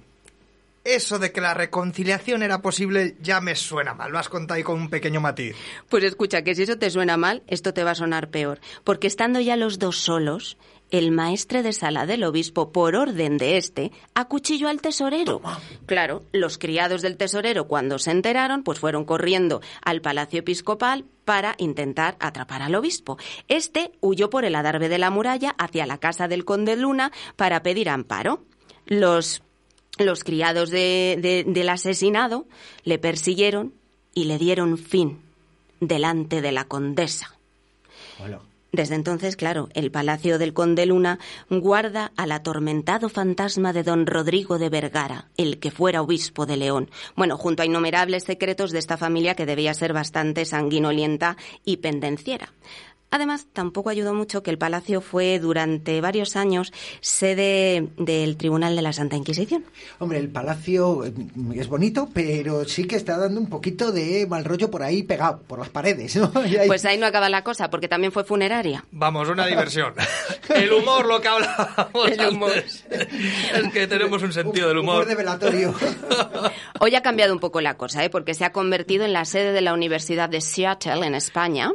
eso 0.87 1.19
de 1.19 1.31
que 1.31 1.41
la 1.41 1.53
reconciliación 1.53 2.43
era 2.43 2.61
posible 2.61 3.17
ya 3.21 3.41
me 3.41 3.55
suena 3.55 3.93
mal. 3.93 4.11
Lo 4.11 4.19
has 4.19 4.29
contado 4.29 4.57
ahí 4.57 4.63
con 4.63 4.79
un 4.79 4.89
pequeño 4.89 5.19
matiz. 5.19 5.55
Pues 5.89 6.03
escucha, 6.03 6.43
que 6.43 6.55
si 6.55 6.63
eso 6.63 6.77
te 6.77 6.89
suena 6.89 7.17
mal, 7.17 7.43
esto 7.47 7.73
te 7.73 7.83
va 7.83 7.91
a 7.91 7.95
sonar 7.95 8.29
peor. 8.29 8.59
Porque 8.83 9.07
estando 9.07 9.39
ya 9.39 9.57
los 9.57 9.79
dos 9.79 9.97
solos, 9.97 10.57
el 10.89 11.11
maestre 11.11 11.63
de 11.63 11.73
sala 11.73 12.05
del 12.05 12.23
obispo, 12.23 12.71
por 12.71 12.95
orden 12.95 13.37
de 13.37 13.57
este, 13.57 13.91
acuchilló 14.13 14.69
al 14.69 14.81
tesorero. 14.81 15.41
Claro, 15.85 16.23
los 16.31 16.57
criados 16.57 17.01
del 17.01 17.17
tesorero, 17.17 17.67
cuando 17.67 17.99
se 17.99 18.11
enteraron, 18.11 18.63
pues 18.63 18.79
fueron 18.79 19.03
corriendo 19.03 19.61
al 19.83 20.01
palacio 20.01 20.39
episcopal 20.39 21.05
para 21.25 21.55
intentar 21.57 22.15
atrapar 22.19 22.61
al 22.61 22.75
obispo. 22.75 23.17
Este 23.49 23.91
huyó 23.99 24.29
por 24.29 24.45
el 24.45 24.55
adarve 24.55 24.87
de 24.87 24.97
la 24.97 25.09
muralla 25.09 25.53
hacia 25.57 25.85
la 25.85 25.97
casa 25.97 26.29
del 26.29 26.45
conde 26.45 26.77
Luna 26.77 27.11
para 27.35 27.61
pedir 27.63 27.89
amparo. 27.89 28.45
Los 28.85 29.43
los 29.99 30.23
criados 30.23 30.69
de- 30.69 31.17
de- 31.21 31.43
del 31.51 31.69
asesinado 31.69 32.45
le 32.83 32.99
persiguieron 32.99 33.73
y 34.13 34.25
le 34.25 34.37
dieron 34.37 34.77
fin 34.77 35.19
delante 35.79 36.41
de 36.41 36.51
la 36.51 36.65
condesa. 36.65 37.35
Hola. 38.23 38.39
Desde 38.71 38.95
entonces, 38.95 39.37
claro, 39.37 39.69
el 39.73 39.91
palacio 39.91 40.37
del 40.37 40.53
conde 40.53 40.85
Luna 40.85 41.19
guarda 41.49 42.11
al 42.17 42.31
atormentado 42.31 43.09
fantasma 43.09 43.71
de 43.73 43.83
don 43.83 44.05
Rodrigo 44.05 44.59
de 44.59 44.69
Vergara, 44.69 45.29
el 45.37 45.57
que 45.57 45.71
fuera 45.71 46.01
obispo 46.01 46.45
de 46.45 46.57
León. 46.57 46.89
Bueno, 47.15 47.37
junto 47.37 47.63
a 47.63 47.65
innumerables 47.65 48.25
secretos 48.25 48.71
de 48.71 48.79
esta 48.79 48.97
familia 48.97 49.35
que 49.35 49.45
debía 49.45 49.73
ser 49.73 49.93
bastante 49.93 50.45
sanguinolienta 50.45 51.37
y 51.63 51.77
pendenciera. 51.77 52.51
Además, 53.17 53.47
tampoco 53.51 53.89
ayudó 53.89 54.13
mucho 54.13 54.43
que 54.43 54.51
el 54.51 54.57
palacio 54.59 55.01
fue 55.01 55.39
durante 55.39 55.99
varios 56.01 56.35
años 56.35 56.71
sede 57.01 57.87
del 57.97 58.37
Tribunal 58.37 58.75
de 58.75 58.81
la 58.83 58.93
Santa 58.93 59.15
Inquisición. 59.15 59.65
Hombre, 59.99 60.19
el 60.19 60.29
palacio 60.29 61.03
eh, 61.03 61.13
es 61.55 61.67
bonito, 61.67 62.09
pero 62.13 62.63
sí 62.65 62.85
que 62.85 62.95
está 62.95 63.17
dando 63.17 63.39
un 63.39 63.49
poquito 63.49 63.91
de 63.91 64.27
mal 64.27 64.45
rollo 64.45 64.69
por 64.69 64.83
ahí 64.83 65.01
pegado, 65.03 65.41
por 65.47 65.57
las 65.59 65.69
paredes, 65.69 66.15
¿no? 66.15 66.31
Y 66.45 66.57
ahí- 66.57 66.67
Pues 66.67 66.85
ahí 66.85 66.97
no 66.99 67.07
acaba 67.07 67.27
la 67.29 67.43
cosa, 67.43 67.69
porque 67.71 67.87
también 67.87 68.11
fue 68.11 68.23
funeraria. 68.23 68.85
Vamos, 68.91 69.27
una 69.29 69.47
diversión. 69.47 69.93
El 70.53 70.71
humor, 70.73 71.07
lo 71.07 71.19
que 71.19 71.27
hablábamos 71.27 72.11
El 72.11 72.27
humor. 72.29 72.51
antes. 72.51 72.85
Es 72.89 73.73
que 73.73 73.87
tenemos 73.87 74.21
un 74.21 74.31
sentido 74.31 74.67
del 74.69 74.77
humor. 74.77 75.05
de 75.07 75.15
velatorio. 75.15 75.73
Hoy 76.79 76.93
ha 76.95 77.01
cambiado 77.01 77.33
un 77.33 77.39
poco 77.39 77.61
la 77.61 77.77
cosa, 77.77 78.03
¿eh? 78.03 78.09
porque 78.09 78.33
se 78.33 78.45
ha 78.45 78.51
convertido 78.51 79.05
en 79.05 79.13
la 79.13 79.25
sede 79.25 79.51
de 79.53 79.61
la 79.61 79.73
Universidad 79.73 80.29
de 80.29 80.41
Seattle, 80.41 81.05
en 81.05 81.15
España, 81.15 81.71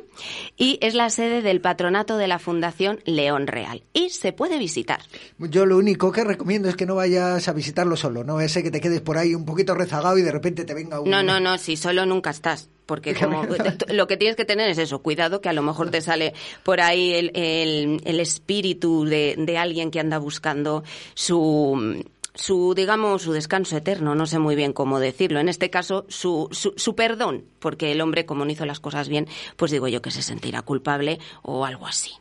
y 0.56 0.78
es 0.80 0.94
la 0.94 1.10
sede 1.10 1.31
del 1.40 1.60
patronato 1.60 2.18
de 2.18 2.28
la 2.28 2.38
Fundación 2.38 3.00
León 3.06 3.46
Real. 3.46 3.84
Y 3.94 4.10
se 4.10 4.32
puede 4.32 4.58
visitar. 4.58 5.00
Yo 5.38 5.64
lo 5.64 5.78
único 5.78 6.12
que 6.12 6.24
recomiendo 6.24 6.68
es 6.68 6.76
que 6.76 6.84
no 6.84 6.96
vayas 6.96 7.48
a 7.48 7.52
visitarlo 7.52 7.96
solo, 7.96 8.24
no 8.24 8.40
ese 8.40 8.62
que 8.62 8.70
te 8.70 8.80
quedes 8.80 9.00
por 9.00 9.16
ahí 9.16 9.34
un 9.34 9.46
poquito 9.46 9.74
rezagado 9.74 10.18
y 10.18 10.22
de 10.22 10.32
repente 10.32 10.64
te 10.64 10.74
venga 10.74 11.00
un... 11.00 11.08
No, 11.08 11.22
no, 11.22 11.40
no, 11.40 11.56
si 11.56 11.76
solo 11.76 12.04
nunca 12.04 12.30
estás. 12.30 12.68
Porque 12.84 13.14
como, 13.20 13.46
lo 13.88 14.06
que 14.06 14.16
tienes 14.16 14.36
que 14.36 14.44
tener 14.44 14.68
es 14.68 14.78
eso, 14.78 14.98
cuidado 15.00 15.40
que 15.40 15.48
a 15.48 15.52
lo 15.52 15.62
mejor 15.62 15.90
te 15.90 16.00
sale 16.00 16.34
por 16.62 16.80
ahí 16.80 17.14
el, 17.14 17.30
el, 17.34 18.02
el 18.04 18.20
espíritu 18.20 19.04
de, 19.04 19.36
de 19.38 19.56
alguien 19.56 19.90
que 19.90 20.00
anda 20.00 20.18
buscando 20.18 20.82
su 21.14 22.02
su, 22.34 22.74
digamos, 22.74 23.22
su 23.22 23.32
descanso 23.32 23.76
eterno, 23.76 24.14
no 24.14 24.26
sé 24.26 24.38
muy 24.38 24.56
bien 24.56 24.72
cómo 24.72 25.00
decirlo. 25.00 25.40
En 25.40 25.48
este 25.48 25.70
caso, 25.70 26.06
su, 26.08 26.48
su, 26.50 26.74
su, 26.76 26.94
perdón, 26.94 27.44
porque 27.58 27.92
el 27.92 28.00
hombre, 28.00 28.26
como 28.26 28.44
no 28.44 28.50
hizo 28.50 28.66
las 28.66 28.80
cosas 28.80 29.08
bien, 29.08 29.28
pues 29.56 29.70
digo 29.70 29.88
yo 29.88 30.02
que 30.02 30.10
se 30.10 30.22
sentirá 30.22 30.62
culpable 30.62 31.18
o 31.42 31.64
algo 31.64 31.86
así. 31.86 32.12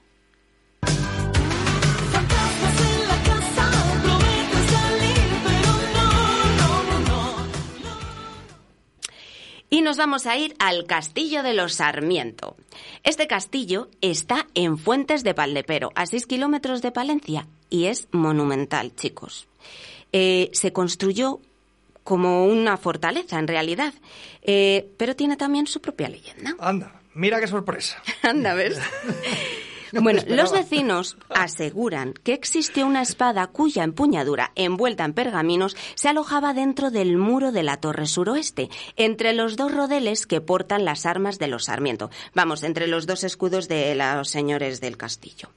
Y 9.74 9.84
nos 9.84 9.96
vamos 9.96 10.28
a 10.28 10.36
ir 10.36 10.54
al 10.60 10.86
Castillo 10.86 11.44
de 11.44 11.54
los 11.54 11.76
Sarmiento. 11.76 12.58
Este 13.04 13.26
castillo 13.26 13.88
está 14.02 14.48
en 14.54 14.78
Fuentes 14.78 15.24
de 15.24 15.34
Paldepero, 15.34 15.94
a 15.96 16.06
6 16.06 16.28
kilómetros 16.28 16.82
de 16.82 16.92
Palencia, 16.92 17.48
y 17.70 17.86
es 17.86 18.10
monumental, 18.12 18.94
chicos. 18.98 19.48
Eh, 20.14 20.50
se 20.54 20.74
construyó 20.74 21.40
como 22.04 22.46
una 22.46 22.78
fortaleza, 22.78 23.40
en 23.40 23.48
realidad, 23.48 23.94
eh, 24.42 24.90
pero 24.98 25.16
tiene 25.16 25.38
también 25.38 25.68
su 25.68 25.82
propia 25.82 26.10
leyenda. 26.10 26.56
Anda, 26.60 27.02
mira 27.14 27.40
qué 27.40 27.48
sorpresa. 27.48 28.02
Anda, 28.24 28.54
¿ves? 28.54 28.80
No 29.92 30.02
bueno, 30.04 30.22
los 30.28 30.52
vecinos 30.52 31.18
aseguran 31.30 32.14
que 32.14 32.34
existió 32.34 32.86
una 32.86 33.02
espada 33.02 33.48
cuya 33.48 33.84
empuñadura, 33.84 34.52
envuelta 34.56 35.06
en 35.06 35.14
pergaminos, 35.14 35.76
se 35.96 36.10
alojaba 36.10 36.54
dentro 36.54 36.92
del 36.92 37.18
muro 37.18 37.52
de 37.52 37.64
la 37.64 37.78
torre 37.78 38.08
suroeste, 38.08 38.70
entre 38.96 39.34
los 39.34 39.56
dos 39.56 39.74
rodeles 39.74 40.26
que 40.26 40.42
portan 40.42 40.86
las 40.86 41.06
armas 41.06 41.40
de 41.40 41.48
los 41.48 41.66
Sarmiento. 41.66 42.10
Vamos, 42.34 42.64
entre 42.64 42.88
los 42.88 43.08
dos 43.08 43.24
escudos 43.24 43.68
de 43.68 43.96
los 43.96 44.30
señores 44.30 44.82
del 44.82 44.98
castillo. 44.98 45.50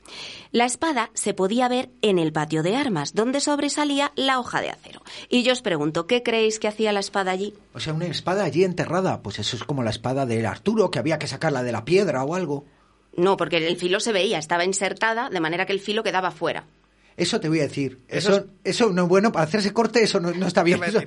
La 0.53 0.64
espada 0.64 1.11
se 1.14 1.35
podía 1.35 1.68
ver 1.68 1.91
en 2.03 2.18
el 2.18 2.32
patio 2.32 2.62
de 2.62 2.76
armas, 2.76 3.14
donde 3.14 3.41
sobresalía 3.41 4.12
la 4.14 4.39
hoja 4.39 4.61
de 4.61 4.70
acero. 4.70 5.03
Y 5.28 5.43
yo 5.43 5.53
os 5.53 5.62
pregunto, 5.62 6.07
¿qué 6.07 6.22
creéis 6.22 6.59
que 6.59 6.68
hacía 6.68 6.93
la 6.93 7.01
espada 7.01 7.32
allí? 7.32 7.55
O 7.74 7.80
sea, 7.80 7.93
una 7.93 8.07
espada 8.07 8.45
allí 8.45 8.64
enterrada. 8.64 9.22
Pues 9.22 9.39
eso 9.39 9.57
es 9.57 9.64
como 9.64 9.82
la 9.82 9.91
espada 9.91 10.26
de 10.26 10.47
Arturo, 10.47 10.91
que 10.91 10.99
había 10.99 11.18
que 11.18 11.26
sacarla 11.26 11.62
de 11.62 11.72
la 11.72 11.85
piedra 11.85 12.24
o 12.24 12.35
algo. 12.35 12.64
No, 13.16 13.36
porque 13.36 13.66
el 13.66 13.76
filo 13.76 14.00
se 14.00 14.12
veía, 14.12 14.38
estaba 14.38 14.64
insertada, 14.64 15.30
de 15.30 15.40
manera 15.40 15.66
que 15.66 15.72
el 15.72 15.80
filo 15.80 16.02
quedaba 16.02 16.30
fuera. 16.30 16.64
Eso 17.16 17.38
te 17.38 17.48
voy 17.48 17.60
a 17.60 17.62
decir. 17.62 18.00
Eso, 18.08 18.32
eso, 18.38 18.46
eso 18.64 18.90
no 18.90 19.04
es 19.04 19.08
bueno 19.08 19.30
para 19.30 19.44
hacerse 19.44 19.72
corte, 19.72 20.02
eso 20.02 20.18
no, 20.18 20.32
no 20.32 20.48
está 20.48 20.64
bien. 20.64 20.82
Eso... 20.82 20.98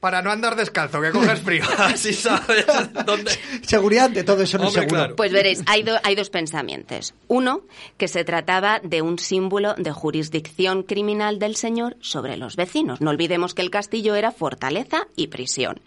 Para 0.00 0.20
no 0.20 0.32
andar 0.32 0.56
descalzo, 0.56 1.00
que 1.00 1.12
coges 1.12 1.38
frío. 1.38 1.62
Así 1.78 2.12
sabes 2.14 2.66
dónde. 3.06 3.30
Seguridad 3.62 4.10
de 4.10 4.24
todo 4.24 4.42
eso 4.42 4.58
no 4.58 4.66
Hombre, 4.66 4.80
es 4.80 4.84
seguro. 4.86 5.00
claro. 5.02 5.14
Pues 5.16 5.30
veréis, 5.30 5.62
hay, 5.66 5.84
do- 5.84 6.00
hay 6.02 6.16
dos 6.16 6.30
pensamientos. 6.30 7.14
Uno, 7.28 7.60
que 7.96 8.08
se 8.08 8.24
trataba 8.24 8.80
de 8.82 9.02
un 9.02 9.20
símbolo 9.20 9.74
de 9.74 9.92
jurisdicción 9.92 10.82
criminal 10.82 11.38
del 11.38 11.54
señor 11.54 11.96
sobre 12.00 12.36
los 12.36 12.56
vecinos. 12.56 13.00
No 13.00 13.10
olvidemos 13.10 13.54
que 13.54 13.62
el 13.62 13.70
castillo 13.70 14.16
era 14.16 14.32
fortaleza 14.32 15.06
y 15.14 15.28
prisión. 15.28 15.80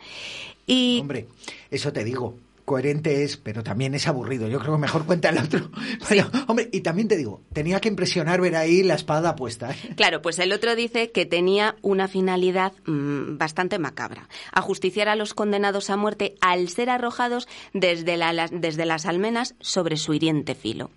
Y 0.68 0.99
Hombre, 1.01 1.28
eso 1.70 1.91
te 1.91 2.05
digo. 2.05 2.34
Coherente 2.70 3.24
es, 3.24 3.36
pero 3.36 3.64
también 3.64 3.96
es 3.96 4.08
aburrido. 4.08 4.48
Yo 4.48 4.60
creo 4.60 4.74
que 4.76 4.82
mejor 4.82 5.06
cuenta 5.08 5.30
el 5.30 5.40
otro. 5.40 5.72
Pero, 6.08 6.30
hombre, 6.46 6.70
y 6.72 6.82
también 6.82 7.08
te 7.08 7.18
digo, 7.18 7.42
tenía 7.52 7.80
que 7.82 7.90
impresionar 7.90 8.40
ver 8.42 8.56
ahí 8.56 8.84
la 8.84 8.94
espada 8.94 9.36
puesta. 9.36 9.72
¿eh? 9.72 9.96
Claro, 9.96 10.22
pues 10.22 10.38
el 10.38 10.52
otro 10.54 10.76
dice 10.76 11.10
que 11.12 11.26
tenía 11.26 11.76
una 11.82 12.08
finalidad 12.08 12.74
mmm, 12.86 13.38
bastante 13.40 13.80
macabra, 13.80 14.30
ajusticiar 14.52 15.10
a 15.10 15.16
los 15.16 15.34
condenados 15.34 15.90
a 15.90 15.98
muerte 15.98 16.36
al 16.42 16.70
ser 16.70 16.92
arrojados 16.92 17.48
desde, 17.74 18.18
la- 18.18 18.48
desde 18.52 18.86
las 18.86 19.08
almenas 19.08 19.56
sobre 19.60 19.98
su 19.98 20.14
hiriente 20.14 20.54
filo. 20.54 20.92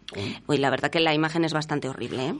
Uy, 0.47 0.59
la 0.59 0.68
verdad 0.68 0.91
que 0.91 1.01
la 1.01 1.14
imagen 1.14 1.47
es 1.47 1.55
bastante 1.55 1.89
horrible, 1.89 2.27
¿eh? 2.29 2.35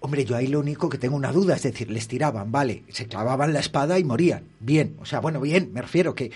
Hombre, 0.00 0.24
yo 0.24 0.36
ahí 0.36 0.46
lo 0.46 0.60
único 0.60 0.88
que 0.88 0.96
tengo 0.96 1.16
una 1.16 1.32
duda, 1.32 1.56
es 1.56 1.62
decir, 1.64 1.90
les 1.90 2.06
tiraban, 2.06 2.52
vale, 2.52 2.84
se 2.88 3.06
clavaban 3.08 3.52
la 3.52 3.58
espada 3.58 3.98
y 3.98 4.04
morían. 4.04 4.44
Bien, 4.60 4.96
o 5.00 5.04
sea, 5.04 5.18
bueno, 5.20 5.40
bien, 5.40 5.72
me 5.72 5.82
refiero 5.82 6.14
que... 6.14 6.30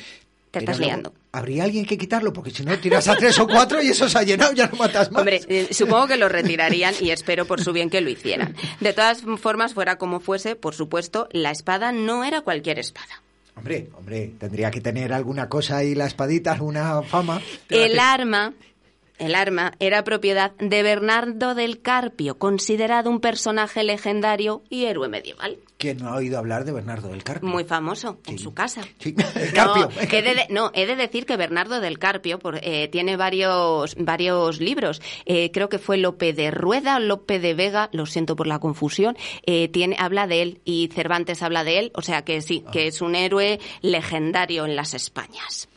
Te 0.52 0.58
estás 0.58 0.78
liando. 0.78 1.14
Habría 1.32 1.64
alguien 1.64 1.86
que 1.86 1.96
quitarlo, 1.96 2.30
porque 2.30 2.50
si 2.50 2.62
no 2.62 2.78
tiras 2.78 3.08
a 3.08 3.16
tres 3.16 3.38
o 3.38 3.46
cuatro 3.46 3.82
y 3.82 3.88
eso 3.88 4.06
se 4.06 4.18
ha 4.18 4.22
llenado, 4.22 4.52
ya 4.52 4.66
no 4.66 4.76
matas 4.76 5.10
más. 5.10 5.20
Hombre, 5.20 5.40
eh, 5.48 5.68
supongo 5.72 6.08
que 6.08 6.18
lo 6.18 6.28
retirarían 6.28 6.94
y 7.00 7.08
espero 7.08 7.46
por 7.46 7.62
su 7.62 7.72
bien 7.72 7.88
que 7.88 8.02
lo 8.02 8.10
hicieran. 8.10 8.54
De 8.80 8.92
todas 8.92 9.22
formas, 9.38 9.72
fuera 9.72 9.96
como 9.96 10.20
fuese, 10.20 10.54
por 10.54 10.74
supuesto, 10.74 11.26
la 11.32 11.50
espada 11.50 11.90
no 11.90 12.22
era 12.22 12.42
cualquier 12.42 12.78
espada. 12.78 13.22
Hombre, 13.56 13.88
hombre, 13.96 14.32
tendría 14.38 14.70
que 14.70 14.82
tener 14.82 15.14
alguna 15.14 15.48
cosa 15.48 15.78
ahí 15.78 15.94
la 15.94 16.06
espadita, 16.06 16.52
alguna 16.52 17.02
fama. 17.02 17.40
El 17.70 17.98
arma, 17.98 18.52
el 19.22 19.34
arma 19.34 19.72
era 19.78 20.04
propiedad 20.04 20.52
de 20.58 20.82
Bernardo 20.82 21.54
del 21.54 21.80
Carpio, 21.80 22.38
considerado 22.38 23.10
un 23.10 23.20
personaje 23.20 23.82
legendario 23.84 24.62
y 24.68 24.84
héroe 24.84 25.08
medieval. 25.08 25.58
¿Quién 25.78 25.96
no 25.98 26.10
ha 26.10 26.16
oído 26.16 26.38
hablar 26.38 26.64
de 26.64 26.70
Bernardo 26.70 27.08
del 27.08 27.24
Carpio? 27.24 27.48
Muy 27.48 27.64
famoso 27.64 28.18
en 28.26 28.38
su 28.38 28.54
casa. 28.54 28.82
Sí, 29.00 29.14
el 29.34 29.52
Carpio. 29.52 29.88
No, 29.88 30.00
he 30.00 30.22
de, 30.22 30.34
de- 30.34 30.46
no, 30.50 30.70
he 30.74 30.86
de 30.86 30.94
decir 30.94 31.26
que 31.26 31.36
Bernardo 31.36 31.80
del 31.80 31.98
Carpio 31.98 32.38
por- 32.38 32.60
eh, 32.62 32.86
tiene 32.88 33.16
varios, 33.16 33.96
varios 33.98 34.60
libros. 34.60 35.02
Eh, 35.26 35.50
creo 35.52 35.68
que 35.68 35.78
fue 35.78 35.96
Lope 35.96 36.32
de 36.34 36.50
Rueda, 36.52 37.00
Lope 37.00 37.40
de 37.40 37.54
Vega, 37.54 37.88
lo 37.92 38.06
siento 38.06 38.36
por 38.36 38.46
la 38.46 38.60
confusión, 38.60 39.16
eh, 39.44 39.68
tiene, 39.68 39.96
habla 39.98 40.26
de 40.28 40.42
él 40.42 40.60
y 40.64 40.88
Cervantes 40.94 41.42
habla 41.42 41.64
de 41.64 41.78
él, 41.80 41.90
o 41.94 42.02
sea 42.02 42.22
que 42.22 42.40
sí, 42.42 42.64
que 42.72 42.86
es 42.86 43.00
un 43.00 43.16
héroe 43.16 43.58
legendario 43.80 44.64
en 44.66 44.76
las 44.76 44.94
Españas. 44.94 45.68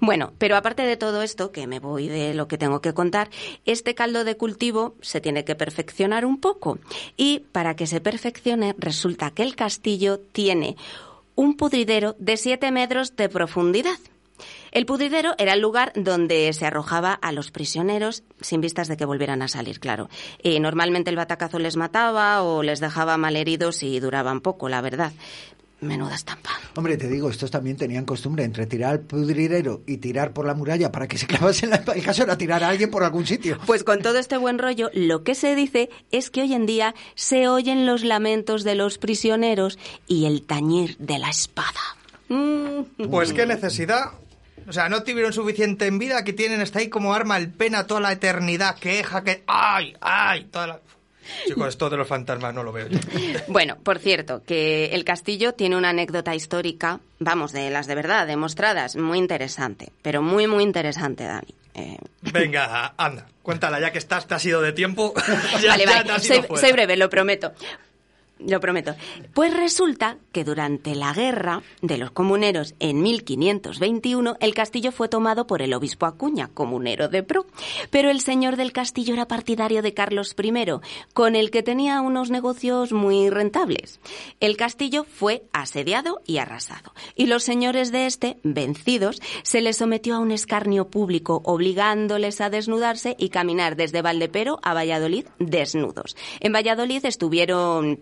Bueno, 0.00 0.32
pero 0.38 0.56
aparte 0.56 0.82
de 0.82 0.96
todo 0.96 1.22
esto, 1.22 1.52
que 1.52 1.66
me 1.66 1.80
voy 1.80 2.08
de 2.08 2.34
lo 2.34 2.48
que 2.48 2.58
tengo 2.58 2.80
que 2.80 2.94
contar, 2.94 3.30
este 3.64 3.94
caldo 3.94 4.24
de 4.24 4.36
cultivo 4.36 4.94
se 5.00 5.20
tiene 5.20 5.44
que 5.44 5.54
perfeccionar 5.54 6.24
un 6.24 6.40
poco. 6.40 6.78
Y 7.16 7.40
para 7.52 7.76
que 7.76 7.86
se 7.86 8.00
perfeccione, 8.00 8.74
resulta 8.78 9.30
que 9.30 9.42
el 9.42 9.56
castillo 9.56 10.18
tiene 10.18 10.76
un 11.34 11.56
pudridero 11.56 12.16
de 12.18 12.36
7 12.36 12.70
metros 12.72 13.14
de 13.16 13.28
profundidad. 13.28 13.98
El 14.70 14.86
pudridero 14.86 15.34
era 15.38 15.54
el 15.54 15.60
lugar 15.60 15.92
donde 15.94 16.52
se 16.52 16.66
arrojaba 16.66 17.12
a 17.12 17.32
los 17.32 17.50
prisioneros 17.50 18.22
sin 18.40 18.60
vistas 18.60 18.88
de 18.88 18.96
que 18.96 19.04
volvieran 19.04 19.42
a 19.42 19.48
salir, 19.48 19.80
claro. 19.80 20.08
Eh, 20.42 20.60
normalmente 20.60 21.10
el 21.10 21.16
batacazo 21.16 21.58
les 21.58 21.76
mataba 21.76 22.42
o 22.42 22.62
les 22.62 22.80
dejaba 22.80 23.16
malheridos 23.16 23.82
y 23.82 23.98
duraban 24.00 24.40
poco, 24.40 24.68
la 24.68 24.80
verdad. 24.80 25.12
Menuda 25.80 26.16
estampa. 26.16 26.50
Hombre, 26.74 26.96
te 26.96 27.08
digo, 27.08 27.30
estos 27.30 27.50
también 27.50 27.76
tenían 27.76 28.04
costumbre 28.04 28.42
entre 28.42 28.66
tirar 28.66 28.90
al 28.90 29.00
pudridero 29.00 29.82
y 29.86 29.98
tirar 29.98 30.32
por 30.32 30.44
la 30.44 30.54
muralla 30.54 30.90
para 30.90 31.06
que 31.06 31.18
se 31.18 31.26
clavasen 31.26 31.70
la. 31.70 31.84
El 31.94 32.02
caso 32.02 32.24
era 32.24 32.36
tirar 32.36 32.64
a 32.64 32.68
alguien 32.68 32.90
por 32.90 33.04
algún 33.04 33.26
sitio. 33.26 33.58
Pues 33.64 33.84
con 33.84 34.02
todo 34.02 34.18
este 34.18 34.36
buen 34.36 34.58
rollo, 34.58 34.90
lo 34.92 35.22
que 35.22 35.36
se 35.36 35.54
dice 35.54 35.88
es 36.10 36.30
que 36.30 36.42
hoy 36.42 36.54
en 36.54 36.66
día 36.66 36.94
se 37.14 37.48
oyen 37.48 37.86
los 37.86 38.02
lamentos 38.02 38.64
de 38.64 38.74
los 38.74 38.98
prisioneros 38.98 39.78
y 40.08 40.26
el 40.26 40.42
tañir 40.42 40.96
de 40.98 41.18
la 41.18 41.30
espada. 41.30 41.96
Mm. 42.28 43.08
Pues 43.10 43.32
qué 43.32 43.46
necesidad. 43.46 44.12
O 44.68 44.72
sea, 44.72 44.88
no 44.88 45.02
tuvieron 45.02 45.32
suficiente 45.32 45.86
en 45.86 45.98
vida 45.98 46.24
que 46.24 46.34
tienen 46.34 46.60
hasta 46.60 46.80
ahí 46.80 46.88
como 46.88 47.14
arma 47.14 47.38
el 47.38 47.50
pena 47.50 47.86
toda 47.86 48.00
la 48.00 48.12
eternidad, 48.12 48.76
queja, 48.78 49.24
que... 49.24 49.42
¡Ay! 49.46 49.94
¡Ay! 50.00 50.44
Toda 50.50 50.66
la... 50.66 50.80
Chicos, 51.46 51.68
esto 51.68 51.90
de 51.90 51.96
los 51.96 52.08
fantasmas 52.08 52.54
no 52.54 52.62
lo 52.62 52.72
veo 52.72 52.88
yo. 52.88 52.98
Bueno, 53.48 53.76
por 53.82 53.98
cierto, 53.98 54.42
que 54.44 54.86
el 54.86 55.04
castillo 55.04 55.54
tiene 55.54 55.76
una 55.76 55.90
anécdota 55.90 56.34
histórica, 56.34 57.00
vamos, 57.18 57.52
de 57.52 57.70
las 57.70 57.86
de 57.86 57.94
verdad, 57.94 58.26
demostradas, 58.26 58.96
muy 58.96 59.18
interesante, 59.18 59.92
pero 60.02 60.22
muy, 60.22 60.46
muy 60.46 60.62
interesante, 60.62 61.24
Dani. 61.24 61.54
Eh, 61.74 61.98
Venga, 62.32 62.94
anda, 62.96 63.26
cuéntala, 63.42 63.80
ya 63.80 63.92
que 63.92 63.98
estás, 63.98 64.26
te 64.26 64.34
has 64.34 64.44
ido 64.44 64.60
de 64.60 64.72
tiempo. 64.72 65.14
ya, 65.62 65.70
vale, 65.70 65.86
vale, 65.86 66.20
soy 66.20 66.72
breve, 66.72 66.96
lo 66.96 67.08
prometo. 67.08 67.52
Lo 68.38 68.60
prometo. 68.60 68.94
Pues 69.34 69.54
resulta 69.54 70.16
que 70.32 70.44
durante 70.44 70.94
la 70.94 71.12
guerra 71.12 71.62
de 71.82 71.98
los 71.98 72.12
comuneros 72.12 72.74
en 72.78 73.02
1521 73.02 74.36
el 74.40 74.54
castillo 74.54 74.92
fue 74.92 75.08
tomado 75.08 75.46
por 75.46 75.60
el 75.60 75.74
obispo 75.74 76.06
Acuña, 76.06 76.48
comunero 76.48 77.08
de 77.08 77.22
pro. 77.22 77.46
Pero 77.90 78.10
el 78.10 78.20
señor 78.20 78.56
del 78.56 78.72
castillo 78.72 79.14
era 79.14 79.26
partidario 79.26 79.82
de 79.82 79.94
Carlos 79.94 80.36
I, 80.40 80.52
con 81.12 81.34
el 81.34 81.50
que 81.50 81.62
tenía 81.62 82.00
unos 82.00 82.30
negocios 82.30 82.92
muy 82.92 83.28
rentables. 83.30 84.00
El 84.40 84.56
castillo 84.56 85.04
fue 85.04 85.42
asediado 85.52 86.20
y 86.24 86.38
arrasado. 86.38 86.92
Y 87.16 87.26
los 87.26 87.42
señores 87.42 87.90
de 87.92 88.06
este, 88.06 88.38
vencidos, 88.42 89.20
se 89.42 89.60
les 89.60 89.76
sometió 89.76 90.16
a 90.16 90.20
un 90.20 90.30
escarnio 90.30 90.88
público, 90.88 91.42
obligándoles 91.44 92.40
a 92.40 92.50
desnudarse 92.50 93.16
y 93.18 93.30
caminar 93.30 93.76
desde 93.76 94.02
Valdepero 94.02 94.60
a 94.62 94.74
Valladolid 94.74 95.26
desnudos. 95.38 96.16
En 96.40 96.52
Valladolid 96.52 97.04
estuvieron 97.04 98.00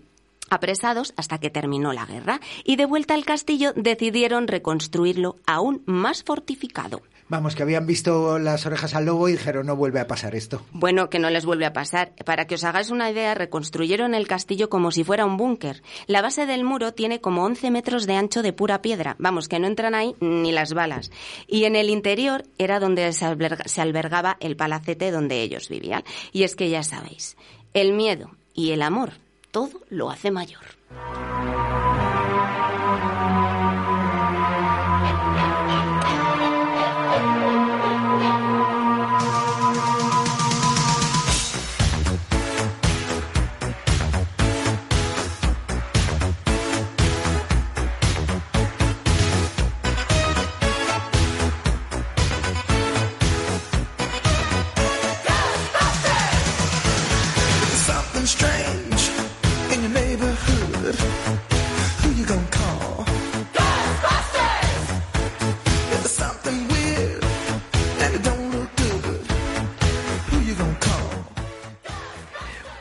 apresados 0.50 1.12
hasta 1.16 1.38
que 1.38 1.50
terminó 1.50 1.92
la 1.92 2.06
guerra 2.06 2.40
y 2.64 2.76
de 2.76 2.86
vuelta 2.86 3.14
al 3.14 3.24
castillo 3.24 3.72
decidieron 3.74 4.48
reconstruirlo 4.48 5.36
aún 5.46 5.82
más 5.86 6.22
fortificado. 6.22 7.02
Vamos, 7.28 7.56
que 7.56 7.64
habían 7.64 7.86
visto 7.88 8.38
las 8.38 8.66
orejas 8.66 8.94
al 8.94 9.06
lobo 9.06 9.28
y 9.28 9.32
dijeron, 9.32 9.66
no 9.66 9.74
vuelve 9.74 9.98
a 9.98 10.06
pasar 10.06 10.36
esto. 10.36 10.62
Bueno, 10.70 11.10
que 11.10 11.18
no 11.18 11.28
les 11.28 11.44
vuelve 11.44 11.66
a 11.66 11.72
pasar. 11.72 12.12
Para 12.24 12.46
que 12.46 12.54
os 12.54 12.62
hagáis 12.62 12.90
una 12.90 13.10
idea, 13.10 13.34
reconstruyeron 13.34 14.14
el 14.14 14.28
castillo 14.28 14.70
como 14.70 14.92
si 14.92 15.02
fuera 15.02 15.26
un 15.26 15.36
búnker. 15.36 15.82
La 16.06 16.22
base 16.22 16.46
del 16.46 16.62
muro 16.62 16.94
tiene 16.94 17.20
como 17.20 17.42
11 17.44 17.72
metros 17.72 18.06
de 18.06 18.14
ancho 18.14 18.42
de 18.42 18.52
pura 18.52 18.80
piedra. 18.80 19.16
Vamos, 19.18 19.48
que 19.48 19.58
no 19.58 19.66
entran 19.66 19.96
ahí 19.96 20.14
ni 20.20 20.52
las 20.52 20.72
balas. 20.72 21.10
Y 21.48 21.64
en 21.64 21.74
el 21.74 21.90
interior 21.90 22.44
era 22.58 22.78
donde 22.78 23.12
se, 23.12 23.26
alberga- 23.26 23.66
se 23.66 23.80
albergaba 23.80 24.36
el 24.38 24.56
palacete 24.56 25.10
donde 25.10 25.42
ellos 25.42 25.68
vivían. 25.68 26.04
Y 26.30 26.44
es 26.44 26.54
que 26.54 26.70
ya 26.70 26.84
sabéis, 26.84 27.36
el 27.74 27.92
miedo 27.92 28.30
y 28.54 28.70
el 28.70 28.82
amor, 28.82 29.14
todo 29.56 29.80
lo 29.88 30.10
hace 30.10 30.30
mayor. 30.30 30.60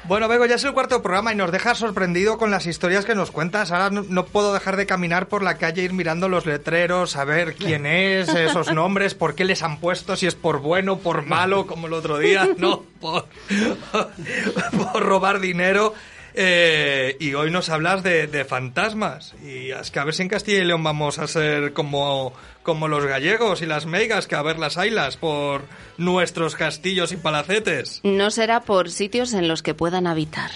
Bueno, 0.07 0.27
Bego, 0.27 0.45
ya 0.45 0.55
es 0.55 0.63
el 0.63 0.73
cuarto 0.73 1.01
programa 1.01 1.33
y 1.33 1.35
nos 1.35 1.51
dejas 1.51 1.79
sorprendido 1.79 2.37
con 2.37 2.51
las 2.51 2.67
historias 2.67 3.05
que 3.05 3.15
nos 3.15 3.31
cuentas. 3.31 3.71
Ahora 3.71 3.89
no, 3.89 4.25
puedo 4.25 4.53
dejar 4.53 4.77
de 4.77 4.85
caminar 4.85 5.27
por 5.27 5.41
la 5.41 5.57
calle, 5.57 5.81
ir 5.81 5.93
mirando 5.93 6.29
los 6.29 6.45
letreros, 6.45 7.11
saber 7.11 7.55
quién 7.55 7.87
es, 7.87 8.29
esos 8.29 8.71
nombres, 8.71 9.15
por 9.15 9.33
qué 9.33 9.45
les 9.45 9.63
han 9.63 9.79
puesto, 9.79 10.15
si 10.15 10.27
es 10.27 10.35
por 10.35 10.59
bueno, 10.59 10.99
por 10.99 11.25
malo, 11.25 11.65
como 11.65 11.87
el 11.87 11.93
otro 11.93 12.19
día, 12.19 12.47
no, 12.57 12.83
por, 13.01 13.25
por 14.93 15.03
robar 15.03 15.39
dinero. 15.39 15.95
Eh, 16.37 17.15
y 17.19 17.33
hoy 17.33 17.49
nos 17.49 17.69
hablas 17.69 18.03
de, 18.03 18.27
de 18.27 18.43
fantasmas. 18.43 19.33
Y 19.43 19.71
es 19.71 19.89
que 19.89 19.99
a 19.99 20.03
ver 20.03 20.13
si 20.13 20.23
en 20.23 20.29
Castilla 20.29 20.59
y 20.59 20.65
León 20.65 20.83
vamos 20.83 21.17
a 21.17 21.27
ser 21.27 21.71
como, 21.71 22.33
como 22.61 22.87
los 22.87 23.05
gallegos 23.05 23.61
y 23.61 23.65
las 23.65 23.85
meigas, 23.85 24.27
que 24.27 24.35
a 24.35 24.41
ver 24.41 24.59
las 24.59 24.77
ailas 24.77 25.15
por 25.15 25.63
nuestros 25.97 26.55
castillos 26.55 27.13
y 27.13 27.17
palacetes. 27.17 28.01
No 28.03 28.31
será 28.31 28.61
por 28.61 28.91
sitios 28.91 29.33
en 29.33 29.47
los 29.47 29.63
que 29.63 29.73
puedan 29.73 30.07
habitar. 30.07 30.51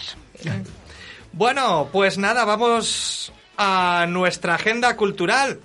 Bueno, 1.32 1.90
pues 1.92 2.18
nada, 2.18 2.44
vamos 2.44 3.32
a 3.58 4.06
nuestra 4.10 4.56
agenda 4.56 4.96
cultural. 4.98 5.60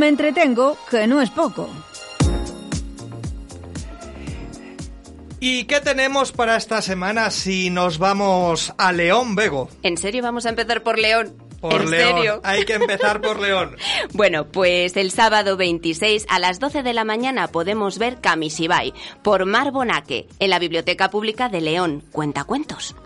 Me 0.00 0.08
entretengo, 0.08 0.78
que 0.90 1.06
no 1.06 1.20
es 1.20 1.28
poco. 1.28 1.68
¿Y 5.40 5.64
qué 5.64 5.82
tenemos 5.82 6.32
para 6.32 6.56
esta 6.56 6.80
semana 6.80 7.30
si 7.30 7.68
nos 7.68 7.98
vamos 7.98 8.72
a 8.78 8.92
León, 8.92 9.34
Bego? 9.34 9.68
¿En 9.82 9.98
serio 9.98 10.22
vamos 10.22 10.46
a 10.46 10.48
empezar 10.48 10.82
por 10.82 10.98
León? 10.98 11.34
Por 11.60 11.82
¿En 11.82 11.90
León. 11.90 12.14
serio? 12.16 12.40
Hay 12.44 12.64
que 12.64 12.72
empezar 12.76 13.20
por 13.20 13.40
León. 13.40 13.76
Bueno, 14.14 14.46
pues 14.48 14.96
el 14.96 15.10
sábado 15.10 15.58
26 15.58 16.24
a 16.30 16.38
las 16.38 16.60
12 16.60 16.82
de 16.82 16.94
la 16.94 17.04
mañana 17.04 17.48
podemos 17.48 17.98
ver 17.98 18.22
Camisibay 18.22 18.94
por 19.22 19.44
Mar 19.44 19.70
Bonaque 19.70 20.28
en 20.38 20.48
la 20.48 20.58
Biblioteca 20.58 21.10
Pública 21.10 21.50
de 21.50 21.60
León. 21.60 22.02
Cuentacuentos. 22.10 22.96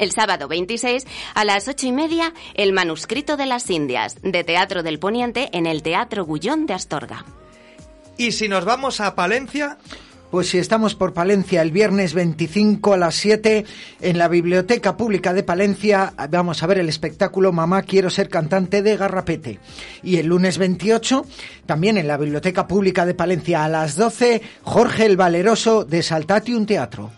El 0.00 0.12
sábado 0.12 0.48
26 0.48 1.06
a 1.34 1.44
las 1.44 1.68
ocho 1.68 1.86
y 1.86 1.92
media 1.92 2.32
El 2.54 2.72
manuscrito 2.72 3.36
de 3.36 3.44
las 3.44 3.68
Indias 3.68 4.16
de 4.22 4.42
Teatro 4.44 4.82
del 4.82 4.98
Poniente 4.98 5.50
en 5.52 5.66
el 5.66 5.82
Teatro 5.82 6.24
Gullón 6.24 6.64
de 6.64 6.72
Astorga. 6.72 7.26
Y 8.16 8.32
si 8.32 8.48
nos 8.48 8.64
vamos 8.64 9.00
a 9.00 9.14
Palencia, 9.14 9.76
Pues 10.30 10.48
si 10.48 10.58
estamos 10.58 10.94
por 10.94 11.12
Palencia 11.12 11.60
el 11.60 11.70
viernes 11.70 12.14
25 12.14 12.94
a 12.94 12.96
las 12.96 13.16
7 13.16 13.64
en 14.00 14.16
la 14.16 14.28
Biblioteca 14.28 14.96
Pública 14.96 15.34
de 15.34 15.42
Palencia 15.42 16.14
vamos 16.30 16.62
a 16.62 16.66
ver 16.66 16.78
el 16.78 16.88
espectáculo 16.88 17.52
Mamá 17.52 17.82
quiero 17.82 18.08
ser 18.10 18.28
cantante 18.28 18.80
de 18.80 18.96
Garrapete. 18.96 19.58
Y 20.02 20.16
el 20.16 20.28
lunes 20.28 20.56
28 20.56 21.26
también 21.66 21.98
en 21.98 22.08
la 22.08 22.16
Biblioteca 22.16 22.66
Pública 22.66 23.04
de 23.04 23.14
Palencia 23.14 23.64
a 23.64 23.68
las 23.68 23.96
12 23.96 24.40
Jorge 24.62 25.04
el 25.04 25.16
Valeroso 25.16 25.84
de 25.84 26.02
Saltatium 26.02 26.64
Teatro. 26.64 27.10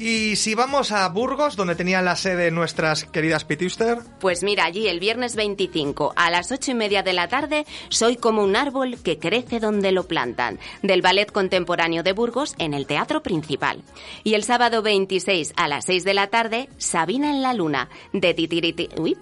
Y 0.00 0.36
si 0.36 0.54
vamos 0.54 0.92
a 0.92 1.06
Burgos, 1.10 1.56
donde 1.56 1.74
tenían 1.74 2.04
la 2.06 2.16
sede 2.16 2.50
nuestras 2.50 3.04
queridas 3.04 3.44
Pitiuster, 3.44 3.98
Pues 4.18 4.42
mira, 4.42 4.64
allí 4.64 4.88
el 4.88 4.98
viernes 4.98 5.36
25 5.36 6.14
a 6.16 6.30
las 6.30 6.50
ocho 6.50 6.70
y 6.70 6.74
media 6.74 7.02
de 7.02 7.12
la 7.12 7.28
tarde 7.28 7.66
soy 7.90 8.16
como 8.16 8.42
un 8.42 8.56
árbol 8.56 8.96
que 9.02 9.18
crece 9.18 9.60
donde 9.60 9.92
lo 9.92 10.08
plantan, 10.08 10.58
del 10.82 11.02
Ballet 11.02 11.30
Contemporáneo 11.30 12.02
de 12.02 12.12
Burgos 12.14 12.54
en 12.58 12.72
el 12.74 12.86
Teatro 12.86 13.22
Principal. 13.22 13.82
Y 14.24 14.34
el 14.34 14.44
sábado 14.44 14.80
26 14.82 15.52
a 15.56 15.68
las 15.68 15.84
6 15.84 16.04
de 16.04 16.14
la 16.14 16.28
tarde, 16.28 16.68
Sabina 16.78 17.30
en 17.30 17.42
la 17.42 17.52
Luna, 17.52 17.90
de 18.14 18.32
Titiriti... 18.34 18.88
Uy, 18.96 19.16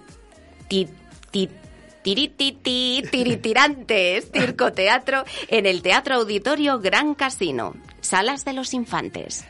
ti, 0.69 0.87
ti- 1.31 1.49
tirititi, 2.01 3.03
tiritirantes, 3.11 4.31
circo 4.33 4.71
teatro, 4.71 5.25
en 5.49 5.65
el 5.65 5.81
Teatro 5.81 6.15
Auditorio 6.15 6.79
Gran 6.79 7.13
Casino, 7.15 7.73
Salas 8.01 8.45
de 8.45 8.53
los 8.53 8.73
Infantes. 8.73 9.45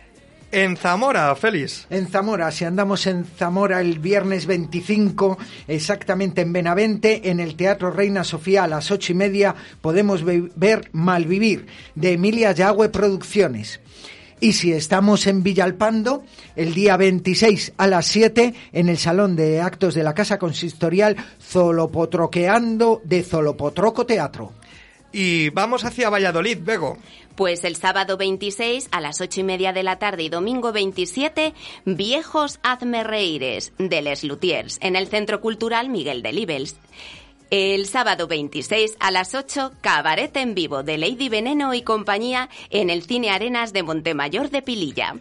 En 0.51 0.77
Zamora, 0.77 1.35
Félix. 1.35 1.85
En 1.89 2.07
Zamora, 2.07 2.51
si 2.51 2.65
andamos 2.65 3.05
en 3.07 3.25
Zamora 3.25 3.81
el 3.81 3.99
viernes 3.99 4.45
25, 4.45 5.37
exactamente 5.67 6.41
en 6.41 6.53
Benavente, 6.53 7.29
en 7.29 7.39
el 7.39 7.55
Teatro 7.55 7.91
Reina 7.91 8.23
Sofía 8.23 8.63
a 8.63 8.67
las 8.67 8.89
ocho 8.91 9.11
y 9.11 9.15
media, 9.15 9.55
podemos 9.81 10.23
ve- 10.23 10.49
ver 10.55 10.89
Malvivir, 10.91 11.67
de 11.95 12.13
Emilia 12.13 12.51
Yagüe 12.51 12.89
Producciones. 12.89 13.79
Y 14.41 14.53
si 14.53 14.71
estamos 14.71 15.27
en 15.27 15.43
Villalpando, 15.43 16.23
el 16.55 16.73
día 16.73 16.95
26 16.95 17.73
a 17.75 17.87
las 17.87 18.07
7, 18.07 18.53
en 18.71 18.87
el 18.87 18.97
Salón 18.97 19.35
de 19.35 19.59
Actos 19.59 19.93
de 19.95 20.03
la 20.03 20.13
Casa 20.13 20.39
Consistorial, 20.39 21.17
Zolopotroqueando 21.41 23.01
de 23.03 23.21
Zolopotroco 23.23 24.05
Teatro. 24.05 24.53
Y 25.11 25.49
vamos 25.49 25.85
hacia 25.85 26.09
Valladolid, 26.09 26.59
Bego. 26.61 26.97
Pues 27.35 27.63
el 27.63 27.75
sábado 27.77 28.17
26 28.17 28.89
a 28.91 29.01
las 29.01 29.21
ocho 29.21 29.39
y 29.39 29.43
media 29.43 29.71
de 29.71 29.83
la 29.83 29.97
tarde 29.97 30.23
y 30.23 30.29
domingo 30.29 30.71
27, 30.71 31.53
Viejos 31.85 32.59
Hazme 32.63 33.03
Reíres, 33.03 33.71
de 33.77 34.01
Les 34.01 34.23
Luthiers, 34.23 34.77
en 34.81 34.95
el 34.95 35.07
Centro 35.07 35.39
Cultural 35.39 35.89
Miguel 35.89 36.21
de 36.21 36.33
Libels. 36.33 36.75
El 37.49 37.87
sábado 37.87 38.27
26 38.27 38.97
a 38.99 39.09
las 39.09 39.33
8, 39.33 39.71
Cabaret 39.81 40.35
en 40.37 40.53
vivo 40.53 40.83
de 40.83 40.99
Lady 40.99 41.29
Veneno 41.29 41.73
y 41.73 41.81
compañía 41.81 42.49
en 42.69 42.91
el 42.91 43.03
Cine 43.03 43.31
Arenas 43.31 43.73
de 43.73 43.81
Montemayor 43.81 44.51
de 44.51 44.61
Pililla. 44.61 45.15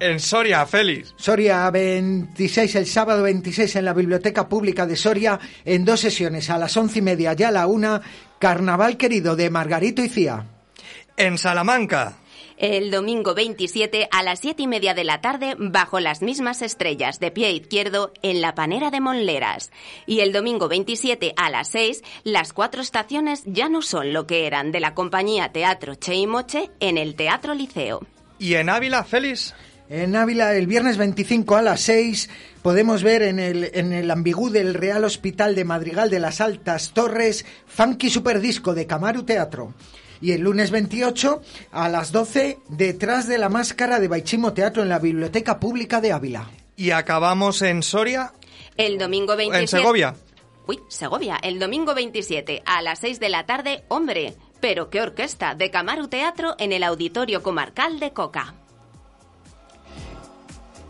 En 0.00 0.18
Soria, 0.18 0.66
Félix. 0.66 1.14
Soria 1.16 1.70
26, 1.70 2.74
el 2.74 2.86
sábado 2.86 3.22
26 3.22 3.76
en 3.76 3.84
la 3.84 3.94
Biblioteca 3.94 4.48
Pública 4.48 4.86
de 4.86 4.96
Soria, 4.96 5.38
en 5.64 5.84
dos 5.84 6.00
sesiones, 6.00 6.50
a 6.50 6.58
las 6.58 6.76
once 6.76 6.98
y 6.98 7.02
media 7.02 7.36
y 7.38 7.42
a 7.44 7.52
la 7.52 7.68
una, 7.68 8.02
Carnaval 8.44 8.98
Querido 8.98 9.36
de 9.36 9.48
Margarito 9.48 10.04
y 10.04 10.10
Cía. 10.10 10.44
En 11.16 11.38
Salamanca. 11.38 12.18
El 12.58 12.90
domingo 12.90 13.34
27 13.34 14.06
a 14.10 14.22
las 14.22 14.40
siete 14.40 14.64
y 14.64 14.66
media 14.66 14.92
de 14.92 15.02
la 15.02 15.22
tarde, 15.22 15.56
bajo 15.58 15.98
las 15.98 16.20
mismas 16.20 16.60
estrellas, 16.60 17.20
de 17.20 17.30
pie 17.30 17.52
izquierdo, 17.52 18.12
en 18.20 18.42
la 18.42 18.54
panera 18.54 18.90
de 18.90 19.00
Monleras. 19.00 19.72
Y 20.06 20.20
el 20.20 20.34
domingo 20.34 20.68
27 20.68 21.32
a 21.38 21.48
las 21.48 21.68
6, 21.68 22.02
las 22.24 22.52
cuatro 22.52 22.82
estaciones 22.82 23.44
ya 23.46 23.70
no 23.70 23.80
son 23.80 24.12
lo 24.12 24.26
que 24.26 24.46
eran 24.46 24.72
de 24.72 24.80
la 24.80 24.92
compañía 24.92 25.50
Teatro 25.50 25.94
Che 25.94 26.14
y 26.14 26.26
Moche 26.26 26.70
en 26.80 26.98
el 26.98 27.14
Teatro 27.14 27.54
Liceo. 27.54 28.06
Y 28.38 28.56
en 28.56 28.68
Ávila, 28.68 29.04
Félix. 29.04 29.54
En 29.90 30.16
Ávila, 30.16 30.54
el 30.54 30.66
viernes 30.66 30.96
25 30.96 31.56
a 31.56 31.62
las 31.62 31.82
6, 31.82 32.30
podemos 32.62 33.02
ver 33.02 33.22
en 33.22 33.38
el, 33.38 33.70
en 33.74 33.92
el 33.92 34.10
ambigú 34.10 34.48
del 34.48 34.72
Real 34.72 35.04
Hospital 35.04 35.54
de 35.54 35.64
Madrigal 35.64 36.08
de 36.08 36.20
las 36.20 36.40
Altas 36.40 36.92
Torres, 36.94 37.44
Funky 37.66 38.08
Superdisco 38.08 38.72
de 38.74 38.86
Camaru 38.86 39.24
Teatro. 39.24 39.74
Y 40.22 40.32
el 40.32 40.40
lunes 40.40 40.70
28 40.70 41.42
a 41.72 41.88
las 41.90 42.12
12, 42.12 42.60
detrás 42.68 43.28
de 43.28 43.36
la 43.36 43.50
máscara 43.50 44.00
de 44.00 44.08
Baichimo 44.08 44.54
Teatro 44.54 44.82
en 44.82 44.88
la 44.88 44.98
Biblioteca 44.98 45.60
Pública 45.60 46.00
de 46.00 46.12
Ávila. 46.12 46.48
Y 46.76 46.92
acabamos 46.92 47.60
en 47.60 47.82
Soria. 47.82 48.32
El 48.78 48.96
domingo 48.96 49.36
27... 49.36 49.60
En 49.60 49.68
Segovia. 49.68 50.14
Uy, 50.66 50.80
Segovia. 50.88 51.36
El 51.42 51.58
domingo 51.58 51.94
27 51.94 52.62
a 52.64 52.80
las 52.80 53.00
6 53.00 53.20
de 53.20 53.28
la 53.28 53.44
tarde, 53.44 53.84
hombre, 53.88 54.34
pero 54.60 54.88
qué 54.88 55.02
orquesta, 55.02 55.54
de 55.54 55.70
Camaru 55.70 56.08
Teatro 56.08 56.54
en 56.58 56.72
el 56.72 56.84
Auditorio 56.84 57.42
Comarcal 57.42 58.00
de 58.00 58.12
Coca. 58.14 58.54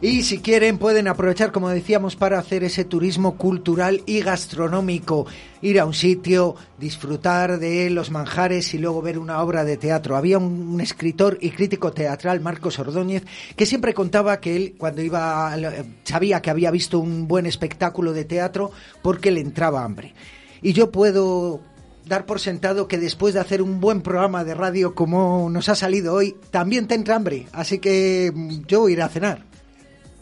Y 0.04 0.22
si 0.22 0.40
quieren 0.40 0.76
pueden 0.76 1.08
aprovechar, 1.08 1.50
como 1.50 1.70
decíamos, 1.70 2.14
para 2.14 2.38
hacer 2.38 2.62
ese 2.62 2.84
turismo 2.84 3.38
cultural 3.38 4.02
y 4.04 4.20
gastronómico. 4.20 5.24
Ir 5.62 5.80
a 5.80 5.86
un 5.86 5.94
sitio, 5.94 6.56
disfrutar 6.78 7.58
de 7.58 7.88
los 7.88 8.10
manjares 8.10 8.74
y 8.74 8.78
luego 8.78 9.00
ver 9.00 9.18
una 9.18 9.40
obra 9.40 9.64
de 9.64 9.78
teatro. 9.78 10.14
Había 10.14 10.36
un, 10.36 10.78
escritor 10.82 11.38
y 11.40 11.52
crítico 11.52 11.92
teatral, 11.92 12.42
Marcos 12.42 12.78
Ordóñez, 12.78 13.24
que 13.56 13.64
siempre 13.64 13.94
contaba 13.94 14.40
que 14.40 14.54
él, 14.56 14.74
cuando 14.76 15.00
iba, 15.00 15.56
sabía 16.02 16.42
que 16.42 16.50
había 16.50 16.70
visto 16.70 16.98
un 16.98 17.26
buen 17.26 17.46
espectáculo 17.46 18.12
de 18.12 18.26
teatro 18.26 18.72
porque 19.00 19.30
le 19.30 19.40
entraba 19.40 19.84
hambre. 19.84 20.12
Y 20.60 20.74
yo 20.74 20.92
puedo 20.92 21.62
dar 22.04 22.26
por 22.26 22.40
sentado 22.40 22.88
que 22.88 22.98
después 22.98 23.32
de 23.32 23.40
hacer 23.40 23.62
un 23.62 23.80
buen 23.80 24.02
programa 24.02 24.44
de 24.44 24.52
radio 24.52 24.94
como 24.94 25.48
nos 25.48 25.70
ha 25.70 25.74
salido 25.74 26.12
hoy, 26.12 26.36
también 26.50 26.88
te 26.88 26.94
entra 26.94 27.16
hambre. 27.16 27.46
Así 27.52 27.78
que 27.78 28.30
yo 28.66 28.90
iré 28.90 29.00
a 29.00 29.08
cenar. 29.08 29.53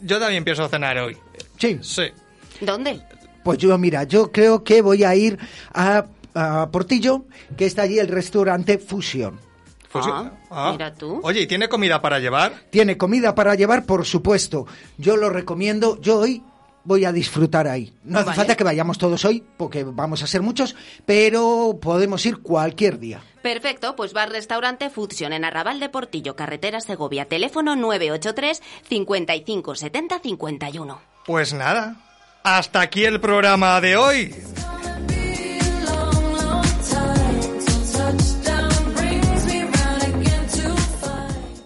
Yo 0.03 0.19
también 0.19 0.43
pienso 0.43 0.67
cenar 0.67 0.97
hoy. 0.97 1.17
Sí. 1.57 1.79
Sí. 1.81 2.03
¿Dónde? 2.61 3.01
Pues 3.43 3.57
yo, 3.57 3.77
mira, 3.77 4.03
yo 4.03 4.31
creo 4.31 4.63
que 4.63 4.81
voy 4.81 5.03
a 5.03 5.15
ir 5.15 5.37
a, 5.73 6.05
a 6.33 6.69
Portillo, 6.69 7.25
que 7.57 7.65
está 7.65 7.83
allí 7.83 7.99
el 7.99 8.07
restaurante 8.07 8.77
Fusión. 8.77 9.39
Ah, 9.95 10.31
ah. 10.49 10.69
mira 10.71 10.93
tú. 10.93 11.19
Oye, 11.23 11.41
¿y 11.41 11.47
tiene 11.47 11.69
comida 11.69 12.01
para 12.01 12.19
llevar? 12.19 12.53
Tiene 12.69 12.97
comida 12.97 13.35
para 13.35 13.55
llevar, 13.55 13.85
por 13.85 14.05
supuesto. 14.05 14.65
Yo 14.97 15.17
lo 15.17 15.29
recomiendo. 15.29 15.99
Yo 16.01 16.19
hoy 16.19 16.41
voy 16.83 17.05
a 17.05 17.11
disfrutar 17.11 17.67
ahí. 17.67 17.93
No 18.03 18.19
hace 18.19 18.27
Vale. 18.27 18.37
falta 18.37 18.55
que 18.55 18.63
vayamos 18.63 18.97
todos 18.97 19.23
hoy, 19.25 19.43
porque 19.57 19.83
vamos 19.83 20.23
a 20.23 20.27
ser 20.27 20.41
muchos, 20.41 20.75
pero 21.05 21.77
podemos 21.81 22.25
ir 22.25 22.39
cualquier 22.39 22.99
día. 22.99 23.21
Perfecto, 23.43 23.97
pues 23.97 24.15
al 24.15 24.31
restaurante 24.31 24.89
Fusion 24.89 25.33
en 25.33 25.43
Arrabal 25.43 25.81
de 25.81 25.89
Portillo, 25.89 26.33
carretera 26.33 26.79
Segovia, 26.79 27.25
teléfono 27.25 27.75
983 27.75 28.61
55 28.87 29.75
70 29.75 30.19
51. 30.19 31.01
Pues 31.25 31.53
nada. 31.53 31.97
Hasta 32.43 32.79
aquí 32.79 33.03
el 33.03 33.19
programa 33.19 33.81
de 33.81 33.97
hoy. 33.97 34.33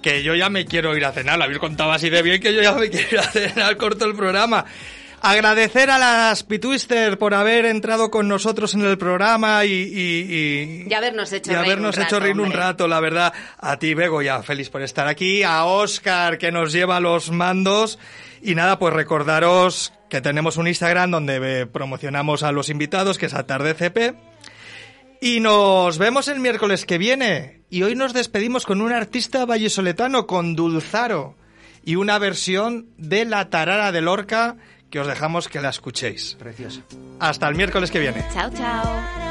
Que 0.02 0.24
yo 0.24 0.34
ya 0.34 0.50
me 0.50 0.66
quiero 0.66 0.98
ir 0.98 1.06
a 1.06 1.12
cenar. 1.12 1.40
Habéis 1.40 1.60
contado 1.60 1.92
así 1.92 2.10
de 2.10 2.24
bien 2.24 2.42
que 2.42 2.56
yo 2.56 2.64
ya 2.64 2.74
me 2.74 2.90
quiero 2.90 3.08
ir 3.12 3.20
a 3.20 3.24
cenar. 3.24 3.78
Corto 3.78 4.06
el 4.06 4.16
programa. 4.16 4.66
Agradecer 5.22 5.90
a 5.90 5.98
las 5.98 6.44
Pitwister 6.44 7.18
por 7.18 7.34
haber 7.34 7.66
entrado 7.66 8.12
con 8.12 8.28
nosotros 8.28 8.76
en 8.76 8.82
el 8.82 8.98
programa 9.00 9.66
y, 9.66 9.72
y- 9.72 10.84
y- 10.86 10.88
Y 10.90 10.94
habernos 10.94 11.32
hecho 11.34 11.52
y 11.52 11.56
reír 11.56 11.66
habernos 11.66 11.98
un 11.98 12.04
hecho 12.04 12.16
rato, 12.16 12.26
reír 12.26 12.40
un 12.40 12.52
rato, 12.52 12.88
la 12.88 13.00
verdad. 13.00 13.34
A 13.58 13.78
ti, 13.80 13.94
Bego, 13.96 14.22
ya 14.22 14.44
feliz 14.44 14.70
por 14.70 14.84
estar 14.84 15.08
aquí. 15.08 15.42
A 15.44 15.66
Oscar, 15.66 16.38
que 16.38 16.52
nos 16.52 16.72
lleva 16.72 17.00
los 17.00 17.32
mandos. 17.32 17.98
Y 18.44 18.54
nada, 18.54 18.78
pues 18.78 18.94
recordaros 18.94 19.92
que 20.10 20.22
tenemos 20.22 20.56
un 20.58 20.68
Instagram 20.68 21.10
donde 21.12 21.62
eh, 21.62 21.66
promocionamos 21.66 22.44
a 22.44 22.52
los 22.52 22.70
invitados, 22.70 23.18
que 23.18 23.26
es 23.26 23.34
AtardeCP. 23.34 24.16
Y 25.20 25.40
nos 25.40 25.98
vemos 25.98 26.28
el 26.28 26.40
miércoles 26.40 26.86
que 26.86 27.00
viene. 27.00 27.62
Y 27.72 27.82
hoy 27.82 27.96
nos 27.96 28.14
despedimos 28.14 28.66
con 28.68 28.82
un 28.82 28.94
artista 28.94 29.46
vallisoletano, 29.46 30.28
con 30.28 30.56
Dulzaro. 30.56 31.36
Y 31.84 31.96
una 31.96 32.20
versión 32.20 32.86
de 32.98 33.26
La 33.26 33.50
Tarara 33.50 33.92
de 33.92 34.02
Lorca 34.02 34.58
que 34.90 35.00
os 35.00 35.08
dejamos 35.08 35.48
que 35.48 35.62
la 35.62 35.70
escuchéis. 35.70 36.36
Precioso. 36.40 36.82
Hasta 37.20 37.48
el 37.48 37.56
miércoles 37.56 37.92
que 37.92 38.00
viene. 38.00 38.24
Chao, 38.34 38.50
chao. 38.52 39.27